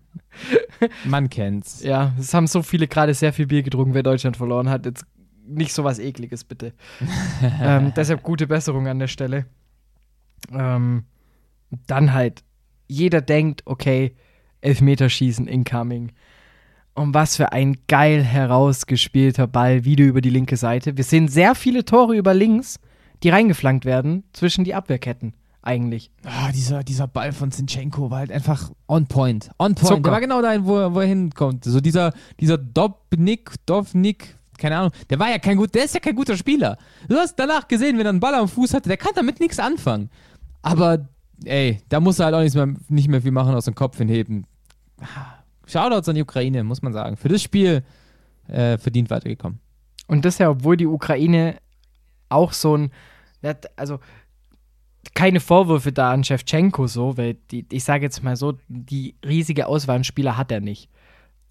Man 1.04 1.28
kennt's. 1.30 1.82
ja, 1.82 2.12
es 2.18 2.34
haben 2.34 2.46
so 2.46 2.62
viele 2.62 2.88
gerade 2.88 3.14
sehr 3.14 3.32
viel 3.32 3.46
Bier 3.46 3.62
getrunken, 3.62 3.94
wer 3.94 4.02
Deutschland 4.02 4.36
verloren 4.36 4.68
hat. 4.68 4.86
Jetzt 4.86 5.04
nicht 5.46 5.72
so 5.72 5.84
was 5.84 5.98
Ekliges, 5.98 6.44
bitte. 6.44 6.72
ähm, 7.60 7.92
deshalb 7.96 8.22
gute 8.22 8.46
Besserung 8.46 8.86
an 8.88 8.98
der 8.98 9.08
Stelle. 9.08 9.46
Ähm, 10.52 11.04
dann 11.86 12.12
halt, 12.12 12.42
jeder 12.88 13.20
denkt, 13.20 13.62
okay, 13.64 14.14
Elfmeterschießen 14.60 15.46
incoming. 15.46 16.12
Und 16.94 17.14
was 17.14 17.36
für 17.36 17.52
ein 17.52 17.78
geil 17.88 18.22
herausgespielter 18.22 19.46
Ball 19.46 19.84
wieder 19.84 20.04
über 20.04 20.20
die 20.20 20.30
linke 20.30 20.56
Seite. 20.56 20.96
Wir 20.96 21.04
sehen 21.04 21.28
sehr 21.28 21.54
viele 21.54 21.84
Tore 21.84 22.14
über 22.14 22.34
links, 22.34 22.78
die 23.22 23.30
reingeflankt 23.30 23.84
werden 23.84 24.24
zwischen 24.32 24.64
die 24.64 24.74
Abwehrketten. 24.74 25.32
Eigentlich. 25.62 26.10
Ah, 26.24 26.50
dieser, 26.52 26.82
dieser 26.82 27.06
Ball 27.06 27.32
von 27.32 27.50
Zinchenko 27.52 28.10
war 28.10 28.18
halt 28.18 28.32
einfach 28.32 28.70
on 28.88 29.06
point. 29.06 29.50
On 29.58 29.74
point. 29.74 29.78
Zucker. 29.88 30.00
Der 30.02 30.12
war 30.12 30.20
genau 30.20 30.42
dahin, 30.42 30.64
wo, 30.64 30.76
er- 30.78 30.92
wo 30.94 31.00
er 31.00 31.06
hinkommt. 31.06 31.64
So 31.64 31.80
dieser, 31.80 32.12
dieser 32.40 32.58
Dobnik, 32.58 33.52
Dovnik, 33.66 34.36
keine 34.58 34.76
Ahnung, 34.78 34.92
der 35.10 35.18
war 35.18 35.30
ja 35.30 35.38
kein 35.38 35.56
gut, 35.56 35.74
der 35.74 35.84
ist 35.84 35.94
ja 35.94 36.00
kein 36.00 36.14
guter 36.16 36.36
Spieler. 36.36 36.76
Du 37.08 37.16
hast 37.16 37.36
danach 37.36 37.66
gesehen, 37.68 37.96
wenn 37.98 38.06
er 38.06 38.10
einen 38.10 38.20
Ball 38.20 38.34
am 38.34 38.48
Fuß 38.48 38.74
hatte, 38.74 38.88
der 38.88 38.96
kann 38.96 39.12
damit 39.14 39.40
nichts 39.40 39.58
anfangen. 39.58 40.10
Aber, 40.62 41.08
ey, 41.44 41.80
da 41.88 42.00
muss 42.00 42.18
er 42.18 42.26
halt 42.26 42.34
auch 42.34 42.40
nichts 42.40 42.54
mehr, 42.54 42.68
nicht 42.88 43.08
mehr 43.08 43.22
viel 43.22 43.32
machen, 43.32 43.54
aus 43.54 43.64
dem 43.64 43.74
Kopf 43.74 43.98
hinheben. 43.98 44.46
Shoutouts 45.66 46.08
an 46.08 46.14
die 46.16 46.22
Ukraine, 46.22 46.64
muss 46.64 46.82
man 46.82 46.92
sagen. 46.92 47.16
Für 47.16 47.28
das 47.28 47.42
Spiel 47.42 47.82
äh, 48.48 48.78
verdient 48.78 49.10
weitergekommen. 49.10 49.60
Und 50.08 50.24
das 50.24 50.38
ja, 50.38 50.50
obwohl 50.50 50.76
die 50.76 50.86
Ukraine 50.86 51.56
auch 52.28 52.52
so 52.52 52.76
ein, 52.76 52.90
also 53.76 53.98
keine 55.14 55.40
Vorwürfe 55.40 55.92
da 55.92 56.10
an 56.10 56.24
Shevchenko 56.24 56.86
so, 56.86 57.16
weil 57.16 57.34
die, 57.50 57.66
ich 57.70 57.84
sage 57.84 58.04
jetzt 58.04 58.22
mal 58.22 58.36
so, 58.36 58.54
die 58.68 59.14
riesige 59.24 59.66
Auswahl 59.66 59.96
an 59.96 60.04
Spieler 60.04 60.36
hat 60.36 60.52
er 60.52 60.60
nicht. 60.60 60.88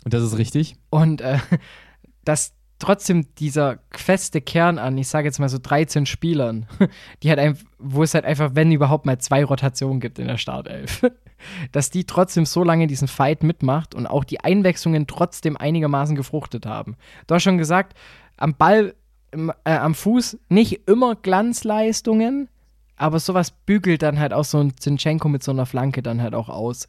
Und 0.03 0.13
das 0.13 0.23
ist 0.23 0.37
richtig. 0.37 0.75
Und 0.89 1.21
äh, 1.21 1.37
dass 2.25 2.53
trotzdem 2.79 3.27
dieser 3.35 3.79
feste 3.91 4.41
Kern 4.41 4.79
an, 4.79 4.97
ich 4.97 5.07
sage 5.07 5.27
jetzt 5.27 5.39
mal 5.39 5.49
so 5.49 5.59
13 5.61 6.05
Spielern, 6.05 6.65
die 7.23 7.29
halt 7.29 7.39
einfach, 7.39 7.63
wo 7.77 8.03
es 8.03 8.13
halt 8.13 8.25
einfach, 8.25 8.51
wenn 8.55 8.71
überhaupt 8.71 9.05
mal 9.05 9.19
zwei 9.19 9.45
Rotationen 9.45 9.99
gibt 9.99 10.17
in 10.17 10.27
der 10.27 10.37
Startelf, 10.37 11.05
dass 11.71 11.91
die 11.91 12.05
trotzdem 12.05 12.45
so 12.45 12.63
lange 12.63 12.87
diesen 12.87 13.07
Fight 13.07 13.43
mitmacht 13.43 13.93
und 13.93 14.07
auch 14.07 14.23
die 14.23 14.39
Einwechslungen 14.39 15.07
trotzdem 15.07 15.57
einigermaßen 15.57 16.15
gefruchtet 16.15 16.65
haben. 16.65 16.97
Du 17.27 17.35
hast 17.35 17.43
schon 17.43 17.57
gesagt, 17.59 17.97
am 18.37 18.55
Ball, 18.55 18.95
äh, 19.31 19.71
am 19.71 19.93
Fuß 19.93 20.39
nicht 20.49 20.87
immer 20.87 21.15
Glanzleistungen, 21.15 22.49
aber 23.01 23.19
sowas 23.19 23.51
bügelt 23.51 24.01
dann 24.03 24.19
halt 24.19 24.31
auch 24.31 24.45
so 24.45 24.59
ein 24.59 24.77
Zinchenko 24.77 25.27
mit 25.27 25.43
so 25.43 25.51
einer 25.51 25.65
Flanke 25.65 26.01
dann 26.03 26.21
halt 26.21 26.35
auch 26.35 26.49
aus. 26.49 26.87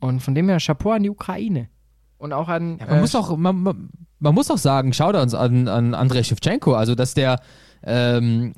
Und 0.00 0.20
von 0.20 0.34
dem 0.34 0.48
her 0.48 0.58
Chapeau 0.58 0.90
an 0.90 1.02
die 1.02 1.10
Ukraine. 1.10 1.68
Und 2.18 2.32
auch 2.32 2.48
an. 2.48 2.78
Ja, 2.78 2.86
man, 2.86 2.98
äh, 2.98 3.00
muss 3.00 3.14
auch, 3.14 3.36
man, 3.36 3.62
man, 3.62 3.88
man 4.18 4.34
muss 4.34 4.50
auch 4.50 4.58
sagen, 4.58 4.92
Shoutouts 4.92 5.34
an, 5.34 5.66
an 5.68 5.94
Andrei 5.94 6.22
Shevchenko, 6.22 6.74
also 6.74 6.94
dass 6.94 7.14
der 7.14 7.40
ähm, 7.82 8.54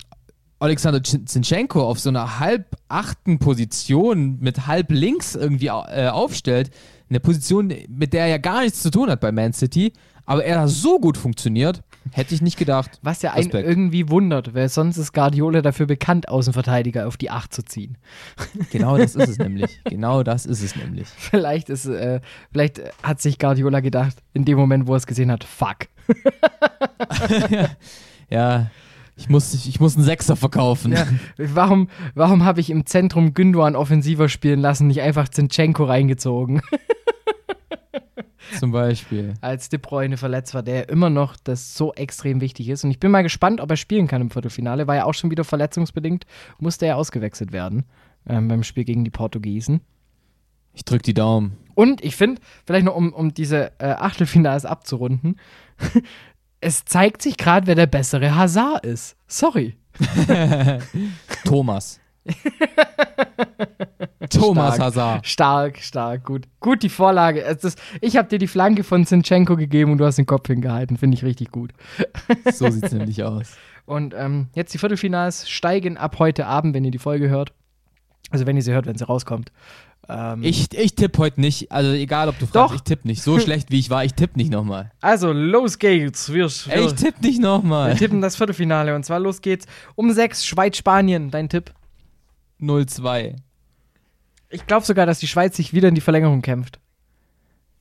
Alexander 0.58 1.02
Zin- 1.04 1.26
Zinchenko 1.26 1.82
auf 1.82 2.00
so 2.00 2.08
einer 2.08 2.40
halb 2.40 2.76
achten 2.88 3.38
Position 3.38 4.38
mit 4.40 4.66
halb 4.66 4.90
links 4.90 5.36
irgendwie 5.36 5.68
äh, 5.68 6.08
aufstellt, 6.08 6.70
eine 7.08 7.20
Position, 7.20 7.72
mit 7.88 8.12
der 8.12 8.22
er 8.22 8.28
ja 8.28 8.38
gar 8.38 8.62
nichts 8.62 8.82
zu 8.82 8.90
tun 8.90 9.08
hat 9.08 9.20
bei 9.20 9.30
Man 9.30 9.52
City, 9.52 9.92
aber 10.26 10.44
er 10.44 10.56
da 10.56 10.68
so 10.68 10.98
gut 10.98 11.16
funktioniert, 11.16 11.82
hätte 12.12 12.34
ich 12.34 12.42
nicht 12.42 12.58
gedacht. 12.58 12.98
Was 13.02 13.22
ja 13.22 13.32
einen 13.32 13.44
Respekt. 13.44 13.68
irgendwie 13.68 14.08
wundert, 14.08 14.54
weil 14.54 14.68
sonst 14.68 14.96
ist 14.96 15.12
Guardiola 15.12 15.62
dafür 15.62 15.86
bekannt, 15.86 16.28
Außenverteidiger 16.28 17.06
auf 17.06 17.16
die 17.16 17.30
8 17.30 17.52
zu 17.52 17.64
ziehen. 17.64 17.98
Genau 18.70 18.98
das 18.98 19.14
ist 19.14 19.28
es 19.28 19.38
nämlich. 19.38 19.80
Genau 19.84 20.22
das 20.22 20.44
ist 20.46 20.62
es 20.62 20.76
nämlich. 20.76 21.08
Vielleicht 21.08 21.70
ist, 21.70 21.86
äh, 21.86 22.20
vielleicht 22.52 22.80
hat 23.02 23.20
sich 23.20 23.38
Guardiola 23.38 23.80
gedacht, 23.80 24.18
in 24.34 24.44
dem 24.44 24.58
Moment, 24.58 24.86
wo 24.86 24.92
er 24.92 24.98
es 24.98 25.06
gesehen 25.06 25.30
hat, 25.30 25.44
fuck. 25.44 25.88
Ja, 28.30 28.70
ich 29.16 29.28
muss, 29.28 29.52
ich 29.54 29.80
muss 29.80 29.96
einen 29.96 30.04
Sechser 30.04 30.36
verkaufen. 30.36 30.92
Ja, 30.92 31.06
warum 31.36 31.88
warum 32.14 32.44
habe 32.44 32.60
ich 32.60 32.70
im 32.70 32.86
Zentrum 32.86 33.34
Gündogan 33.34 33.74
offensiver 33.74 34.28
spielen 34.28 34.60
lassen, 34.60 34.86
nicht 34.86 35.00
einfach 35.00 35.28
Zinchenko 35.28 35.84
reingezogen, 35.84 36.60
Zum 38.58 38.72
Beispiel. 38.72 39.34
als 39.40 39.68
De 39.68 39.78
Bruyne 39.78 40.16
verletzt 40.16 40.54
war, 40.54 40.62
der 40.62 40.88
immer 40.88 41.10
noch 41.10 41.36
das 41.36 41.74
so 41.74 41.92
extrem 41.94 42.40
wichtig 42.40 42.68
ist. 42.68 42.84
Und 42.84 42.90
ich 42.90 43.00
bin 43.00 43.10
mal 43.10 43.22
gespannt, 43.22 43.60
ob 43.60 43.70
er 43.70 43.76
spielen 43.76 44.06
kann 44.06 44.22
im 44.22 44.30
Viertelfinale. 44.30 44.86
War 44.86 44.96
ja 44.96 45.04
auch 45.04 45.14
schon 45.14 45.30
wieder 45.30 45.44
verletzungsbedingt, 45.44 46.24
musste 46.58 46.86
er 46.86 46.96
ausgewechselt 46.96 47.52
werden 47.52 47.84
ähm, 48.28 48.48
beim 48.48 48.62
Spiel 48.62 48.84
gegen 48.84 49.04
die 49.04 49.10
Portugiesen. 49.10 49.80
Ich 50.74 50.84
drück 50.84 51.02
die 51.02 51.14
Daumen. 51.14 51.56
Und 51.74 52.04
ich 52.04 52.16
finde, 52.16 52.40
vielleicht 52.64 52.84
noch 52.84 52.94
um, 52.94 53.12
um 53.12 53.34
diese 53.34 53.72
äh, 53.78 53.86
Achtelfinals 53.86 54.64
abzurunden, 54.64 55.38
es 56.60 56.84
zeigt 56.84 57.22
sich 57.22 57.36
gerade, 57.36 57.66
wer 57.66 57.74
der 57.74 57.86
bessere 57.86 58.34
Hazard 58.34 58.84
ist. 58.84 59.16
Sorry. 59.26 59.76
Thomas. 61.44 62.00
Thomas 64.28 64.74
Stark. 64.76 64.80
Hazard. 64.86 65.26
Stark, 65.26 65.78
stark, 65.78 66.24
gut. 66.24 66.46
Gut, 66.60 66.82
die 66.82 66.88
Vorlage. 66.88 67.42
Es 67.42 67.64
ist, 67.64 67.78
ich 68.00 68.16
habe 68.16 68.28
dir 68.28 68.38
die 68.38 68.46
Flanke 68.46 68.84
von 68.84 69.04
Zinchenko 69.06 69.56
gegeben 69.56 69.92
und 69.92 69.98
du 69.98 70.04
hast 70.04 70.16
den 70.16 70.26
Kopf 70.26 70.46
hingehalten. 70.48 70.96
Finde 70.96 71.16
ich 71.16 71.24
richtig 71.24 71.50
gut. 71.50 71.72
So 72.52 72.68
sieht's 72.70 72.92
nämlich 72.92 73.22
aus. 73.24 73.52
Und 73.86 74.14
ähm, 74.16 74.48
jetzt 74.54 74.74
die 74.74 74.78
Viertelfinals 74.78 75.48
steigen 75.48 75.96
ab 75.96 76.18
heute 76.18 76.46
Abend, 76.46 76.74
wenn 76.74 76.84
ihr 76.84 76.90
die 76.90 76.98
Folge 76.98 77.28
hört. 77.28 77.52
Also 78.30 78.46
wenn 78.46 78.56
ihr 78.56 78.62
sie 78.62 78.72
hört, 78.72 78.86
wenn 78.86 78.98
sie 78.98 79.04
rauskommt. 79.06 79.50
Ähm, 80.10 80.42
Ich, 80.42 80.72
ich 80.76 80.94
tippe 80.94 81.18
heute 81.18 81.40
nicht. 81.40 81.72
Also 81.72 81.92
egal, 81.92 82.28
ob 82.28 82.38
du 82.38 82.46
fragst, 82.46 82.54
Doch. 82.56 82.74
ich 82.74 82.82
tippe 82.82 83.06
nicht. 83.08 83.22
So 83.22 83.38
schlecht 83.40 83.70
wie 83.70 83.78
ich 83.78 83.88
war, 83.88 84.04
ich 84.04 84.12
tippe 84.14 84.36
nicht 84.38 84.50
nochmal. 84.50 84.90
also 85.00 85.32
los 85.32 85.78
geht's. 85.78 86.30
Wir, 86.32 86.48
Ey, 86.68 86.84
ich 86.86 86.94
tippe 86.94 87.20
nicht 87.24 87.38
wir 87.40 87.46
nochmal. 87.48 87.94
tippen 87.96 88.20
das 88.20 88.36
Viertelfinale. 88.36 88.94
Und 88.94 89.04
zwar 89.04 89.20
los 89.20 89.40
geht's 89.40 89.66
um 89.94 90.10
sechs 90.12 90.44
Schweiz-Spanien. 90.46 91.30
Dein 91.30 91.48
Tipp? 91.48 91.72
0-2. 92.60 93.36
Ich 94.50 94.66
glaube 94.66 94.84
sogar, 94.86 95.06
dass 95.06 95.18
die 95.18 95.26
Schweiz 95.26 95.56
sich 95.56 95.72
wieder 95.72 95.88
in 95.88 95.94
die 95.94 96.00
Verlängerung 96.00 96.42
kämpft. 96.42 96.78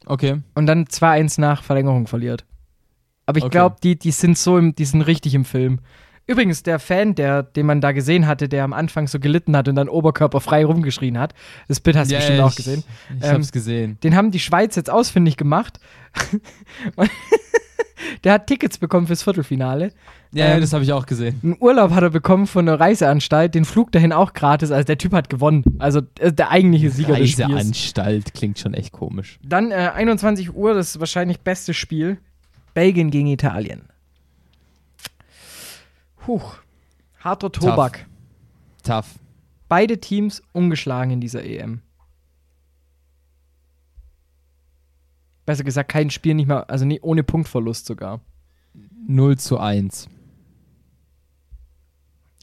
Okay. 0.05 0.41
und 0.55 0.68
dann 0.68 0.86
2-1 0.86 1.39
nach 1.41 1.63
Verlängerung 1.63 2.07
verliert. 2.07 2.45
Aber 3.26 3.39
ich 3.39 3.43
Okay. 3.43 3.51
glaube, 3.51 3.76
die, 3.84 3.99
die 3.99 4.11
sind 4.11 4.38
so 4.38 4.57
im, 4.57 4.74
die 4.74 4.86
sind 4.86 5.01
richtig 5.01 5.34
im 5.36 5.43
Film. 5.43 5.80
Übrigens, 6.28 6.63
der 6.63 6.80
Fan, 6.80 7.13
der, 7.15 7.43
den 7.43 7.65
man 7.65 7.82
da 7.82 7.91
gesehen 7.91 8.26
hatte, 8.28 8.47
der 8.47 8.63
am 8.63 8.72
Anfang 8.74 9.07
so 9.07 9.20
gelitten 9.20 9.55
hat 9.57 9.68
und 9.68 9.76
dann 9.76 9.89
oberkörperfrei 9.89 10.63
rumgeschrien 10.65 11.18
hat, 11.20 11.34
das 11.68 11.80
Bild 11.82 11.97
hast 11.97 12.09
du 12.09 12.13
Ja, 12.13 12.20
bestimmt 12.20 12.38
ich, 12.39 12.43
auch 12.45 12.55
gesehen. 12.55 12.84
Ich 13.20 13.26
Ähm, 13.26 13.34
hab's 13.36 13.51
gesehen. 13.51 13.97
Den 14.01 14.15
haben 14.15 14.32
die 14.32 14.39
Schweiz 14.39 14.76
jetzt 14.78 14.89
ausfindig 14.89 15.36
gemacht. 15.36 15.80
Der 18.24 18.34
hat 18.34 18.47
Tickets 18.47 18.78
bekommen 18.78 19.07
fürs 19.07 19.24
Viertelfinale. 19.24 19.91
Ja, 20.32 20.55
ähm, 20.55 20.61
das 20.61 20.73
habe 20.73 20.84
ich 20.84 20.91
auch 20.93 21.05
gesehen. 21.05 21.39
Einen 21.43 21.57
Urlaub 21.59 21.91
hat 21.91 22.03
er 22.03 22.09
bekommen 22.09 22.47
von 22.47 22.65
der 22.65 22.80
Reiseanstalt, 22.80 23.55
den 23.55 23.65
Flug 23.65 23.91
dahin 23.91 24.11
auch 24.11 24.34
gratis. 24.34 24.71
Also 24.71 24.86
der 24.86 24.97
Typ 24.97 25.13
hat 25.13 25.30
gewonnen. 25.30 25.63
Also 25.80 26.01
äh, 26.19 26.34
der 26.34 26.51
eigentliche 26.51 26.89
Sieger 26.89 27.15
des 27.15 27.32
Spiels. 27.32 27.49
Reiseanstalt 27.49 28.34
klingt 28.34 28.59
schon 28.59 28.73
echt 28.73 28.91
komisch. 28.91 29.39
Dann 29.43 29.71
äh, 29.71 29.91
21 29.93 30.53
Uhr, 30.53 30.73
das 30.73 30.99
wahrscheinlich 30.99 31.39
beste 31.39 31.73
Spiel. 31.73 32.17
Belgien 32.73 33.09
gegen 33.09 33.28
Italien. 33.28 33.84
Huch. 36.28 36.57
Harter 37.19 37.51
Tobak. 37.51 38.05
Tough. 38.84 39.15
Beide 39.69 39.99
Teams 39.99 40.43
ungeschlagen 40.53 41.11
in 41.11 41.21
dieser 41.21 41.43
EM. 41.43 41.82
Besser 45.45 45.63
gesagt, 45.63 45.89
kein 45.89 46.09
Spiel 46.09 46.36
nicht 46.36 46.47
mal, 46.47 46.63
also 46.65 46.86
nie, 46.86 46.99
ohne 47.01 47.23
Punktverlust 47.23 47.86
sogar. 47.86 48.19
0 49.07 49.38
zu 49.38 49.57
1. 49.57 50.09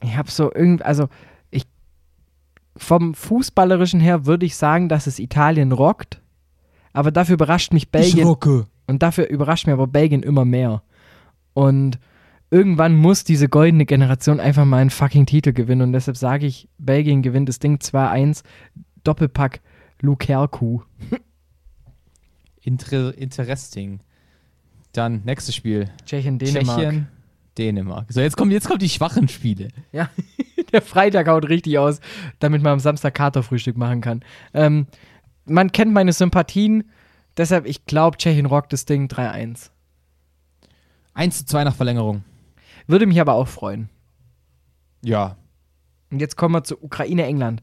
Ich 0.04 0.16
habe 0.16 0.30
so 0.30 0.52
irgendwie, 0.54 0.84
also 0.84 1.08
ich 1.50 1.66
vom 2.76 3.14
Fußballerischen 3.14 4.00
her 4.00 4.26
würde 4.26 4.46
ich 4.46 4.56
sagen, 4.56 4.88
dass 4.88 5.06
es 5.06 5.18
Italien 5.18 5.72
rockt, 5.72 6.20
aber 6.92 7.10
dafür 7.10 7.34
überrascht 7.34 7.72
mich 7.72 7.90
Belgien. 7.90 8.26
rocke. 8.26 8.66
Und 8.86 9.02
dafür 9.02 9.28
überrascht 9.28 9.66
mir 9.66 9.72
aber 9.72 9.86
Belgien 9.86 10.22
immer 10.22 10.44
mehr. 10.44 10.82
Und 11.54 11.98
irgendwann 12.50 12.94
muss 12.94 13.24
diese 13.24 13.48
goldene 13.48 13.86
Generation 13.86 14.40
einfach 14.40 14.64
mal 14.64 14.78
einen 14.78 14.90
fucking 14.90 15.24
Titel 15.26 15.52
gewinnen. 15.52 15.82
Und 15.82 15.92
deshalb 15.92 16.16
sage 16.16 16.46
ich, 16.46 16.68
Belgien 16.78 17.22
gewinnt 17.22 17.48
das 17.48 17.58
Ding 17.58 17.78
2-1. 17.78 18.42
Doppelpack 19.02 19.60
Lukerku. 20.00 20.80
Inter 22.60 23.16
interesting. 23.16 24.00
Dann 24.92 25.22
nächstes 25.24 25.54
Spiel. 25.54 25.90
Tschechien, 26.04 26.38
Dänemark. 26.38 26.78
Tschechien, 26.78 27.08
Dänemark. 27.58 28.12
So, 28.12 28.20
jetzt 28.20 28.36
kommen, 28.36 28.50
jetzt 28.50 28.66
kommen 28.66 28.78
die 28.78 28.88
schwachen 28.88 29.28
Spiele. 29.28 29.68
Ja, 29.92 30.08
der 30.72 30.82
Freitag 30.82 31.28
haut 31.28 31.48
richtig 31.48 31.78
aus, 31.78 32.00
damit 32.38 32.62
man 32.62 32.74
am 32.74 32.80
Samstag 32.80 33.14
Katerfrühstück 33.14 33.76
machen 33.76 34.00
kann. 34.00 34.24
Ähm, 34.52 34.86
man 35.46 35.72
kennt 35.72 35.92
meine 35.92 36.12
Sympathien, 36.12 36.90
deshalb, 37.36 37.66
ich 37.66 37.84
glaube, 37.86 38.16
Tschechien 38.16 38.46
rockt 38.46 38.72
das 38.72 38.84
Ding 38.84 39.08
3-1. 39.08 39.70
1 41.14 41.38
zu 41.38 41.46
2 41.46 41.64
nach 41.64 41.74
Verlängerung. 41.74 42.24
Würde 42.86 43.06
mich 43.06 43.20
aber 43.20 43.34
auch 43.34 43.48
freuen. 43.48 43.88
Ja. 45.02 45.36
Und 46.10 46.20
jetzt 46.20 46.36
kommen 46.36 46.54
wir 46.54 46.64
zu 46.64 46.82
Ukraine-England. 46.82 47.62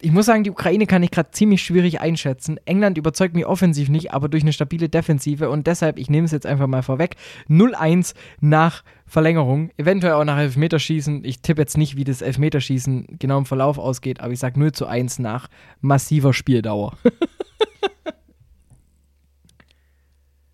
Ich 0.00 0.12
muss 0.12 0.26
sagen, 0.26 0.44
die 0.44 0.50
Ukraine 0.50 0.86
kann 0.86 1.02
ich 1.02 1.10
gerade 1.10 1.32
ziemlich 1.32 1.60
schwierig 1.60 2.00
einschätzen. 2.00 2.60
England 2.66 2.98
überzeugt 2.98 3.34
mich 3.34 3.46
offensiv 3.46 3.88
nicht, 3.88 4.12
aber 4.12 4.28
durch 4.28 4.44
eine 4.44 4.52
stabile 4.52 4.88
Defensive 4.88 5.50
und 5.50 5.66
deshalb, 5.66 5.98
ich 5.98 6.08
nehme 6.08 6.24
es 6.24 6.30
jetzt 6.30 6.46
einfach 6.46 6.68
mal 6.68 6.82
vorweg, 6.82 7.16
0-1 7.48 8.14
nach 8.40 8.84
Verlängerung, 9.06 9.70
eventuell 9.76 10.12
auch 10.12 10.24
nach 10.24 10.38
Elfmeterschießen. 10.38 11.24
Ich 11.24 11.42
tippe 11.42 11.62
jetzt 11.62 11.76
nicht, 11.76 11.96
wie 11.96 12.04
das 12.04 12.22
Elfmeterschießen 12.22 13.18
genau 13.18 13.38
im 13.38 13.46
Verlauf 13.46 13.76
ausgeht, 13.78 14.20
aber 14.20 14.32
ich 14.32 14.38
sage 14.38 14.60
0 14.60 14.70
zu 14.70 14.86
1 14.86 15.18
nach 15.18 15.48
massiver 15.80 16.32
Spieldauer. 16.32 16.96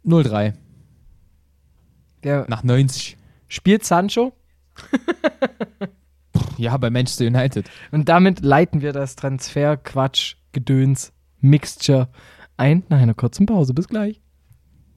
0-3. 0.06 0.54
Der 2.22 2.46
Nach 2.48 2.62
90. 2.62 3.18
spielt 3.48 3.84
Sancho. 3.84 4.32
Ja, 6.56 6.76
bei 6.76 6.90
Manchester 6.90 7.26
United. 7.26 7.70
Und 7.90 8.08
damit 8.08 8.40
leiten 8.40 8.80
wir 8.82 8.92
das 8.92 9.16
Transfer-Quatsch-Gedöns 9.16 11.12
Mixture 11.40 12.08
ein 12.56 12.84
nach 12.88 12.98
einer 12.98 13.14
kurzen 13.14 13.46
Pause. 13.46 13.74
Bis 13.74 13.88
gleich. 13.88 14.20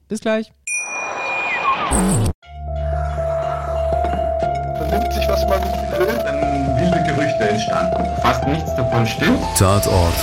Bis 0.08 0.20
gleich. 0.20 0.52
vernimmt 4.88 5.12
sich, 5.12 5.28
was 5.28 5.46
man 5.48 5.62
will, 5.98 6.18
dann 6.24 6.76
wilde 6.76 7.02
Gerüchte 7.04 7.48
entstanden. 7.48 8.04
Fast 8.22 8.46
nichts 8.46 8.74
davon 8.76 9.06
stimmt. 9.06 9.40
Tatort 9.56 10.14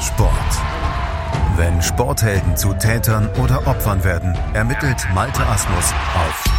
Sport. 0.00 0.32
Wenn 1.56 1.82
Sporthelden 1.82 2.56
zu 2.56 2.72
Tätern 2.74 3.28
oder 3.42 3.66
Opfern 3.66 4.02
werden, 4.04 4.36
ermittelt 4.54 5.06
Malte 5.12 5.44
Asmus 5.46 5.92
auf 6.14 6.57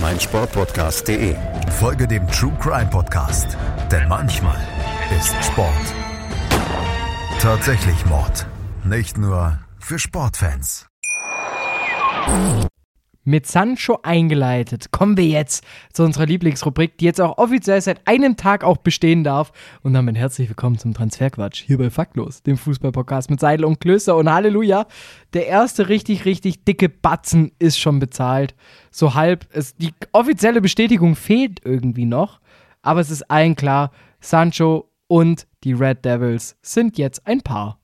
meinsportpodcast.de. 0.00 1.36
Folge 1.78 2.06
dem 2.06 2.26
True 2.28 2.56
Crime 2.60 2.90
Podcast, 2.90 3.56
denn 3.90 4.08
manchmal 4.08 4.60
ist 5.18 5.34
Sport 5.44 5.94
tatsächlich 7.40 8.04
Mord. 8.06 8.46
Nicht 8.84 9.16
nur 9.16 9.58
für 9.78 9.98
Sportfans. 9.98 10.86
Mit 13.28 13.46
Sancho 13.46 13.98
eingeleitet, 14.04 14.90
kommen 14.90 15.18
wir 15.18 15.26
jetzt 15.26 15.62
zu 15.92 16.02
unserer 16.02 16.24
Lieblingsrubrik, 16.24 16.96
die 16.96 17.04
jetzt 17.04 17.20
auch 17.20 17.36
offiziell 17.36 17.78
seit 17.82 18.08
einem 18.08 18.38
Tag 18.38 18.64
auch 18.64 18.78
bestehen 18.78 19.22
darf. 19.22 19.52
Und 19.82 19.92
damit 19.92 20.16
herzlich 20.16 20.48
willkommen 20.48 20.78
zum 20.78 20.94
Transferquatsch 20.94 21.62
hier 21.62 21.76
bei 21.76 21.90
Faktlos, 21.90 22.42
dem 22.42 22.56
Fußballpodcast 22.56 23.28
mit 23.28 23.38
Seidel 23.38 23.66
und 23.66 23.80
Klöster. 23.80 24.16
Und 24.16 24.32
Halleluja, 24.32 24.86
der 25.34 25.46
erste 25.46 25.90
richtig, 25.90 26.24
richtig 26.24 26.64
dicke 26.64 26.88
Batzen 26.88 27.52
ist 27.58 27.78
schon 27.78 27.98
bezahlt. 27.98 28.54
So 28.90 29.12
halb. 29.12 29.46
Es, 29.52 29.76
die 29.76 29.92
offizielle 30.12 30.62
Bestätigung 30.62 31.14
fehlt 31.14 31.60
irgendwie 31.66 32.06
noch. 32.06 32.40
Aber 32.80 33.00
es 33.00 33.10
ist 33.10 33.30
allen 33.30 33.56
klar, 33.56 33.90
Sancho 34.20 34.90
und 35.06 35.46
die 35.64 35.74
Red 35.74 36.02
Devils 36.02 36.56
sind 36.62 36.96
jetzt 36.96 37.26
ein 37.26 37.42
Paar. 37.42 37.77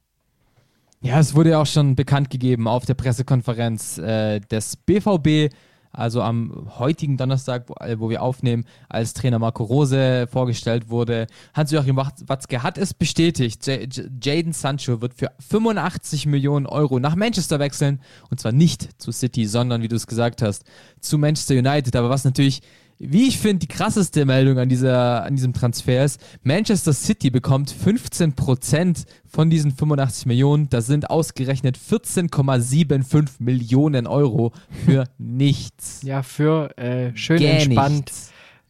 Ja, 1.05 1.21
es 1.21 1.35
wurde 1.35 1.51
ja 1.51 1.61
auch 1.61 1.67
schon 1.67 1.97
bekannt 1.97 2.31
gegeben 2.31 2.67
auf 2.67 2.87
der 2.87 2.95
Pressekonferenz 2.95 3.99
äh, 3.99 4.41
des 4.41 4.79
BVB, 4.79 5.55
also 5.93 6.23
am 6.23 6.67
heutigen 6.79 7.19
Donnerstag, 7.19 7.69
wo, 7.69 7.75
äh, 7.75 8.01
wo 8.01 8.09
wir 8.09 8.23
aufnehmen, 8.23 8.65
als 8.89 9.13
Trainer 9.13 9.39
Marco 9.39 9.65
Rose 9.65 10.27
vorgestellt 10.33 10.89
wurde. 10.89 11.27
Hans-Joachim 11.53 11.97
Watzke 11.97 12.63
hat 12.63 12.79
es 12.79 12.95
bestätigt. 12.95 13.67
Jaden 13.67 14.55
Sancho 14.55 15.03
wird 15.03 15.13
für 15.13 15.31
85 15.47 16.25
Millionen 16.25 16.65
Euro 16.65 16.99
nach 16.99 17.17
Manchester 17.17 17.59
wechseln. 17.59 18.01
Und 18.31 18.41
zwar 18.41 18.53
nicht 18.53 18.99
zu 18.99 19.13
City, 19.13 19.45
sondern, 19.45 19.83
wie 19.83 19.89
du 19.89 19.97
es 19.97 20.07
gesagt 20.07 20.41
hast, 20.41 20.65
zu 21.01 21.19
Manchester 21.19 21.55
United. 21.55 21.95
Aber 21.97 22.09
was 22.09 22.25
natürlich 22.25 22.63
wie 23.11 23.29
ich 23.29 23.39
finde, 23.39 23.67
die 23.67 23.69
krasseste 23.69 24.25
Meldung 24.25 24.59
an, 24.59 24.69
dieser, 24.69 25.25
an 25.25 25.37
diesem 25.37 25.53
Transfer 25.53 26.05
ist, 26.05 26.21
Manchester 26.43 26.93
City 26.93 27.31
bekommt 27.31 27.73
15% 27.73 29.07
von 29.27 29.51
diesen 29.51 29.73
85 29.73 30.27
Millionen. 30.27 30.69
Das 30.69 30.87
sind 30.87 31.11
ausgerechnet 31.11 31.79
14,75 31.79 33.31
Millionen 33.39 34.07
Euro 34.07 34.53
für 34.85 35.05
nichts. 35.19 36.03
Ja, 36.03 36.23
für 36.23 36.77
äh, 36.79 37.17
schön 37.17 37.39
Gäh 37.39 37.51
entspannt 37.51 38.13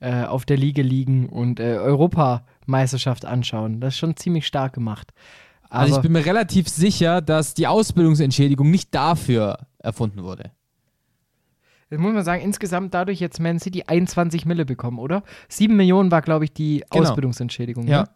äh, 0.01 0.25
auf 0.25 0.45
der 0.45 0.57
Liege 0.57 0.83
liegen 0.83 1.29
und 1.29 1.61
äh, 1.61 1.77
Europameisterschaft 1.77 3.25
anschauen. 3.25 3.81
Das 3.81 3.95
ist 3.95 3.99
schon 3.99 4.17
ziemlich 4.17 4.47
stark 4.47 4.75
gemacht. 4.75 5.13
Aber 5.69 5.81
Also 5.81 5.97
ich 5.97 6.03
bin 6.03 6.13
mir 6.13 6.25
relativ 6.25 6.69
sicher, 6.69 7.21
dass 7.21 7.55
die 7.55 7.67
Ausbildungsentschädigung 7.67 8.71
nicht 8.71 8.95
dafür 8.95 9.59
erfunden 9.79 10.23
wurde. 10.23 10.53
Jetzt 11.91 12.01
muss 12.01 12.13
man 12.13 12.25
sagen, 12.25 12.43
insgesamt 12.43 12.95
dadurch 12.95 13.21
jetzt 13.21 13.41
Man 13.41 13.59
City 13.59 13.85
21 13.87 14.47
Mille 14.47 14.65
bekommen, 14.65 14.99
oder? 14.99 15.23
7 15.49 15.77
Millionen 15.77 16.11
war, 16.11 16.23
glaube 16.23 16.45
ich, 16.45 16.53
die 16.53 16.85
Genau. 16.91 17.05
Ausbildungsentschädigung. 17.05 17.87
Ja. 17.87 18.03
Ne? 18.03 18.09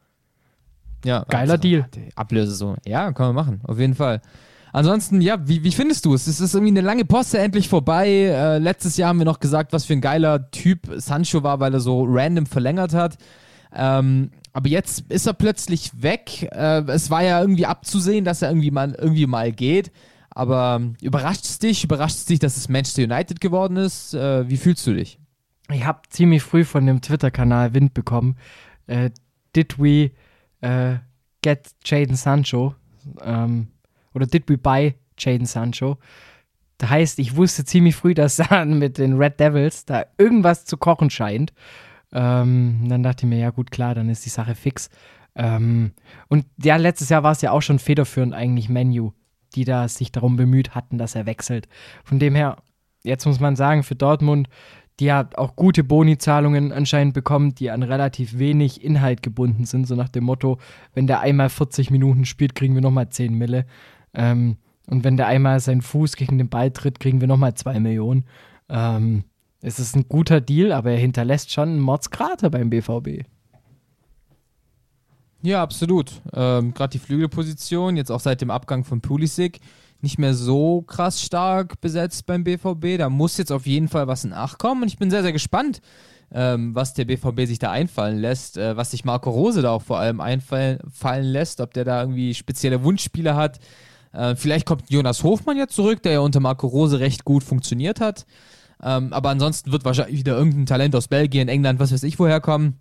Ja. 1.05 1.25
Geiler 1.29 1.53
also, 1.53 1.63
Deal. 1.63 1.87
Ablöse 2.17 2.55
so. 2.55 2.77
Ja, 2.87 3.13
kann 3.13 3.27
man 3.27 3.35
machen, 3.35 3.61
auf 3.65 3.79
jeden 3.79 3.95
Fall. 3.95 4.21
Ansonsten, 4.73 5.21
ja, 5.21 5.49
wie, 5.49 5.65
wie 5.65 5.73
findest 5.73 6.05
du 6.05 6.15
es? 6.15 6.27
Es 6.27 6.41
ist 6.41 6.55
irgendwie 6.55 6.73
eine 6.73 6.83
lange 6.83 7.05
Poste 7.05 7.39
endlich 7.39 7.69
vorbei. 7.69 8.09
Äh, 8.09 8.59
letztes 8.59 8.97
Jahr 8.97 9.11
haben 9.11 9.19
wir 9.19 9.25
noch 9.25 9.41
gesagt, 9.41 9.73
was 9.73 9.87
für 9.87 9.95
ein 9.95 10.01
geiler 10.01 10.51
Typ 10.51 10.91
Sancho 10.97 11.43
war, 11.43 11.61
weil 11.61 11.73
er 11.73 11.81
so 11.81 12.05
random 12.07 12.47
verlängert 12.47 12.95
hat. 12.95 13.17
Ähm, 13.75 14.31
aber 14.53 14.69
jetzt 14.69 15.05
ist 15.11 15.27
er 15.27 15.35
plötzlich 15.35 16.03
weg. 16.03 16.49
Äh, 16.53 16.83
es 16.89 17.11
war 17.11 17.23
ja 17.23 17.41
irgendwie 17.41 17.67
abzusehen, 17.67 18.25
dass 18.25 18.43
er 18.43 18.51
irgendwie 18.51 18.71
mal, 18.71 18.95
irgendwie 18.99 19.27
mal 19.27 19.53
geht. 19.53 19.91
Aber 20.39 20.77
ähm, 20.81 20.95
überrascht 21.03 21.47
es 21.47 21.59
dich? 21.59 21.83
Überrascht 21.83 22.15
es 22.15 22.25
dich, 22.27 22.39
dass 22.39 22.57
es 22.57 22.69
Manchester 22.69 23.03
United 23.03 23.41
geworden 23.41 23.77
ist? 23.77 24.15
Äh, 24.15 24.49
wie 24.49 24.57
fühlst 24.57 24.87
du 24.87 24.95
dich? 24.95 25.19
Ich 25.73 25.85
habe 25.85 26.03
ziemlich 26.11 26.45
früh 26.45 26.65
von 26.65 26.87
dem 26.87 27.01
Twitter-Kanal 27.01 27.75
Wind 27.75 27.93
bekommen. 27.93 28.37
Äh, 28.87 29.11
did 29.57 29.81
we 29.81 30.13
äh, 30.61 30.99
get 31.43 31.71
Jaden 31.85 32.15
Sancho? 32.15 32.77
Ähm, 33.21 33.67
oder 34.15 34.27
did 34.27 34.49
we 34.49 34.57
buy 34.57 34.95
Jaden 35.19 35.45
Sancho? 35.45 35.99
Das 36.79 36.89
heißt, 36.89 37.19
ich 37.19 37.35
wusste 37.35 37.65
ziemlich 37.65 37.97
früh, 37.97 38.15
dass 38.15 38.37
da 38.49 38.65
mit 38.65 38.99
den 38.99 39.15
Red 39.15 39.41
Devils 39.41 39.87
da 39.87 40.07
irgendwas 40.19 40.65
zu 40.65 40.77
kochen 40.77 41.11
scheint. 41.11 41.53
Ähm, 42.13 42.87
dann 42.89 43.03
dachte 43.03 43.27
ich 43.27 43.29
mir, 43.29 43.41
ja 43.41 43.51
gut, 43.51 43.73
klar, 43.73 43.97
dann 43.97 44.09
ist 44.09 44.25
die 44.25 44.31
Sache 44.31 44.55
fix. 44.55 44.89
Ähm, 45.35 45.95
und 46.29 46.47
ja, 46.63 46.77
letztes 46.77 47.09
Jahr 47.09 47.25
war 47.25 47.33
es 47.33 47.43
ja 47.43 47.51
auch 47.51 47.63
schon 47.63 47.81
federführend 47.81 48.35
eigentlich 48.35 48.69
Menu, 48.69 49.11
die 49.55 49.65
da 49.65 49.89
sich 49.89 50.13
darum 50.13 50.37
bemüht 50.37 50.75
hatten, 50.75 50.99
dass 50.99 51.15
er 51.15 51.27
wechselt. 51.27 51.69
Von 52.05 52.19
dem 52.19 52.35
her, 52.35 52.57
jetzt 53.03 53.27
muss 53.27 53.41
man 53.41 53.57
sagen, 53.57 53.83
für 53.83 53.95
Dortmund, 53.95 54.49
die 55.01 55.13
hat 55.13 55.39
auch 55.39 55.55
gute 55.55 55.85
Boni-Zahlungen 55.85 56.73
anscheinend 56.73 57.15
bekommen, 57.15 57.55
die 57.55 57.71
an 57.71 57.83
relativ 57.83 58.39
wenig 58.39 58.83
Inhalt 58.83 59.23
gebunden 59.23 59.65
sind, 59.65 59.87
so 59.87 59.95
nach 59.95 60.09
dem 60.09 60.25
Motto, 60.25 60.59
wenn 60.95 61.07
der 61.07 61.21
einmal 61.21 61.51
40 61.51 61.91
Minuten 61.91 62.25
spielt, 62.25 62.55
kriegen 62.55 62.75
wir 62.75 62.83
nochmal 62.83 63.09
10 63.09 63.33
Mille. 63.35 63.67
Ähm, 64.15 64.57
und 64.87 65.05
wenn 65.05 65.17
der 65.17 65.29
einmal 65.29 65.61
seinen 65.61 65.83
Fuß 65.83 66.17
gegen 66.17 66.39
den 66.39 66.49
Ball 66.49 66.71
tritt, 66.71 66.99
kriegen 66.99 67.21
wir 67.21 67.29
nochmal 67.29 67.55
2 67.55 67.79
Millionen. 67.79 68.25
Ähm, 68.69 69.25
es 69.61 69.79
ist 69.79 69.95
ein 69.95 70.09
guter 70.09 70.41
Deal, 70.41 70.73
aber 70.73 70.93
er 70.93 70.99
hinterlässt 70.99 71.53
schon 71.53 71.69
einen 71.69 71.81
Mordskrater 71.81 72.51
beim 72.51 72.71
BVB. 72.71 73.25
Ja, 75.43 75.63
absolut. 75.63 76.21
Ähm, 76.33 76.75
Gerade 76.75 76.91
die 76.91 76.99
Flügelposition, 76.99 77.97
jetzt 77.97 78.11
auch 78.11 78.21
seit 78.21 78.41
dem 78.41 78.51
Abgang 78.51 78.85
von 78.85 79.01
Pulisic, 79.01 79.61
nicht 80.01 80.19
mehr 80.19 80.35
so 80.35 80.83
krass 80.83 81.23
stark 81.23 81.81
besetzt 81.81 82.27
beim 82.27 82.45
BVB. 82.45 82.99
Da 82.99 83.09
muss 83.09 83.37
jetzt 83.37 83.53
auf 83.53 83.67
jeden 83.67 83.89
Fall 83.89 84.09
was 84.09 84.25
nachkommen 84.25 84.83
und 84.83 84.89
ich 84.89 84.99
bin 84.99 85.11
sehr, 85.11 85.23
sehr 85.23 85.33
gespannt, 85.33 85.81
ähm, 86.33 86.75
was 86.75 86.95
der 86.95 87.05
BVB 87.05 87.47
sich 87.47 87.59
da 87.59 87.71
einfallen 87.71 88.19
lässt, 88.19 88.59
äh, 88.59 88.77
was 88.77 88.91
sich 88.91 89.05
Marco 89.05 89.31
Rose 89.31 89.63
da 89.63 89.71
auch 89.71 89.83
vor 89.83 89.99
allem 89.99 90.21
einfallen 90.21 90.81
fallen 90.93 91.25
lässt, 91.25 91.61
ob 91.61 91.73
der 91.73 91.85
da 91.85 92.01
irgendwie 92.01 92.35
spezielle 92.35 92.83
Wunschspieler 92.83 93.37
hat. 93.37 93.59
Äh, 94.13 94.35
vielleicht 94.35 94.67
kommt 94.67 94.91
Jonas 94.91 95.23
Hofmann 95.23 95.57
ja 95.57 95.69
zurück, 95.69 96.03
der 96.03 96.13
ja 96.13 96.21
unter 96.21 96.41
Marco 96.41 96.67
Rose 96.67 96.99
recht 96.99 97.25
gut 97.25 97.45
funktioniert 97.45 98.01
hat. 98.01 98.27
Ähm, 98.83 99.13
aber 99.13 99.31
ansonsten 99.31 99.73
wird 99.73 99.85
wahrscheinlich 99.85 100.19
wieder 100.19 100.37
irgendein 100.37 100.67
Talent 100.67 100.95
aus 100.95 101.09
Belgien, 101.09 101.49
England, 101.49 101.81
was 101.81 101.93
weiß 101.93 102.03
ich, 102.05 102.19
woher 102.19 102.41
kommen 102.41 102.81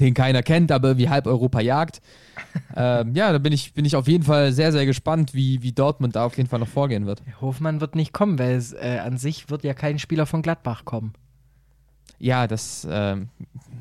den 0.00 0.14
keiner 0.14 0.42
kennt, 0.42 0.72
aber 0.72 0.98
wie 0.98 1.08
halb 1.08 1.26
Europa 1.26 1.60
jagt. 1.60 2.00
ähm, 2.76 3.14
ja, 3.14 3.32
da 3.32 3.38
bin 3.38 3.52
ich, 3.52 3.74
bin 3.74 3.84
ich 3.84 3.96
auf 3.96 4.08
jeden 4.08 4.24
Fall 4.24 4.52
sehr, 4.52 4.72
sehr 4.72 4.86
gespannt, 4.86 5.34
wie, 5.34 5.62
wie 5.62 5.72
Dortmund 5.72 6.16
da 6.16 6.24
auf 6.24 6.36
jeden 6.36 6.48
Fall 6.48 6.60
noch 6.60 6.68
vorgehen 6.68 7.06
wird. 7.06 7.22
Hofmann 7.40 7.80
wird 7.80 7.94
nicht 7.94 8.12
kommen, 8.12 8.38
weil 8.38 8.56
es, 8.56 8.72
äh, 8.72 9.00
an 9.04 9.18
sich 9.18 9.50
wird 9.50 9.64
ja 9.64 9.74
kein 9.74 9.98
Spieler 9.98 10.26
von 10.26 10.42
Gladbach 10.42 10.84
kommen. 10.84 11.12
Ja, 12.18 12.46
das, 12.46 12.86
ähm, 12.88 13.30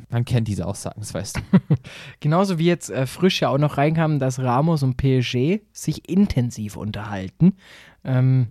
man 0.10 0.26
kennt 0.26 0.48
diese 0.48 0.66
Aussagen, 0.66 1.00
das 1.00 1.14
weißt 1.14 1.38
du. 1.38 1.42
Genauso 2.20 2.58
wie 2.58 2.66
jetzt 2.66 2.90
äh, 2.90 3.06
frisch 3.06 3.42
ja 3.42 3.50
auch 3.50 3.60
noch 3.60 3.78
reinkam, 3.78 4.18
dass 4.18 4.40
Ramos 4.40 4.82
und 4.82 4.98
PSG 4.98 5.62
sich 5.72 6.10
intensiv 6.10 6.76
unterhalten. 6.76 7.54
Ähm, 8.04 8.48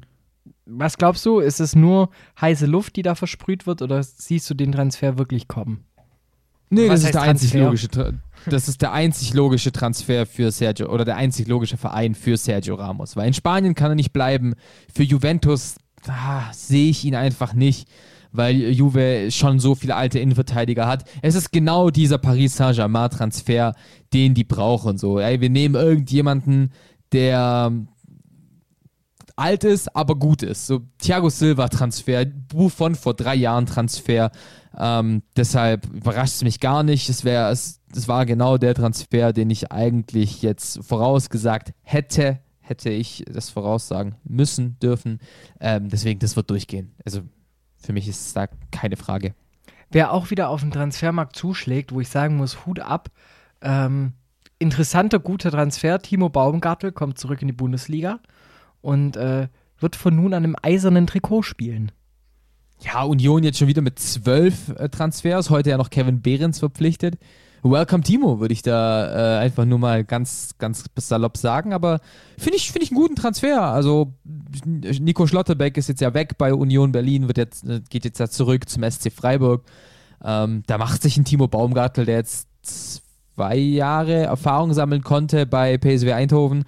was 0.64 0.96
glaubst 0.96 1.26
du, 1.26 1.40
ist 1.40 1.58
es 1.58 1.74
nur 1.74 2.10
heiße 2.40 2.66
Luft, 2.66 2.94
die 2.96 3.02
da 3.02 3.16
versprüht 3.16 3.66
wird, 3.66 3.82
oder 3.82 4.02
siehst 4.02 4.48
du 4.48 4.54
den 4.54 4.70
Transfer 4.70 5.18
wirklich 5.18 5.48
kommen? 5.48 5.84
Nee, 6.70 6.88
Was 6.88 7.00
das 7.00 7.04
ist, 7.10 7.14
der 7.14 7.22
einzig 7.22 7.50
Transfer? 7.50 7.66
logische, 7.66 7.86
Tra- 7.88 8.14
das 8.46 8.68
ist 8.68 8.80
der 8.80 8.92
einzig 8.92 9.34
logische 9.34 9.72
Transfer 9.72 10.24
für 10.24 10.50
Sergio 10.50 10.88
oder 10.88 11.04
der 11.04 11.16
einzig 11.16 11.48
logische 11.48 11.76
Verein 11.76 12.14
für 12.14 12.36
Sergio 12.36 12.76
Ramos. 12.76 13.16
Weil 13.16 13.26
in 13.26 13.34
Spanien 13.34 13.74
kann 13.74 13.90
er 13.90 13.96
nicht 13.96 14.12
bleiben. 14.12 14.54
Für 14.94 15.02
Juventus 15.02 15.74
ah, 16.06 16.44
sehe 16.52 16.90
ich 16.90 17.04
ihn 17.04 17.14
einfach 17.16 17.52
nicht, 17.52 17.88
weil 18.32 18.54
Juve 18.70 19.30
schon 19.30 19.58
so 19.58 19.74
viele 19.74 19.96
alte 19.96 20.20
Innenverteidiger 20.20 20.86
hat. 20.86 21.04
Es 21.20 21.34
ist 21.34 21.50
genau 21.52 21.90
dieser 21.90 22.18
Paris 22.18 22.56
Saint-Germain-Transfer, 22.56 23.74
den 24.12 24.34
die 24.34 24.44
brauchen. 24.44 24.96
So, 24.96 25.18
ey, 25.18 25.40
wir 25.40 25.50
nehmen 25.50 25.74
irgendjemanden, 25.74 26.72
der 27.12 27.72
alt 29.36 29.64
ist, 29.64 29.94
aber 29.94 30.14
gut 30.14 30.42
ist. 30.42 30.66
So 30.66 30.80
Thiago 30.98 31.28
Silva 31.28 31.68
Transfer, 31.68 32.24
Buffon 32.24 32.94
vor 32.94 33.14
drei 33.14 33.34
Jahren 33.34 33.66
Transfer. 33.66 34.30
Ähm, 34.76 35.22
deshalb 35.36 35.86
überrascht 35.92 36.34
es 36.34 36.44
mich 36.44 36.60
gar 36.60 36.82
nicht. 36.82 37.08
Es 37.08 37.24
wäre, 37.24 37.50
es, 37.50 37.80
es 37.94 38.08
war 38.08 38.26
genau 38.26 38.58
der 38.58 38.74
Transfer, 38.74 39.32
den 39.32 39.50
ich 39.50 39.72
eigentlich 39.72 40.42
jetzt 40.42 40.84
vorausgesagt 40.84 41.72
hätte, 41.82 42.40
hätte 42.60 42.90
ich 42.90 43.24
das 43.30 43.50
voraussagen 43.50 44.14
müssen, 44.24 44.78
dürfen. 44.80 45.18
Ähm, 45.60 45.88
deswegen, 45.88 46.20
das 46.20 46.36
wird 46.36 46.50
durchgehen. 46.50 46.94
Also 47.04 47.22
für 47.76 47.92
mich 47.92 48.06
ist 48.06 48.36
da 48.36 48.46
keine 48.70 48.96
Frage. 48.96 49.34
Wer 49.90 50.12
auch 50.12 50.30
wieder 50.30 50.48
auf 50.50 50.60
den 50.60 50.70
Transfermarkt 50.70 51.34
zuschlägt, 51.34 51.92
wo 51.92 52.00
ich 52.00 52.08
sagen 52.08 52.36
muss, 52.36 52.64
Hut 52.64 52.78
ab. 52.78 53.10
Ähm, 53.60 54.12
interessanter, 54.60 55.18
guter 55.18 55.50
Transfer. 55.50 56.00
Timo 56.00 56.28
Baumgartel 56.28 56.92
kommt 56.92 57.18
zurück 57.18 57.42
in 57.42 57.48
die 57.48 57.54
Bundesliga 57.54 58.20
und 58.80 59.16
äh, 59.16 59.48
wird 59.78 59.96
von 59.96 60.16
nun 60.16 60.34
an 60.34 60.44
im 60.44 60.56
eisernen 60.60 61.06
Trikot 61.06 61.42
spielen. 61.42 61.92
Ja, 62.82 63.02
Union 63.02 63.44
jetzt 63.44 63.58
schon 63.58 63.68
wieder 63.68 63.82
mit 63.82 63.98
zwölf 63.98 64.70
äh, 64.70 64.88
Transfers. 64.88 65.50
Heute 65.50 65.70
ja 65.70 65.76
noch 65.76 65.90
Kevin 65.90 66.22
Behrens 66.22 66.58
verpflichtet. 66.58 67.18
Welcome 67.62 68.02
Timo, 68.02 68.40
würde 68.40 68.54
ich 68.54 68.62
da 68.62 69.36
äh, 69.36 69.38
einfach 69.40 69.66
nur 69.66 69.78
mal 69.78 70.02
ganz, 70.02 70.54
ganz 70.58 70.84
salopp 70.96 71.36
sagen. 71.36 71.74
Aber 71.74 72.00
finde 72.38 72.56
ich, 72.56 72.72
finde 72.72 72.84
ich 72.84 72.90
einen 72.90 73.00
guten 73.00 73.16
Transfer. 73.16 73.62
Also 73.62 74.14
Nico 74.64 75.26
Schlotterbeck 75.26 75.76
ist 75.76 75.88
jetzt 75.88 76.00
ja 76.00 76.14
weg 76.14 76.38
bei 76.38 76.54
Union 76.54 76.92
Berlin, 76.92 77.28
wird 77.28 77.36
jetzt, 77.36 77.68
äh, 77.68 77.82
geht 77.90 78.06
jetzt 78.06 78.18
ja 78.18 78.28
zurück 78.28 78.66
zum 78.68 78.82
SC 78.90 79.12
Freiburg. 79.12 79.64
Ähm, 80.24 80.62
da 80.66 80.78
macht 80.78 81.02
sich 81.02 81.18
ein 81.18 81.26
Timo 81.26 81.48
Baumgartel, 81.48 82.06
der 82.06 82.16
jetzt 82.16 82.48
zwei 82.62 83.56
Jahre 83.56 84.22
Erfahrung 84.22 84.72
sammeln 84.72 85.02
konnte 85.02 85.44
bei 85.44 85.76
PSW 85.76 86.12
Eindhoven, 86.12 86.64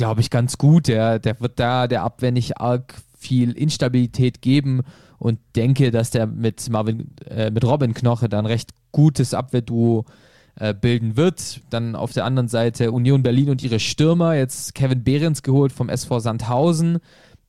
glaube 0.00 0.22
ich, 0.22 0.30
ganz 0.30 0.56
gut. 0.56 0.88
Der, 0.88 1.18
der 1.18 1.38
wird 1.40 1.60
da 1.60 1.86
der 1.86 2.04
Abwehr 2.04 2.32
nicht 2.32 2.56
arg 2.56 2.94
viel 3.18 3.52
Instabilität 3.52 4.40
geben 4.40 4.80
und 5.18 5.38
denke, 5.56 5.90
dass 5.90 6.10
der 6.10 6.26
mit 6.26 6.70
Marvin, 6.70 7.10
äh, 7.28 7.50
mit 7.50 7.66
Robin 7.66 7.92
Knoche 7.92 8.30
dann 8.30 8.46
recht 8.46 8.70
gutes 8.92 9.34
Abwehrduo 9.34 10.06
äh, 10.54 10.72
bilden 10.72 11.18
wird. 11.18 11.60
Dann 11.68 11.96
auf 11.96 12.14
der 12.14 12.24
anderen 12.24 12.48
Seite 12.48 12.92
Union 12.92 13.22
Berlin 13.22 13.50
und 13.50 13.62
ihre 13.62 13.78
Stürmer, 13.78 14.34
jetzt 14.34 14.74
Kevin 14.74 15.04
Behrens 15.04 15.42
geholt 15.42 15.70
vom 15.70 15.90
SV 15.90 16.18
Sandhausen, 16.18 17.00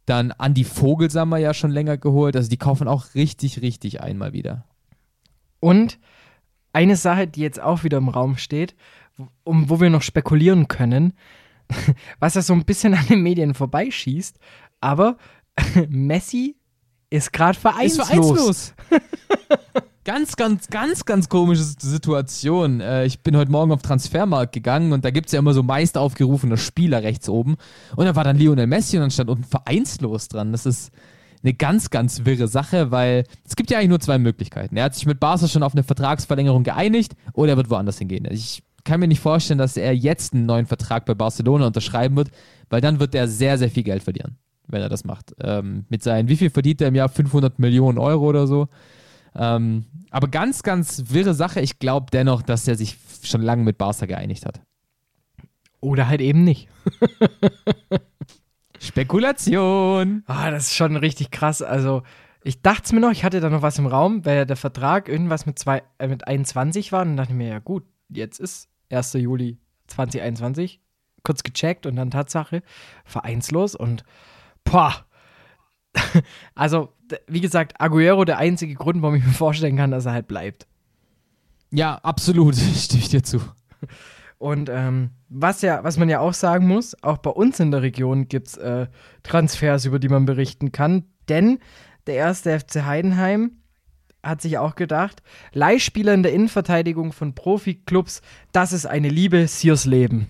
dann 0.05 0.33
Andi 0.33 0.65
Vogelsammer 0.65 1.37
ja 1.37 1.53
schon 1.53 1.71
länger 1.71 1.95
geholt, 1.97 2.35
also 2.35 2.49
die 2.49 2.57
kaufen 2.57 2.89
auch 2.89 3.15
richtig, 3.15 3.61
richtig 3.61 4.01
einmal 4.01 4.33
wieder. 4.33 4.65
Und 5.61 5.99
eine 6.73 6.97
Sache, 6.97 7.27
die 7.27 7.39
jetzt 7.39 7.61
auch 7.61 7.85
wieder 7.85 7.99
im 7.99 8.09
Raum 8.09 8.35
steht, 8.35 8.75
um 9.45 9.69
wo 9.69 9.79
wir 9.79 9.89
noch 9.89 10.01
spekulieren 10.01 10.67
können, 10.67 11.13
was 12.19 12.35
ja 12.35 12.41
so 12.41 12.53
ein 12.53 12.65
bisschen 12.65 12.93
an 12.93 13.05
den 13.07 13.21
Medien 13.21 13.53
vorbeischießt, 13.53 14.37
aber 14.79 15.17
Messi 15.89 16.55
ist 17.09 17.33
gerade 17.33 17.59
vereinslos. 17.59 18.09
Ist 18.09 18.13
vereinslos. 18.13 18.73
ganz, 20.03 20.35
ganz, 20.35 20.67
ganz, 20.67 21.05
ganz 21.05 21.29
komische 21.29 21.63
Situation. 21.63 22.81
Äh, 22.81 23.05
ich 23.05 23.21
bin 23.21 23.35
heute 23.37 23.51
Morgen 23.51 23.71
auf 23.71 23.81
Transfermarkt 23.81 24.53
gegangen 24.53 24.93
und 24.93 25.05
da 25.05 25.11
gibt 25.11 25.27
es 25.27 25.33
ja 25.33 25.39
immer 25.39 25.53
so 25.53 25.63
meist 25.63 25.97
aufgerufene 25.97 26.57
Spieler 26.57 27.03
rechts 27.03 27.29
oben. 27.29 27.57
Und 27.95 28.05
da 28.05 28.15
war 28.15 28.23
dann 28.23 28.37
Lionel 28.37 28.67
Messi 28.67 28.97
und 28.97 29.01
dann 29.01 29.11
stand 29.11 29.29
unten 29.29 29.43
vereinslos 29.43 30.27
dran. 30.27 30.51
Das 30.51 30.65
ist 30.65 30.91
eine 31.43 31.53
ganz, 31.53 31.89
ganz 31.89 32.25
wirre 32.25 32.47
Sache, 32.47 32.91
weil 32.91 33.25
es 33.45 33.55
gibt 33.55 33.71
ja 33.71 33.77
eigentlich 33.77 33.89
nur 33.89 33.99
zwei 33.99 34.17
Möglichkeiten. 34.17 34.77
Er 34.77 34.85
hat 34.85 34.95
sich 34.95 35.05
mit 35.05 35.19
Barca 35.19 35.47
schon 35.47 35.63
auf 35.63 35.73
eine 35.73 35.83
Vertragsverlängerung 35.83 36.63
geeinigt 36.63 37.13
oder 37.33 37.53
er 37.53 37.57
wird 37.57 37.69
woanders 37.69 37.97
hingehen. 37.97 38.27
Ich 38.29 38.63
kann 38.83 38.99
mir 38.99 39.07
nicht 39.07 39.19
vorstellen, 39.19 39.57
dass 39.57 39.77
er 39.77 39.95
jetzt 39.95 40.33
einen 40.33 40.45
neuen 40.45 40.65
Vertrag 40.65 41.05
bei 41.05 41.13
Barcelona 41.13 41.67
unterschreiben 41.67 42.15
wird, 42.15 42.31
weil 42.69 42.81
dann 42.81 42.99
wird 42.99 43.15
er 43.15 43.27
sehr, 43.27 43.57
sehr 43.57 43.69
viel 43.69 43.83
Geld 43.83 44.03
verlieren, 44.03 44.37
wenn 44.67 44.81
er 44.81 44.89
das 44.89 45.03
macht. 45.03 45.33
Ähm, 45.41 45.85
mit 45.89 46.03
seinen, 46.03 46.29
wie 46.29 46.37
viel 46.37 46.49
verdient 46.49 46.81
er 46.81 46.87
im 46.87 46.95
Jahr? 46.95 47.09
500 47.09 47.59
Millionen 47.59 47.97
Euro 47.97 48.27
oder 48.27 48.47
so. 48.47 48.67
Ähm, 49.35 49.85
aber 50.09 50.27
ganz, 50.27 50.63
ganz 50.63 51.03
wirre 51.07 51.33
Sache. 51.33 51.61
Ich 51.61 51.79
glaube 51.79 52.07
dennoch, 52.11 52.41
dass 52.41 52.67
er 52.67 52.75
sich 52.75 52.97
schon 53.23 53.41
lange 53.41 53.63
mit 53.63 53.77
Barca 53.77 54.05
geeinigt 54.05 54.45
hat. 54.45 54.61
Oder 55.79 56.07
halt 56.07 56.21
eben 56.21 56.43
nicht. 56.43 56.67
Spekulation. 58.79 60.23
Ah, 60.27 60.51
das 60.51 60.67
ist 60.67 60.75
schon 60.75 60.95
richtig 60.95 61.31
krass. 61.31 61.61
Also, 61.61 62.03
ich 62.43 62.61
dachte 62.61 62.83
es 62.85 62.91
mir 62.93 62.99
noch, 62.99 63.11
ich 63.11 63.23
hatte 63.23 63.39
da 63.39 63.49
noch 63.49 63.61
was 63.61 63.77
im 63.77 63.85
Raum, 63.85 64.25
weil 64.25 64.45
der 64.45 64.55
Vertrag 64.55 65.07
irgendwas 65.07 65.45
mit, 65.45 65.59
zwei, 65.59 65.83
äh, 65.99 66.07
mit 66.07 66.27
21 66.27 66.91
war. 66.91 67.01
Und 67.01 67.09
dann 67.09 67.17
dachte 67.17 67.31
ich 67.31 67.37
mir, 67.37 67.49
ja 67.49 67.59
gut, 67.59 67.83
jetzt 68.09 68.39
ist 68.39 68.70
1. 68.91 69.13
Juli 69.13 69.57
2021. 69.87 70.79
Kurz 71.23 71.43
gecheckt 71.43 71.85
und 71.85 71.95
dann 71.95 72.09
Tatsache, 72.09 72.63
vereinslos 73.05 73.75
und 73.75 74.03
boah. 74.63 75.05
also, 76.55 76.93
wie 77.27 77.41
gesagt, 77.41 77.79
Aguero 77.79 78.25
der 78.25 78.37
einzige 78.37 78.73
Grund, 78.73 79.01
warum 79.01 79.15
ich 79.15 79.25
mir 79.25 79.33
vorstellen 79.33 79.77
kann, 79.77 79.91
dass 79.91 80.05
er 80.05 80.13
halt 80.13 80.27
bleibt. 80.27 80.65
Ja, 81.71 81.95
absolut, 81.95 82.55
stimme 82.75 83.03
ich 83.03 83.09
dir 83.09 83.23
zu. 83.23 83.41
Und 84.37 84.69
ähm, 84.69 85.11
was 85.29 85.61
ja, 85.61 85.83
was 85.83 85.97
man 85.97 86.09
ja 86.09 86.19
auch 86.19 86.33
sagen 86.33 86.67
muss, 86.67 86.95
auch 87.03 87.19
bei 87.19 87.29
uns 87.29 87.59
in 87.59 87.69
der 87.69 87.83
Region 87.83 88.27
gibt 88.27 88.47
es 88.47 88.57
äh, 88.57 88.87
Transfers, 89.21 89.85
über 89.85 89.99
die 89.99 90.09
man 90.09 90.25
berichten 90.25 90.71
kann. 90.71 91.05
Denn 91.29 91.59
der 92.07 92.15
erste 92.15 92.59
FC 92.59 92.83
Heidenheim 92.83 93.60
hat 94.23 94.41
sich 94.41 94.57
auch 94.57 94.75
gedacht, 94.75 95.21
Leihspieler 95.53 96.13
in 96.13 96.23
der 96.23 96.33
Innenverteidigung 96.33 97.11
von 97.11 97.33
Profiklubs, 97.33 98.21
das 98.51 98.73
ist 98.73 98.85
eine 98.85 99.09
Liebe, 99.09 99.47
Siers 99.47 99.85
Leben. 99.85 100.27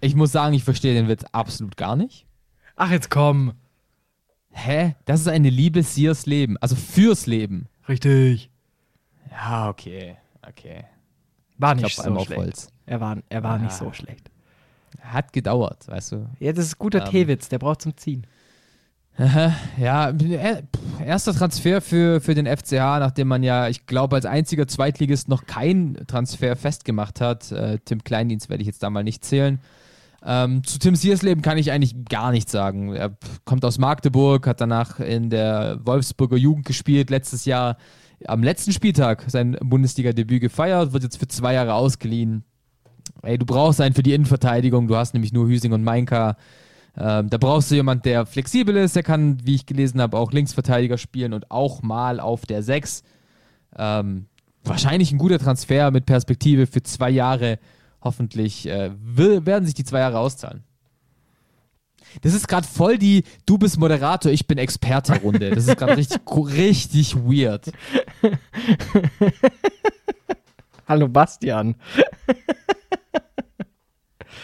Ich 0.00 0.16
muss 0.16 0.32
sagen, 0.32 0.52
ich 0.54 0.64
verstehe 0.64 0.94
den 0.94 1.06
Witz 1.06 1.24
absolut 1.30 1.76
gar 1.76 1.94
nicht. 1.94 2.26
Ach, 2.74 2.90
jetzt 2.90 3.08
komm. 3.08 3.52
Hä? 4.50 4.96
Das 5.04 5.20
ist 5.20 5.28
eine 5.28 5.48
Liebe, 5.48 5.84
Siers 5.84 6.26
Leben. 6.26 6.56
Also 6.56 6.74
fürs 6.74 7.26
Leben. 7.26 7.68
Richtig. 7.88 8.50
Ja, 9.30 9.68
okay. 9.68 10.16
Okay. 10.46 10.84
War 11.56 11.76
nicht 11.76 11.94
glaub, 11.94 12.18
so 12.18 12.24
schlecht. 12.24 12.72
Er 12.84 13.00
war, 13.00 13.18
er 13.28 13.44
war 13.44 13.58
ja. 13.58 13.62
nicht 13.62 13.74
so 13.74 13.92
schlecht. 13.92 14.28
Hat 15.00 15.32
gedauert, 15.32 15.86
weißt 15.86 16.12
du. 16.12 16.28
Ja, 16.40 16.52
das 16.52 16.66
ist 16.66 16.78
guter 16.78 17.04
ähm, 17.04 17.10
T-Witz, 17.10 17.48
der 17.48 17.60
braucht 17.60 17.82
zum 17.82 17.96
Ziehen. 17.96 18.26
Ja, 19.18 20.08
äh, 20.10 20.62
erster 21.04 21.34
Transfer 21.34 21.80
für, 21.80 22.20
für 22.20 22.34
den 22.34 22.46
FCH, 22.46 22.72
nachdem 22.72 23.28
man 23.28 23.42
ja, 23.42 23.68
ich 23.68 23.86
glaube, 23.86 24.16
als 24.16 24.24
einziger 24.24 24.66
Zweitligist 24.66 25.28
noch 25.28 25.44
keinen 25.46 26.06
Transfer 26.06 26.56
festgemacht 26.56 27.20
hat. 27.20 27.52
Äh, 27.52 27.78
Tim 27.84 28.02
Kleindienst 28.04 28.48
werde 28.48 28.62
ich 28.62 28.66
jetzt 28.66 28.82
da 28.82 28.90
mal 28.90 29.04
nicht 29.04 29.24
zählen. 29.24 29.60
Ähm, 30.24 30.64
zu 30.64 30.78
Tim 30.78 30.94
Siersleben 30.94 31.42
kann 31.42 31.58
ich 31.58 31.72
eigentlich 31.72 32.04
gar 32.06 32.30
nichts 32.30 32.52
sagen. 32.52 32.94
Er 32.94 33.16
kommt 33.44 33.64
aus 33.64 33.78
Magdeburg, 33.78 34.46
hat 34.46 34.60
danach 34.60 35.00
in 35.00 35.30
der 35.30 35.80
Wolfsburger 35.84 36.36
Jugend 36.36 36.64
gespielt, 36.64 37.10
letztes 37.10 37.44
Jahr 37.44 37.76
am 38.26 38.42
letzten 38.42 38.72
Spieltag 38.72 39.24
sein 39.26 39.56
Bundesliga-Debüt 39.60 40.40
gefeiert, 40.40 40.92
wird 40.92 41.02
jetzt 41.02 41.18
für 41.18 41.26
zwei 41.26 41.54
Jahre 41.54 41.74
ausgeliehen. 41.74 42.44
Ey, 43.22 43.36
du 43.36 43.44
brauchst 43.44 43.80
einen 43.80 43.94
für 43.94 44.04
die 44.04 44.14
Innenverteidigung, 44.14 44.86
du 44.86 44.96
hast 44.96 45.12
nämlich 45.12 45.32
nur 45.32 45.48
Hüsing 45.48 45.72
und 45.72 45.82
Mainka. 45.82 46.36
Ähm, 46.96 47.30
da 47.30 47.38
brauchst 47.38 47.70
du 47.70 47.74
jemanden, 47.74 48.02
der 48.02 48.26
flexibel 48.26 48.76
ist, 48.76 48.96
der 48.96 49.02
kann, 49.02 49.38
wie 49.44 49.54
ich 49.54 49.66
gelesen 49.66 50.00
habe, 50.00 50.18
auch 50.18 50.32
Linksverteidiger 50.32 50.98
spielen 50.98 51.32
und 51.32 51.50
auch 51.50 51.82
mal 51.82 52.20
auf 52.20 52.44
der 52.44 52.62
6. 52.62 53.02
Ähm, 53.76 54.26
wahrscheinlich 54.62 55.10
ein 55.12 55.18
guter 55.18 55.38
Transfer 55.38 55.90
mit 55.90 56.06
Perspektive 56.06 56.66
für 56.66 56.82
zwei 56.82 57.10
Jahre. 57.10 57.58
Hoffentlich 58.02 58.66
äh, 58.68 58.90
werden 58.96 59.64
sich 59.64 59.74
die 59.74 59.84
zwei 59.84 60.00
Jahre 60.00 60.18
auszahlen. 60.18 60.64
Das 62.20 62.34
ist 62.34 62.46
gerade 62.46 62.66
voll 62.66 62.98
die 62.98 63.24
Du 63.46 63.56
bist 63.56 63.78
Moderator, 63.78 64.30
ich 64.30 64.46
bin 64.46 64.58
Experte-Runde. 64.58 65.50
Das 65.50 65.66
ist 65.66 65.78
gerade 65.78 65.96
richtig, 65.96 66.20
richtig 66.28 67.16
weird. 67.16 67.72
Hallo 70.86 71.08
Bastian. 71.08 71.74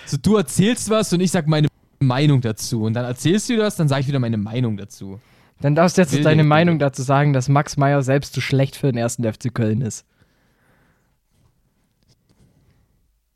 So, 0.06 0.16
du 0.16 0.36
erzählst 0.36 0.88
was 0.88 1.12
und 1.12 1.20
ich 1.20 1.30
sag 1.30 1.46
meine 1.46 1.68
Meinung 1.98 2.40
dazu. 2.40 2.82
Und 2.82 2.94
dann 2.94 3.04
erzählst 3.04 3.48
du 3.48 3.56
das, 3.56 3.76
dann 3.76 3.88
sage 3.88 4.02
ich 4.02 4.08
wieder 4.08 4.18
meine 4.18 4.36
Meinung 4.36 4.76
dazu. 4.76 5.20
Dann 5.60 5.74
darfst 5.74 5.98
du 5.98 6.02
jetzt 6.02 6.24
deine 6.24 6.44
Meinung 6.44 6.78
dazu 6.78 7.02
sagen, 7.02 7.32
dass 7.32 7.48
Max 7.48 7.76
Meyer 7.76 8.02
selbst 8.02 8.32
zu 8.32 8.40
schlecht 8.40 8.76
für 8.76 8.92
den 8.92 8.98
ersten 8.98 9.24
FC 9.24 9.52
Köln 9.52 9.80
ist. 9.80 10.04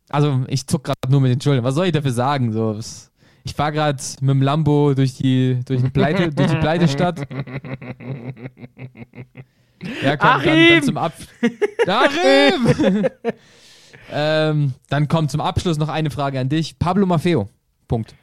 Also, 0.08 0.44
ich 0.48 0.66
zuck 0.66 0.84
gerade 0.84 1.10
nur 1.10 1.20
mit 1.20 1.32
den 1.32 1.40
Schultern. 1.40 1.64
Was 1.64 1.74
soll 1.74 1.86
ich 1.86 1.92
dafür 1.92 2.12
sagen? 2.12 2.52
So, 2.52 2.78
ich 3.44 3.54
fahre 3.54 3.72
gerade 3.72 4.02
mit 4.20 4.30
dem 4.30 4.42
Lambo 4.42 4.94
durch 4.94 5.14
die, 5.14 5.60
durch, 5.64 5.82
Pleite, 5.92 6.30
durch 6.30 6.50
die 6.50 6.58
Pleitestadt. 6.58 7.26
Ja, 10.02 10.16
komm, 10.16 10.30
Achim! 10.30 10.46
dann, 10.46 10.68
dann 10.68 10.82
zum 10.82 10.96
Ab. 10.96 11.12
Achim! 11.86 13.06
ähm, 14.12 14.74
dann 14.88 15.08
kommt 15.08 15.30
zum 15.30 15.40
Abschluss 15.40 15.78
noch 15.78 15.88
eine 15.88 16.10
Frage 16.10 16.38
an 16.38 16.48
dich. 16.48 16.78
Pablo 16.78 17.06
Maffeo. 17.06 17.48
Punkt. 17.88 18.14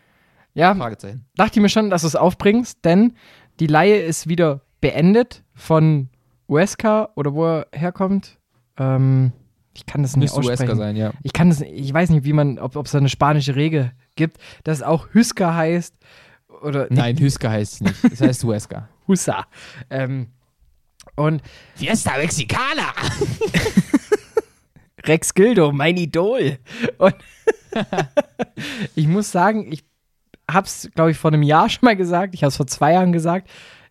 Ja, 0.53 0.73
dachte 0.73 1.19
ich 1.53 1.61
mir 1.61 1.69
schon, 1.69 1.89
dass 1.89 2.01
du 2.01 2.07
es 2.07 2.15
aufbringst, 2.15 2.83
denn 2.83 3.13
die 3.59 3.67
Laie 3.67 4.01
ist 4.01 4.27
wieder 4.27 4.61
beendet 4.81 5.43
von 5.53 6.09
Uesca 6.47 7.09
oder 7.15 7.33
wo 7.33 7.45
er 7.45 7.67
herkommt. 7.71 8.39
Ähm, 8.77 9.31
ich 9.73 9.85
kann 9.85 10.01
das 10.01 10.15
nicht 10.15 10.35
Müsste 10.35 10.39
aussprechen. 10.39 10.63
Uesca 10.63 10.75
sein, 10.75 10.95
ja. 10.95 11.13
Ich 11.23 11.33
kann 11.33 11.49
das, 11.49 11.61
ich 11.61 11.93
weiß 11.93 12.09
nicht, 12.09 12.25
wie 12.25 12.33
man, 12.33 12.59
ob 12.59 12.75
es 12.85 12.91
da 12.91 12.97
eine 12.97 13.09
spanische 13.09 13.55
Regel 13.55 13.91
gibt, 14.15 14.37
dass 14.63 14.77
es 14.77 14.83
auch 14.83 15.09
Hüska 15.13 15.53
heißt. 15.53 15.95
Oder 16.61 16.87
Nein, 16.89 17.17
Hüska 17.17 17.49
heißt 17.49 17.73
es 17.73 17.81
nicht. 17.81 18.13
Es 18.13 18.21
heißt 18.21 18.43
Huesca. 18.43 18.89
Husa. 19.07 19.45
Ähm, 19.89 20.27
und 21.15 21.41
Fiesta 21.75 22.17
Mexicana! 22.17 22.93
Rex 25.05 25.33
Gildo, 25.33 25.71
mein 25.71 25.97
Idol. 25.97 26.59
Und 26.97 27.15
ich 28.95 29.07
muss 29.07 29.31
sagen, 29.31 29.71
ich 29.71 29.83
habe 30.53 30.67
es, 30.67 30.89
glaube 30.95 31.11
ich, 31.11 31.17
vor 31.17 31.31
einem 31.31 31.43
Jahr 31.43 31.69
schon 31.69 31.85
mal 31.85 31.95
gesagt, 31.95 32.33
ich 32.33 32.43
habe 32.43 32.49
es 32.49 32.57
vor 32.57 32.67
zwei 32.67 32.93
Jahren 32.93 33.11
gesagt. 33.11 33.49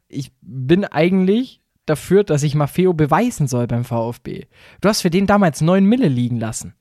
ich 0.09 0.33
bin 0.41 0.85
eigentlich 0.85 1.61
dafür, 1.87 2.25
dass 2.25 2.43
ich 2.43 2.55
Maffeo 2.55 2.93
beweisen 2.93 3.47
soll 3.47 3.67
beim 3.67 3.85
VfB. 3.85 4.47
Du 4.81 4.89
hast 4.89 5.03
für 5.03 5.11
den 5.11 5.27
damals 5.27 5.61
9 5.61 5.85
Mille 5.85 6.09
liegen 6.09 6.39
lassen. 6.39 6.75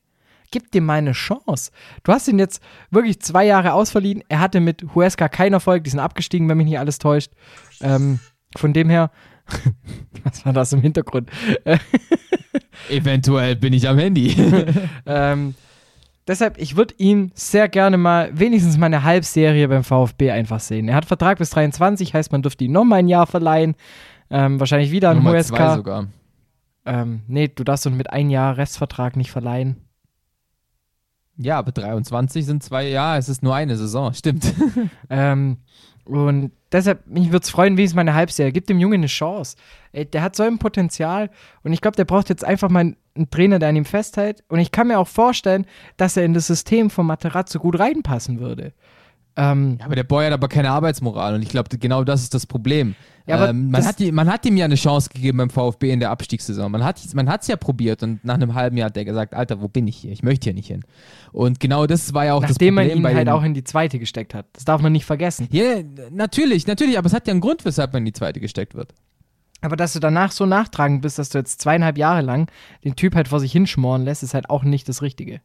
Gib 0.52 0.72
dir 0.72 0.82
mal 0.82 0.96
eine 0.96 1.12
Chance. 1.12 1.72
Du 2.04 2.14
hast 2.14 2.28
ihn 2.28 2.40
jetzt 2.40 2.62
wirklich 2.90 3.22
zwei 3.22 3.46
Jahre 3.46 3.74
ausverliehen. 3.74 4.24
Er 4.30 4.40
hatte 4.40 4.62
mit 4.62 4.86
Huesca 4.96 5.28
keinen 5.28 5.54
Erfolg. 5.54 5.84
Die 5.84 5.90
sind 5.90 6.00
abgestiegen, 6.00 6.48
wenn 6.48 6.58
mich 6.58 6.68
nicht 6.68 6.80
alles 6.80 7.00
täuscht. 7.00 7.32
Ähm, 7.82 8.20
von 8.56 8.72
dem 8.72 8.90
her, 8.90 9.12
was 10.24 10.46
war 10.46 10.54
das 10.54 10.72
im 10.72 10.82
Hintergrund? 10.82 11.30
Eventuell 12.90 13.58
bin 13.58 13.74
ich 13.74 13.90
am 13.90 13.98
Handy. 13.98 14.36
ähm, 15.06 15.56
deshalb, 16.28 16.58
ich 16.58 16.76
würde 16.76 16.94
ihn 16.98 17.32
sehr 17.34 17.70
gerne 17.70 17.98
mal 17.98 18.30
wenigstens 18.38 18.78
mal 18.78 18.88
eine 18.88 19.04
Halbserie 19.04 19.68
beim 19.68 19.84
VfB 19.84 20.32
einfach 20.32 20.60
sehen. 20.60 20.88
Er 20.88 20.96
hat 20.96 21.06
Vertrag 21.06 21.38
bis 21.38 21.50
23, 21.52 22.14
heißt, 22.14 22.32
man 22.32 22.42
dürfte 22.42 22.66
ihn 22.66 22.72
noch 22.72 22.84
mal 22.84 22.98
ein 22.98 23.08
Jahr 23.08 23.28
verleihen. 23.28 23.76
Ähm, 24.30 24.60
wahrscheinlich 24.60 24.92
wieder 24.92 25.10
an 25.10 25.24
Huesca. 25.24 25.56
zwei 25.56 25.76
sogar. 25.76 26.08
Ähm, 26.86 27.22
nee, 27.28 27.48
du 27.48 27.64
darfst 27.64 27.86
ihn 27.86 27.98
mit 27.98 28.12
ein 28.12 28.30
Jahr 28.30 28.58
Restvertrag 28.58 29.16
nicht 29.16 29.32
verleihen. 29.32 29.78
Ja, 31.38 31.60
aber 31.60 31.72
23 31.72 32.46
sind 32.46 32.64
zwei, 32.64 32.88
ja, 32.88 33.18
es 33.18 33.30
ist 33.30 33.44
nur 33.44 33.56
eine 33.56 33.78
Saison, 33.78 34.14
stimmt. 34.14 34.54
Ähm, 35.10 35.58
und 36.08 36.52
deshalb, 36.72 37.06
mich 37.08 37.32
würde 37.32 37.44
es 37.44 37.50
freuen, 37.50 37.78
wie 37.78 37.84
es 37.84 37.94
meine 37.94 38.14
Halbserie. 38.14 38.52
Gib 38.52 38.68
dem 38.68 38.80
Jungen 38.80 39.02
eine 39.02 39.08
Chance. 39.08 39.58
Ey, 39.92 40.06
der 40.06 40.22
hat 40.22 40.36
so 40.36 40.44
ein 40.44 40.58
Potenzial 40.58 41.30
und 41.64 41.74
ich 41.74 41.82
glaube, 41.82 41.98
der 41.98 42.06
braucht 42.06 42.30
jetzt 42.30 42.44
einfach 42.44 42.70
mal 42.70 42.82
einen, 42.82 43.30
Trainer, 43.32 43.60
der 43.60 43.70
an 43.70 43.76
ihm 43.76 43.86
festhält. 43.86 44.44
Und 44.48 44.60
ich 44.60 44.72
kann 44.72 44.88
mir 44.88 45.00
auch 45.00 45.08
vorstellen, 45.08 45.66
dass 45.98 46.18
er 46.18 46.24
in 46.24 46.34
das 46.34 46.48
System 46.48 46.90
von 46.90 47.06
Materazzo 47.06 47.60
gut 47.60 47.80
reinpassen 47.80 48.40
würde. 48.40 48.74
Ähm, 49.38 49.78
Ja, 49.80 49.86
aber 49.86 49.96
der 49.96 50.04
Boy 50.04 50.26
hat 50.26 50.34
aber 50.34 50.48
keine 50.48 50.72
Arbeitsmoral 50.72 51.36
und 51.36 51.42
ich 51.44 51.50
glaube, 51.50 51.70
genau 51.78 52.04
das 52.04 52.24
ist 52.24 52.34
das 52.34 52.46
Problem. 52.48 52.96
Ja, 53.28 53.50
ähm, 53.50 53.70
man, 53.70 53.82
das- 53.82 53.88
hat 53.90 54.00
die, 54.00 54.12
man 54.12 54.30
hat 54.32 54.46
ihm 54.46 54.56
ja 54.58 54.66
eine 54.66 54.76
Chance 54.76 55.10
gegeben 55.14 55.38
beim 55.38 55.50
VfB 55.50 55.92
in 55.92 56.00
der 56.00 56.12
Abstiegssaison. 56.12 56.72
Man 56.72 56.84
hat 56.84 56.98
es 56.98 57.14
man 57.14 57.30
hat's 57.30 57.48
ja 57.48 57.56
probiert 57.58 58.02
und 58.02 58.24
nach 58.26 58.36
einem 58.36 58.56
halben 58.56 58.78
Jahr 58.78 58.88
hat 58.88 58.98
er 58.98 59.04
gesagt, 59.06 59.34
Alter, 59.34 59.62
wo 59.62 59.68
bin 59.68 59.86
ich 59.88 59.98
hier? 59.98 60.12
Ich 60.12 60.24
möchte 60.24 60.46
hier 60.46 60.54
nicht 60.54 60.68
hin. 60.68 60.84
Und 61.34 61.60
genau 61.60 61.86
das 61.88 62.14
war 62.14 62.26
ja 62.26 62.34
auch 62.34 62.42
das 62.42 62.52
nachdem 62.52 62.76
man 62.76 62.86
Problem 62.88 63.06
ihn 63.06 63.16
halt 63.16 63.30
auch 63.30 63.44
in 63.44 63.54
die 63.54 63.64
zweite 63.66 64.00
gesteckt 64.00 64.34
hat. 64.34 64.46
Das 64.54 64.64
darf 64.66 64.82
man 64.82 64.92
nicht 64.94 65.06
vergessen. 65.06 65.48
Ja, 65.52 65.82
natürlich, 66.10 66.68
natürlich, 66.68 66.98
aber 66.98 67.08
es 67.08 67.14
hat 67.14 67.28
ja 67.28 67.32
einen 67.32 67.42
Grund, 67.42 67.66
weshalb 67.66 67.92
man 67.94 68.02
in 68.02 68.06
die 68.06 68.14
zweite 68.14 68.40
gesteckt 68.40 68.74
wird. 68.76 68.94
Aber 69.62 69.76
dass 69.76 69.94
du 69.94 70.00
danach 70.00 70.32
so 70.32 70.46
nachtragend 70.46 71.02
bist, 71.02 71.20
dass 71.20 71.30
du 71.30 71.40
jetzt 71.40 71.60
zweieinhalb 71.60 71.98
Jahre 71.98 72.22
lang 72.22 72.50
den 72.86 72.96
Typ 72.96 73.14
halt 73.16 73.28
vor 73.28 73.40
sich 73.40 73.52
hinschmoren 73.52 74.04
lässt, 74.06 74.24
ist 74.24 74.34
halt 74.36 74.50
auch 74.50 74.64
nicht 74.64 74.88
das 74.88 75.02
Richtige. 75.02 75.42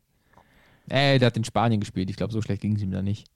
Ey, 0.88 1.18
der 1.18 1.26
hat 1.26 1.36
in 1.36 1.44
Spanien 1.44 1.80
gespielt. 1.80 2.10
Ich 2.10 2.16
glaube, 2.16 2.32
so 2.32 2.42
schlecht 2.42 2.62
ging 2.62 2.76
es 2.76 2.82
ihm 2.82 2.90
da 2.90 3.02
nicht. 3.02 3.26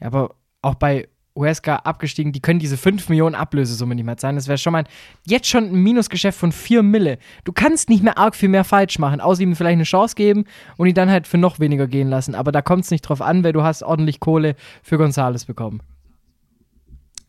Ja, 0.00 0.06
aber 0.08 0.34
auch 0.62 0.74
bei 0.74 1.08
Huesca 1.34 1.76
abgestiegen, 1.76 2.32
die 2.32 2.40
können 2.40 2.58
diese 2.60 2.78
5 2.78 3.10
Millionen 3.10 3.34
Ablösesumme 3.34 3.94
nicht 3.94 4.06
mehr 4.06 4.16
zahlen. 4.16 4.36
Das 4.36 4.48
wäre 4.48 4.56
schon 4.56 4.72
mal 4.72 4.84
jetzt 5.26 5.48
schon 5.48 5.64
ein 5.64 5.82
Minusgeschäft 5.82 6.38
von 6.38 6.50
4 6.50 6.82
Mille. 6.82 7.18
Du 7.44 7.52
kannst 7.52 7.90
nicht 7.90 8.02
mehr 8.02 8.16
arg 8.16 8.34
viel 8.34 8.48
mehr 8.48 8.64
falsch 8.64 8.98
machen, 8.98 9.20
außer 9.20 9.42
ihm 9.42 9.54
vielleicht 9.54 9.74
eine 9.74 9.82
Chance 9.84 10.14
geben 10.14 10.44
und 10.78 10.86
ihn 10.86 10.94
dann 10.94 11.10
halt 11.10 11.26
für 11.26 11.36
noch 11.36 11.60
weniger 11.60 11.86
gehen 11.88 12.08
lassen. 12.08 12.34
Aber 12.34 12.52
da 12.52 12.62
kommt 12.62 12.84
es 12.84 12.90
nicht 12.90 13.02
drauf 13.02 13.20
an, 13.20 13.44
weil 13.44 13.52
du 13.52 13.62
hast 13.62 13.82
ordentlich 13.82 14.18
Kohle 14.18 14.56
für 14.82 14.96
Gonzales 14.96 15.44
bekommen. 15.44 15.82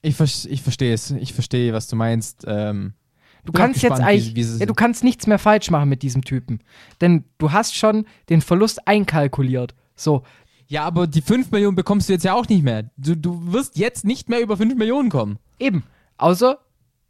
Ich, 0.01 0.15
ver- 0.15 0.23
ich 0.49 0.61
verstehe 0.61 0.93
es. 0.93 1.11
Ich 1.11 1.33
verstehe, 1.33 1.73
was 1.73 1.87
du 1.87 1.95
meinst. 1.95 2.45
Ähm, 2.47 2.93
Du 3.43 3.53
kannst 3.53 3.81
jetzt 3.81 4.01
eigentlich, 4.01 4.35
wie, 4.35 4.45
wie 4.45 4.59
ja, 4.59 4.65
du 4.65 4.73
kannst 4.73 5.05
nichts 5.05 5.25
mehr 5.25 5.39
falsch 5.39 5.71
machen 5.71 5.87
mit 5.87 6.01
diesem 6.01 6.21
Typen. 6.21 6.59
Denn 6.99 7.23
du 7.37 7.53
hast 7.53 7.75
schon 7.77 8.05
den 8.27 8.41
Verlust 8.41 8.85
einkalkuliert. 8.89 9.73
So, 9.95 10.23
Ja, 10.67 10.83
aber 10.83 11.07
die 11.07 11.21
5 11.21 11.51
Millionen 11.51 11.75
bekommst 11.75 12.09
du 12.09 12.13
jetzt 12.13 12.25
ja 12.25 12.33
auch 12.33 12.47
nicht 12.47 12.63
mehr. 12.63 12.89
Du, 12.97 13.15
du 13.15 13.53
wirst 13.53 13.77
jetzt 13.77 14.05
nicht 14.05 14.29
mehr 14.29 14.41
über 14.41 14.57
5 14.57 14.75
Millionen 14.75 15.09
kommen. 15.09 15.39
Eben. 15.59 15.83
Außer 16.17 16.59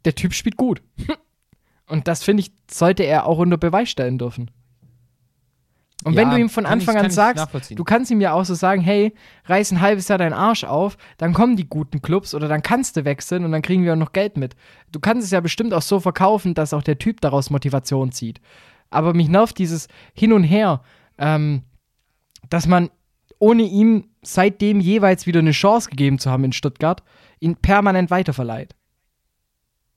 der 0.04 0.14
Typ 0.14 0.32
spielt 0.32 0.56
gut. 0.56 0.82
Und 1.86 2.06
das 2.06 2.22
finde 2.22 2.42
ich, 2.42 2.52
sollte 2.70 3.02
er 3.02 3.26
auch 3.26 3.38
unter 3.38 3.56
Beweis 3.56 3.88
stellen 3.90 4.18
dürfen. 4.18 4.50
Und 6.04 6.12
Ja, 6.12 6.20
wenn 6.20 6.30
du 6.30 6.38
ihm 6.38 6.48
von 6.48 6.64
Anfang 6.64 6.96
an 6.96 7.10
sagst, 7.10 7.48
du 7.70 7.82
kannst 7.82 8.10
ihm 8.12 8.20
ja 8.20 8.32
auch 8.32 8.44
so 8.44 8.54
sagen, 8.54 8.80
hey, 8.82 9.12
reiß 9.46 9.72
ein 9.72 9.80
halbes 9.80 10.06
Jahr 10.06 10.18
deinen 10.18 10.32
Arsch 10.32 10.62
auf, 10.62 10.96
dann 11.16 11.34
kommen 11.34 11.56
die 11.56 11.68
guten 11.68 12.00
Clubs 12.00 12.34
oder 12.34 12.46
dann 12.46 12.62
kannst 12.62 12.96
du 12.96 13.04
wechseln 13.04 13.44
und 13.44 13.50
dann 13.50 13.62
kriegen 13.62 13.82
wir 13.82 13.94
auch 13.94 13.98
noch 13.98 14.12
Geld 14.12 14.36
mit. 14.36 14.54
Du 14.92 15.00
kannst 15.00 15.24
es 15.24 15.32
ja 15.32 15.40
bestimmt 15.40 15.74
auch 15.74 15.82
so 15.82 15.98
verkaufen, 15.98 16.54
dass 16.54 16.72
auch 16.72 16.84
der 16.84 16.98
Typ 16.98 17.20
daraus 17.20 17.50
Motivation 17.50 18.12
zieht. 18.12 18.40
Aber 18.90 19.12
mich 19.12 19.28
nervt 19.28 19.58
dieses 19.58 19.88
Hin 20.14 20.32
und 20.32 20.44
Her, 20.44 20.82
ähm, 21.18 21.62
dass 22.48 22.68
man 22.68 22.90
ohne 23.38 23.62
ihm 23.62 24.08
seitdem 24.22 24.80
jeweils 24.80 25.26
wieder 25.26 25.40
eine 25.40 25.52
Chance 25.52 25.90
gegeben 25.90 26.18
zu 26.18 26.30
haben 26.30 26.44
in 26.44 26.52
Stuttgart, 26.52 27.02
ihn 27.40 27.56
permanent 27.56 28.10
weiterverleiht. 28.10 28.74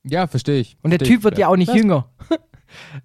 Ja, 0.03 0.27
verstehe 0.27 0.59
ich. 0.59 0.77
Und 0.81 0.91
der 0.91 0.99
Versteh 0.99 1.13
Typ 1.13 1.19
ich. 1.19 1.23
wird 1.25 1.37
ja 1.37 1.47
auch 1.47 1.55
nicht 1.57 1.69
Das- 1.69 1.77
jünger. 1.77 2.09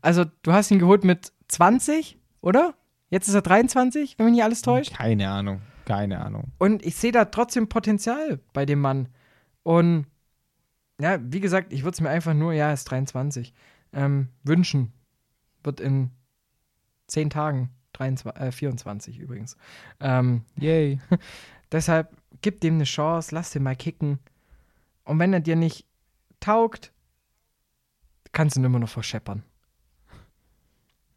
also, 0.00 0.24
du 0.42 0.52
hast 0.52 0.70
ihn 0.70 0.78
geholt 0.78 1.04
mit 1.04 1.32
20, 1.48 2.18
oder? 2.40 2.74
Jetzt 3.10 3.28
ist 3.28 3.34
er 3.34 3.42
23, 3.42 4.18
wenn 4.18 4.26
mich 4.26 4.34
nicht 4.34 4.44
alles 4.44 4.62
täuscht. 4.62 4.94
Keine 4.94 5.28
Ahnung. 5.30 5.60
Keine 5.84 6.20
Ahnung. 6.20 6.52
Und 6.58 6.84
ich 6.84 6.96
sehe 6.96 7.12
da 7.12 7.26
trotzdem 7.26 7.68
Potenzial 7.68 8.40
bei 8.52 8.66
dem 8.66 8.80
Mann. 8.80 9.08
Und 9.62 10.06
ja, 11.00 11.18
wie 11.22 11.40
gesagt, 11.40 11.72
ich 11.72 11.84
würde 11.84 11.94
es 11.94 12.00
mir 12.00 12.08
einfach 12.08 12.34
nur, 12.34 12.52
ja, 12.52 12.68
er 12.68 12.74
ist 12.74 12.84
23, 12.86 13.54
ähm, 13.92 14.28
wünschen. 14.42 14.92
Wird 15.62 15.80
in 15.80 16.10
10 17.06 17.30
Tagen 17.30 17.70
23, 17.96 18.42
äh, 18.42 18.52
24 18.52 19.18
übrigens. 19.18 19.56
Ähm, 20.00 20.42
Yay. 20.58 21.00
deshalb 21.72 22.10
gib 22.42 22.60
dem 22.60 22.74
eine 22.74 22.84
Chance, 22.84 23.34
lass 23.34 23.50
den 23.50 23.62
mal 23.62 23.76
kicken. 23.76 24.18
Und 25.04 25.18
wenn 25.18 25.32
er 25.32 25.40
dir 25.40 25.56
nicht 25.56 25.86
taugt, 26.40 26.92
kannst 28.32 28.56
du 28.56 28.60
ihn 28.60 28.64
immer 28.64 28.78
noch 28.78 28.88
verscheppern. 28.88 29.42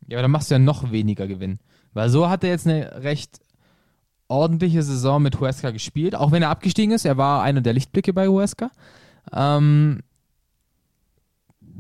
Ja, 0.07 0.17
aber 0.17 0.23
dann 0.23 0.32
machst 0.32 0.49
du 0.49 0.55
ja 0.55 0.59
noch 0.59 0.91
weniger 0.91 1.27
Gewinn. 1.27 1.59
Weil 1.93 2.09
so 2.09 2.30
hat 2.30 2.43
er 2.43 2.49
jetzt 2.49 2.67
eine 2.67 3.03
recht 3.03 3.39
ordentliche 4.27 4.84
Saison 4.84 5.21
mit 5.21 5.39
Huesca 5.39 5.71
gespielt, 5.71 6.15
auch 6.15 6.32
wenn 6.32 6.43
er 6.43 6.49
abgestiegen 6.49 6.93
ist. 6.93 7.05
Er 7.05 7.17
war 7.17 7.43
einer 7.43 7.61
der 7.61 7.73
Lichtblicke 7.73 8.13
bei 8.13 8.27
Huesca. 8.27 8.71
Ähm, 9.34 10.01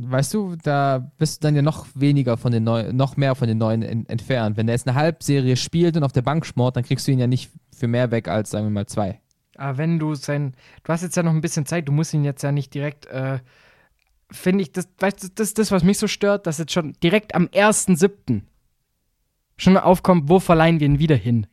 weißt 0.01 0.33
du, 0.33 0.55
da 0.63 1.11
bist 1.17 1.43
du 1.43 1.47
dann 1.47 1.55
ja 1.55 1.61
noch 1.61 1.85
weniger 1.93 2.37
von 2.37 2.51
den 2.51 2.63
neuen, 2.63 2.95
noch 2.95 3.17
mehr 3.17 3.35
von 3.35 3.47
den 3.47 3.57
neuen 3.57 3.81
en 3.83 4.05
entfernt. 4.07 4.57
Wenn 4.57 4.67
er 4.67 4.73
jetzt 4.75 4.87
eine 4.87 4.95
Halbserie 4.97 5.57
spielt 5.57 5.97
und 5.97 6.03
auf 6.03 6.11
der 6.13 6.21
Bank 6.21 6.45
schmort, 6.45 6.75
dann 6.75 6.83
kriegst 6.83 7.07
du 7.07 7.11
ihn 7.11 7.19
ja 7.19 7.27
nicht 7.27 7.51
für 7.75 7.87
mehr 7.87 8.09
weg 8.11 8.27
als, 8.27 8.49
sagen 8.51 8.65
wir 8.65 8.71
mal, 8.71 8.85
zwei. 8.87 9.19
Aber 9.57 9.77
wenn 9.77 9.99
du 9.99 10.15
sein, 10.15 10.53
du 10.83 10.93
hast 10.93 11.01
jetzt 11.03 11.17
ja 11.17 11.23
noch 11.23 11.33
ein 11.33 11.41
bisschen 11.41 11.65
Zeit, 11.65 11.87
du 11.87 11.91
musst 11.91 12.13
ihn 12.13 12.23
jetzt 12.23 12.41
ja 12.43 12.51
nicht 12.51 12.73
direkt, 12.73 13.07
äh, 13.07 13.39
finde 14.31 14.61
ich, 14.61 14.71
das, 14.71 14.87
weißt 14.99 15.23
du, 15.23 15.27
das 15.35 15.47
ist 15.49 15.59
das, 15.59 15.71
was 15.71 15.83
mich 15.83 15.97
so 15.97 16.07
stört, 16.07 16.47
dass 16.47 16.59
jetzt 16.59 16.71
schon 16.71 16.93
direkt 17.03 17.35
am 17.35 17.45
1.7. 17.47 18.41
schon 19.57 19.77
aufkommt, 19.77 20.29
wo 20.29 20.39
verleihen 20.39 20.79
wir 20.79 20.87
ihn 20.87 20.99
wieder 20.99 21.15
hin. 21.17 21.45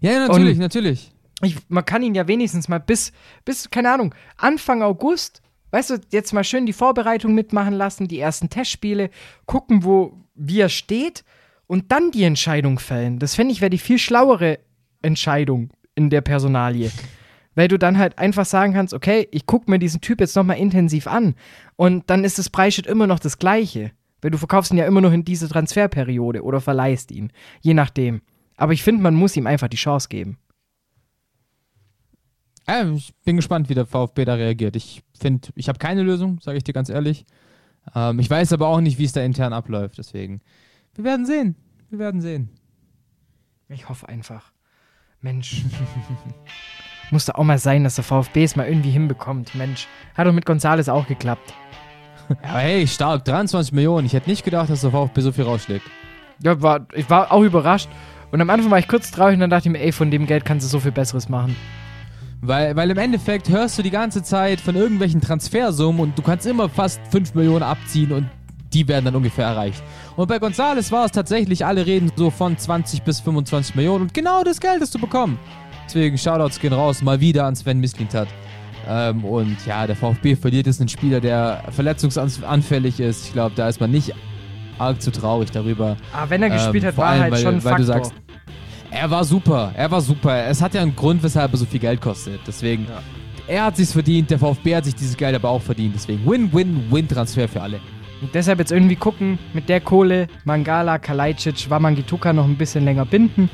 Ja, 0.00 0.12
ja, 0.12 0.28
natürlich, 0.28 0.54
Und- 0.54 0.60
natürlich. 0.60 1.10
Ich, 1.42 1.56
man 1.68 1.84
kann 1.84 2.02
ihn 2.02 2.14
ja 2.14 2.26
wenigstens 2.26 2.68
mal 2.68 2.78
bis, 2.80 3.12
bis, 3.44 3.68
keine 3.68 3.92
Ahnung, 3.92 4.14
Anfang 4.38 4.82
August, 4.82 5.42
weißt 5.74 5.90
du, 5.90 6.00
jetzt 6.12 6.32
mal 6.32 6.44
schön 6.44 6.66
die 6.66 6.72
Vorbereitung 6.72 7.34
mitmachen 7.34 7.74
lassen, 7.74 8.06
die 8.06 8.20
ersten 8.20 8.48
Testspiele, 8.48 9.10
gucken, 9.44 9.82
wo, 9.82 10.16
wie 10.36 10.60
er 10.60 10.68
steht 10.68 11.24
und 11.66 11.90
dann 11.90 12.12
die 12.12 12.22
Entscheidung 12.22 12.78
fällen. 12.78 13.18
Das 13.18 13.34
fände 13.34 13.52
ich 13.52 13.60
wäre 13.60 13.70
die 13.70 13.78
viel 13.78 13.98
schlauere 13.98 14.60
Entscheidung 15.02 15.70
in 15.96 16.10
der 16.10 16.20
Personalie. 16.20 16.92
Weil 17.56 17.66
du 17.68 17.76
dann 17.76 17.98
halt 17.98 18.18
einfach 18.18 18.46
sagen 18.46 18.72
kannst, 18.72 18.94
okay, 18.94 19.28
ich 19.32 19.46
gucke 19.46 19.68
mir 19.68 19.80
diesen 19.80 20.00
Typ 20.00 20.20
jetzt 20.20 20.36
nochmal 20.36 20.58
intensiv 20.58 21.08
an 21.08 21.34
und 21.74 22.08
dann 22.08 22.22
ist 22.22 22.38
das 22.38 22.50
Preisschild 22.50 22.86
immer 22.86 23.08
noch 23.08 23.18
das 23.18 23.38
gleiche. 23.38 23.90
Weil 24.22 24.30
du 24.30 24.38
verkaufst 24.38 24.70
ihn 24.72 24.78
ja 24.78 24.86
immer 24.86 25.00
noch 25.00 25.12
in 25.12 25.24
diese 25.24 25.48
Transferperiode 25.48 26.44
oder 26.44 26.60
verleihst 26.60 27.10
ihn, 27.10 27.32
je 27.62 27.74
nachdem. 27.74 28.22
Aber 28.56 28.72
ich 28.72 28.84
finde, 28.84 29.02
man 29.02 29.14
muss 29.14 29.36
ihm 29.36 29.48
einfach 29.48 29.68
die 29.68 29.76
Chance 29.76 30.08
geben. 30.08 30.38
Ja, 32.66 32.90
ich 32.90 33.14
bin 33.24 33.36
gespannt, 33.36 33.68
wie 33.68 33.74
der 33.74 33.86
VfB 33.86 34.24
da 34.24 34.34
reagiert. 34.34 34.76
Ich 34.76 35.02
finde, 35.18 35.48
ich 35.54 35.68
habe 35.68 35.78
keine 35.78 36.02
Lösung, 36.02 36.40
sage 36.40 36.56
ich 36.56 36.64
dir 36.64 36.72
ganz 36.72 36.88
ehrlich. 36.88 37.26
Ähm, 37.94 38.18
ich 38.18 38.30
weiß 38.30 38.52
aber 38.52 38.68
auch 38.68 38.80
nicht, 38.80 38.98
wie 38.98 39.04
es 39.04 39.12
da 39.12 39.22
intern 39.22 39.52
abläuft. 39.52 39.98
Deswegen, 39.98 40.40
wir 40.94 41.04
werden 41.04 41.26
sehen. 41.26 41.56
Wir 41.90 41.98
werden 41.98 42.20
sehen. 42.20 42.48
Ich 43.68 43.88
hoffe 43.88 44.08
einfach. 44.08 44.52
Mensch. 45.20 45.62
Muss 47.10 47.26
doch 47.26 47.34
auch 47.34 47.44
mal 47.44 47.58
sein, 47.58 47.84
dass 47.84 47.96
der 47.96 48.04
VfB 48.04 48.44
es 48.44 48.56
mal 48.56 48.66
irgendwie 48.66 48.90
hinbekommt. 48.90 49.54
Mensch. 49.54 49.86
Hat 50.14 50.26
doch 50.26 50.32
mit 50.32 50.46
Gonzales 50.46 50.88
auch 50.88 51.06
geklappt. 51.06 51.52
Aber 52.42 52.58
hey, 52.58 52.86
stark, 52.86 53.24
23 53.26 53.72
Millionen. 53.72 54.06
Ich 54.06 54.14
hätte 54.14 54.30
nicht 54.30 54.44
gedacht, 54.44 54.70
dass 54.70 54.80
der 54.80 54.90
VfB 54.90 55.20
so 55.20 55.32
viel 55.32 55.44
rausschlägt. 55.44 55.84
Ja, 56.42 56.60
war, 56.62 56.86
ich 56.94 57.08
war 57.10 57.30
auch 57.30 57.42
überrascht. 57.42 57.88
Und 58.32 58.40
am 58.40 58.50
Anfang 58.50 58.70
war 58.70 58.78
ich 58.78 58.88
kurz 58.88 59.10
traurig 59.10 59.34
und 59.34 59.40
dann 59.40 59.50
dachte 59.50 59.68
ich 59.68 59.72
mir, 59.72 59.80
ey, 59.80 59.92
von 59.92 60.10
dem 60.10 60.26
Geld 60.26 60.44
kannst 60.44 60.66
du 60.66 60.70
so 60.70 60.80
viel 60.80 60.92
Besseres 60.92 61.28
machen. 61.28 61.54
Weil, 62.46 62.76
weil 62.76 62.90
im 62.90 62.98
Endeffekt 62.98 63.48
hörst 63.48 63.78
du 63.78 63.82
die 63.82 63.90
ganze 63.90 64.22
Zeit 64.22 64.60
von 64.60 64.74
irgendwelchen 64.76 65.20
Transfersummen 65.20 66.00
und 66.00 66.18
du 66.18 66.22
kannst 66.22 66.46
immer 66.46 66.68
fast 66.68 67.00
5 67.10 67.34
Millionen 67.34 67.62
abziehen 67.62 68.12
und 68.12 68.28
die 68.72 68.86
werden 68.88 69.06
dann 69.06 69.14
ungefähr 69.16 69.46
erreicht. 69.46 69.82
Und 70.16 70.26
bei 70.28 70.38
Gonzales 70.38 70.90
war 70.92 71.06
es 71.06 71.12
tatsächlich, 71.12 71.64
alle 71.64 71.86
reden 71.86 72.10
so 72.16 72.30
von 72.30 72.58
20 72.58 73.02
bis 73.02 73.20
25 73.20 73.76
Millionen 73.76 74.02
und 74.02 74.14
genau 74.14 74.42
das 74.42 74.60
Geld 74.60 74.80
hast 74.82 74.94
du 74.94 74.98
bekommen. 74.98 75.38
Deswegen 75.86 76.18
Shoutouts 76.18 76.58
gehen 76.60 76.72
raus, 76.72 77.00
mal 77.02 77.20
wieder 77.20 77.44
an 77.46 77.54
Sven 77.56 77.78
Mislintat. 77.80 78.28
Ähm, 78.86 79.24
und 79.24 79.56
ja, 79.64 79.86
der 79.86 79.96
VfB 79.96 80.34
verliert 80.36 80.66
jetzt 80.66 80.80
einen 80.80 80.88
Spieler, 80.90 81.20
der 81.20 81.62
verletzungsanfällig 81.70 83.00
ist. 83.00 83.26
Ich 83.28 83.32
glaube, 83.32 83.54
da 83.56 83.68
ist 83.68 83.80
man 83.80 83.90
nicht 83.90 84.12
arg 84.78 85.00
zu 85.00 85.10
traurig 85.12 85.50
darüber. 85.50 85.96
Aber 86.12 86.30
wenn 86.30 86.42
er 86.42 86.50
gespielt 86.50 86.84
Ähm, 86.84 86.88
hat, 86.88 86.96
war 86.98 87.06
allem, 87.06 87.22
halt 87.22 87.32
weil- 87.32 87.42
schon 87.42 87.54
ein 87.54 87.64
weil 87.64 87.76
du 87.76 87.84
Faktor. 87.86 88.04
sagst, 88.04 88.12
Er 88.96 89.10
war 89.10 89.24
super, 89.24 89.72
er 89.74 89.90
war 89.90 90.00
super. 90.00 90.46
Es 90.46 90.62
hat 90.62 90.72
ja 90.74 90.80
einen 90.80 90.94
Grund, 90.94 91.20
weshalb 91.24 91.52
er 91.52 91.58
so 91.58 91.66
viel 91.66 91.80
Geld 91.80 92.00
kostet. 92.00 92.40
Deswegen, 92.46 92.86
er 93.48 93.64
hat 93.64 93.76
sich's 93.76 93.92
verdient, 93.92 94.30
der 94.30 94.38
VfB 94.38 94.76
hat 94.76 94.84
sich 94.84 94.94
dieses 94.94 95.16
Geld 95.16 95.34
aber 95.34 95.48
auch 95.48 95.60
verdient. 95.60 95.96
Deswegen 95.96 96.24
Win-Win-Win-Transfer 96.24 97.48
für 97.48 97.60
alle. 97.60 97.80
Und 98.22 98.32
deshalb 98.32 98.60
jetzt 98.60 98.70
irgendwie 98.70 98.94
gucken, 98.94 99.40
mit 99.52 99.68
der 99.68 99.80
Kohle 99.80 100.28
Mangala, 100.44 100.98
Kalajdzic, 100.98 101.68
Wamangituka 101.68 102.32
noch 102.32 102.44
ein 102.44 102.56
bisschen 102.56 102.84
länger 102.84 103.04
binden. 103.04 103.50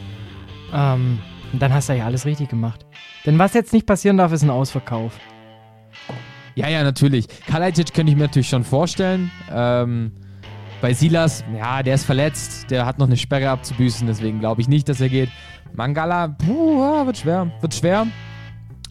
Ähm, 0.74 1.18
und 1.54 1.62
dann 1.62 1.72
hast 1.72 1.88
du 1.88 1.96
ja 1.96 2.04
alles 2.04 2.26
richtig 2.26 2.50
gemacht. 2.50 2.84
Denn 3.24 3.38
was 3.38 3.54
jetzt 3.54 3.72
nicht 3.72 3.86
passieren 3.86 4.18
darf, 4.18 4.32
ist 4.32 4.42
ein 4.42 4.50
Ausverkauf. 4.50 5.18
Ja, 6.54 6.68
ja, 6.68 6.82
natürlich. 6.82 7.26
Kalajdzic 7.46 7.94
könnte 7.94 8.12
ich 8.12 8.16
mir 8.18 8.24
natürlich 8.24 8.50
schon 8.50 8.64
vorstellen. 8.64 9.30
Ähm, 9.50 10.12
bei 10.80 10.94
Silas, 10.94 11.44
ja, 11.56 11.82
der 11.82 11.94
ist 11.94 12.04
verletzt, 12.04 12.70
der 12.70 12.86
hat 12.86 12.98
noch 12.98 13.06
eine 13.06 13.16
Sperre 13.16 13.50
abzubüßen, 13.50 14.06
deswegen 14.06 14.40
glaube 14.40 14.60
ich 14.60 14.68
nicht, 14.68 14.88
dass 14.88 15.00
er 15.00 15.08
geht. 15.08 15.28
Mangala, 15.74 16.28
puh, 16.28 16.80
ja, 16.80 17.06
wird 17.06 17.18
schwer, 17.18 17.50
wird 17.60 17.74
schwer. 17.74 18.06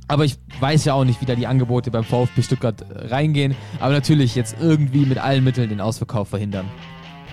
Aber 0.07 0.25
ich 0.25 0.37
weiß 0.59 0.85
ja 0.85 0.93
auch 0.93 1.05
nicht, 1.05 1.21
wie 1.21 1.25
da 1.25 1.35
die 1.35 1.45
Angebote 1.45 1.91
beim 1.91 2.03
VfB 2.03 2.41
Stuttgart 2.41 2.81
äh, 2.81 3.07
reingehen. 3.07 3.55
Aber 3.79 3.93
natürlich 3.93 4.33
jetzt 4.35 4.55
irgendwie 4.59 5.05
mit 5.05 5.19
allen 5.19 5.43
Mitteln 5.43 5.69
den 5.69 5.81
Ausverkauf 5.81 6.29
verhindern. 6.29 6.65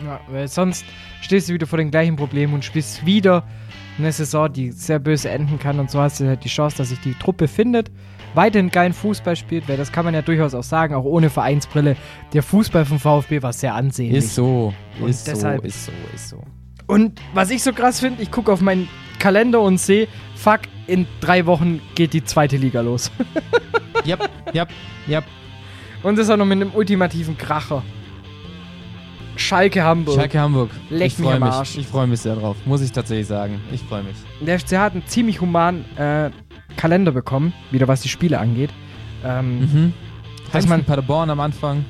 Ja, 0.04 0.20
weil 0.28 0.46
sonst 0.46 0.84
stehst 1.22 1.48
du 1.48 1.54
wieder 1.54 1.66
vor 1.66 1.78
den 1.78 1.90
gleichen 1.90 2.16
Problemen 2.16 2.52
und 2.52 2.64
spielst 2.64 3.06
wieder 3.06 3.44
eine 3.98 4.12
Saison, 4.12 4.52
die 4.52 4.72
sehr 4.72 4.98
böse 4.98 5.30
enden 5.30 5.58
kann. 5.58 5.80
Und 5.80 5.90
so 5.90 6.00
hast 6.00 6.20
du 6.20 6.26
halt 6.26 6.44
die 6.44 6.50
Chance, 6.50 6.76
dass 6.76 6.90
sich 6.90 7.00
die 7.00 7.14
Truppe 7.14 7.48
findet, 7.48 7.90
weiterhin 8.36 8.70
geilen 8.70 8.92
Fußball 8.92 9.34
spielt, 9.36 9.68
weil 9.68 9.76
das 9.76 9.90
kann 9.90 10.04
man 10.04 10.14
ja 10.14 10.22
durchaus 10.22 10.54
auch 10.54 10.62
sagen, 10.62 10.94
auch 10.94 11.04
ohne 11.04 11.30
Vereinsbrille. 11.30 11.96
Der 12.32 12.42
Fußball 12.42 12.84
vom 12.84 12.98
VfB 13.00 13.42
war 13.42 13.52
sehr 13.52 13.74
ansehnlich. 13.74 14.18
Ist 14.24 14.34
so, 14.34 14.72
Und 15.00 15.08
ist 15.08 15.26
deshalb- 15.26 15.62
so, 15.62 15.66
ist 15.66 15.86
so, 15.86 15.92
ist 16.14 16.28
so. 16.28 16.42
Und 16.86 17.20
was 17.34 17.50
ich 17.50 17.62
so 17.62 17.72
krass 17.72 17.98
finde, 18.00 18.22
ich 18.22 18.30
gucke 18.30 18.52
auf 18.52 18.60
meinen 18.60 18.88
Kalender 19.18 19.60
und 19.60 19.78
sehe, 19.78 20.06
fuck, 20.36 20.60
in 20.86 21.06
drei 21.20 21.46
Wochen 21.46 21.80
geht 21.96 22.12
die 22.12 22.22
zweite 22.22 22.56
Liga 22.56 22.80
los. 22.82 23.10
Yep, 24.06 24.28
yep, 24.54 24.68
yep. 25.08 25.24
Und 26.04 26.16
das 26.16 26.30
auch 26.30 26.36
noch 26.36 26.44
mit 26.44 26.60
einem 26.60 26.70
ultimativen 26.74 27.36
Kracher. 27.36 27.82
Schalke 29.36 29.82
Hamburg. 29.82 30.14
Schalke 30.14 30.38
Hamburg. 30.40 30.70
Leck 30.90 31.08
ich 31.08 31.18
mich 31.18 31.26
freue 31.26 31.36
am 31.36 31.42
mich. 31.42 31.52
Arsch. 31.52 31.76
Ich 31.76 31.86
freue 31.86 32.06
mich 32.06 32.20
sehr 32.20 32.36
drauf. 32.36 32.56
Muss 32.64 32.80
ich 32.82 32.92
tatsächlich 32.92 33.26
sagen. 33.26 33.60
Ich 33.72 33.82
freue 33.82 34.02
mich. 34.04 34.14
Der 34.40 34.58
FCH 34.60 34.72
hat 34.78 34.92
einen 34.92 35.06
ziemlich 35.06 35.40
humanen 35.40 35.84
äh, 35.96 36.30
Kalender 36.76 37.12
bekommen, 37.12 37.52
wieder 37.70 37.88
was 37.88 38.00
die 38.02 38.08
Spiele 38.08 38.38
angeht. 38.38 38.70
Ähm, 39.24 39.60
Mhm. 39.60 39.92
Dass 40.52 40.66
man- 40.68 40.84
Paderborn 40.84 41.30
am 41.30 41.40
Anfang. 41.40 41.84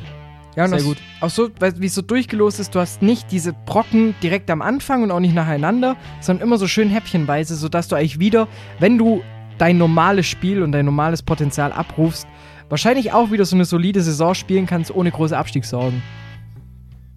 Ja, 0.57 0.65
und 0.65 0.71
Sehr 0.71 0.79
auch, 0.81 0.85
gut. 0.85 0.97
Auch 1.21 1.29
so, 1.31 1.51
weil- 1.61 1.79
wie 1.81 1.87
es 1.87 1.95
so 1.95 2.01
durchgelost 2.03 2.61
ist, 2.61 2.75
du 2.75 2.81
hast 2.81 3.03
nicht 3.03 3.31
diese 3.31 3.53
Brocken 3.53 4.15
direkt 4.23 4.51
am 4.51 4.63
Anfang 4.63 5.03
und 5.03 5.11
auch 5.11 5.21
nicht 5.21 5.35
nacheinander, 5.35 5.97
sondern 6.21 6.47
immer 6.49 6.57
so 6.57 6.67
schön 6.67 6.89
häppchenweise, 6.89 7.57
sodass 7.57 7.89
du 7.89 7.97
eigentlich 7.97 8.19
wieder, 8.19 8.49
wenn 8.79 8.97
du 8.97 9.23
dein 9.59 9.77
normales 9.77 10.27
Spiel 10.27 10.63
und 10.63 10.73
dein 10.73 10.87
normales 10.87 11.23
Potenzial 11.23 11.73
abrufst, 11.73 12.27
wahrscheinlich 12.71 13.13
auch 13.13 13.31
wieder 13.31 13.45
so 13.45 13.55
eine 13.57 13.67
solide 13.67 14.01
Saison 14.01 14.35
spielen 14.35 14.67
kannst, 14.67 14.95
ohne 14.95 15.11
große 15.11 15.37
Abstiegssorgen. 15.37 16.03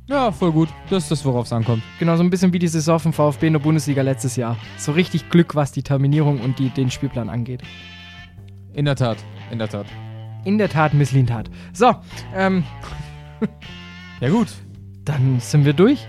Ja, 0.10 0.32
voll 0.32 0.52
gut. 0.52 0.70
Das 0.90 1.04
ist 1.04 1.12
das, 1.12 1.26
worauf 1.26 1.46
es 1.46 1.54
ankommt. 1.54 1.84
Genau, 2.00 2.16
so 2.18 2.24
ein 2.24 2.30
bisschen 2.32 2.52
wie 2.52 2.58
die 2.60 2.68
Saison 2.68 3.00
vom 3.00 3.14
VfB 3.14 3.48
in 3.48 3.54
der 3.54 3.60
Bundesliga 3.60 4.02
letztes 4.02 4.36
Jahr. 4.36 4.58
So 4.78 4.92
richtig 4.92 5.30
Glück, 5.30 5.54
was 5.56 5.72
die 5.72 5.84
Terminierung 5.84 6.42
und 6.42 6.58
die, 6.58 6.70
den 6.70 6.90
Spielplan 6.90 7.30
angeht. 7.30 7.62
In 8.74 8.86
der 8.86 8.96
Tat. 8.96 9.18
In 9.52 9.60
der 9.60 9.70
Tat. 9.70 9.86
In 10.46 10.58
der 10.58 10.70
Tat, 10.70 10.94
Misslintat. 10.96 11.50
So, 11.74 11.94
ähm, 12.36 12.64
Ja, 14.20 14.30
gut. 14.30 14.48
dann 15.06 15.40
sind 15.40 15.66
wir 15.66 15.74
durch. 15.74 16.08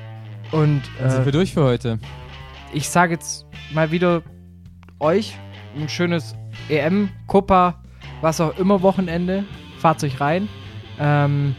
Und 0.51 0.83
Dann 0.99 1.11
sind 1.11 1.23
äh, 1.23 1.25
wir 1.27 1.33
durch 1.33 1.53
für 1.53 1.65
heute. 1.65 1.99
ich 2.73 2.89
sage 2.89 3.13
jetzt 3.13 3.47
mal 3.73 3.91
wieder 3.91 4.23
euch 4.99 5.37
ein 5.77 5.89
schönes 5.89 6.35
EM, 6.69 7.11
Copa, 7.27 7.83
was 8.23 8.41
auch 8.41 8.57
immer 8.59 8.83
Wochenende. 8.83 9.45
Fahrt 9.79 10.03
euch 10.05 10.21
rein. 10.21 10.49
Ähm, 10.99 11.55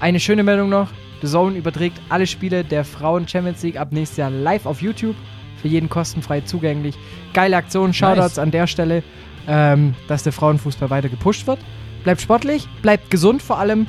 eine 0.00 0.18
schöne 0.18 0.42
Meldung 0.42 0.68
noch. 0.70 0.88
The 1.24 1.30
Zone 1.30 1.56
überträgt 1.56 2.00
alle 2.10 2.26
Spiele 2.26 2.64
der 2.64 2.84
Frauen 2.84 3.26
Champions 3.26 3.62
League 3.62 3.80
ab 3.80 3.92
nächstes 3.92 4.18
Jahr 4.18 4.30
live 4.30 4.66
auf 4.66 4.82
YouTube. 4.82 5.16
Für 5.56 5.68
jeden 5.68 5.88
kostenfrei 5.88 6.42
zugänglich. 6.42 6.96
Geile 7.32 7.56
Aktion, 7.56 7.94
Shoutouts 7.94 8.38
an 8.38 8.50
der 8.50 8.66
Stelle, 8.66 9.02
ähm, 9.48 9.94
dass 10.06 10.22
der 10.22 10.32
Frauenfußball 10.32 10.90
weiter 10.90 11.08
gepusht 11.08 11.46
wird. 11.46 11.58
Bleibt 12.02 12.20
sportlich, 12.20 12.68
bleibt 12.82 13.10
gesund 13.10 13.40
vor 13.40 13.58
allem. 13.58 13.86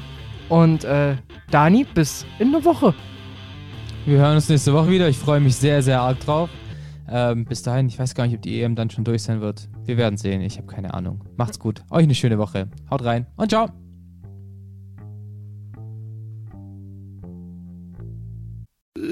Und 0.47 0.85
äh, 0.85 1.17
Dani, 1.51 1.85
bis 1.93 2.25
in 2.39 2.53
der 2.53 2.63
Woche. 2.63 2.93
Wir 4.05 4.19
hören 4.19 4.35
uns 4.35 4.47
nächste 4.47 4.73
Woche 4.73 4.89
wieder. 4.89 5.09
Ich 5.09 5.17
freue 5.17 5.41
mich 5.41 5.57
sehr, 5.57 5.81
sehr 5.81 5.99
arg 5.99 6.21
drauf. 6.21 6.49
Ähm, 7.09 7.43
bis 7.43 7.63
dahin, 7.63 7.87
ich 7.87 7.99
weiß 7.99 8.15
gar 8.15 8.25
nicht, 8.27 8.35
ob 8.37 8.43
die 8.43 8.61
EM 8.61 8.75
dann 8.75 8.89
schon 8.89 9.03
durch 9.03 9.23
sein 9.23 9.41
wird. 9.41 9.67
Wir 9.83 9.97
werden 9.97 10.17
sehen. 10.17 10.39
Ich 10.39 10.57
habe 10.57 10.67
keine 10.67 10.93
Ahnung. 10.93 11.25
Macht's 11.35 11.59
gut. 11.59 11.83
Euch 11.89 12.03
eine 12.03 12.15
schöne 12.15 12.37
Woche. 12.37 12.69
Haut 12.89 13.03
rein 13.03 13.27
und 13.35 13.49
ciao. 13.49 13.84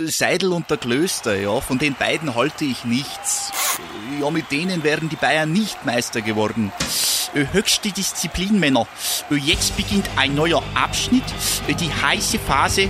Seidel 0.05 0.53
und 0.53 0.69
der 0.69 0.77
Klöster, 0.77 1.35
ja, 1.35 1.59
von 1.59 1.77
den 1.77 1.93
beiden 1.95 2.35
halte 2.35 2.63
ich 2.63 2.85
nichts. 2.85 3.51
Ja, 4.21 4.29
mit 4.29 4.49
denen 4.49 4.81
wären 4.83 5.09
die 5.09 5.17
Bayern 5.17 5.51
nicht 5.51 5.85
Meister 5.85 6.21
geworden. 6.21 6.71
Äh, 7.33 7.47
Höchste 7.51 7.91
Disziplin, 7.91 8.61
Männer. 8.61 8.87
Äh, 9.29 9.35
Jetzt 9.35 9.75
beginnt 9.75 10.09
ein 10.15 10.35
neuer 10.35 10.63
Abschnitt, 10.73 11.23
äh, 11.67 11.73
die 11.73 11.91
heiße 11.91 12.39
Phase. 12.39 12.87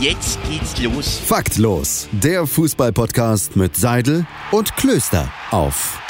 Jetzt 0.00 0.40
geht's 0.50 0.80
los. 0.82 1.20
Faktlos, 1.24 2.08
der 2.10 2.44
Fußballpodcast 2.44 3.54
mit 3.54 3.76
Seidel 3.76 4.26
und 4.50 4.74
Klöster 4.76 5.30
auf 5.52 6.00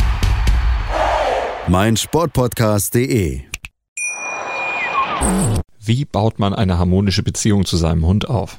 meinsportpodcast.de. 1.69 3.43
Wie 5.85 6.05
baut 6.07 6.39
man 6.39 6.55
eine 6.55 6.79
harmonische 6.79 7.23
Beziehung 7.23 7.67
zu 7.67 7.77
seinem 7.77 8.07
Hund 8.07 8.31
auf? 8.31 8.59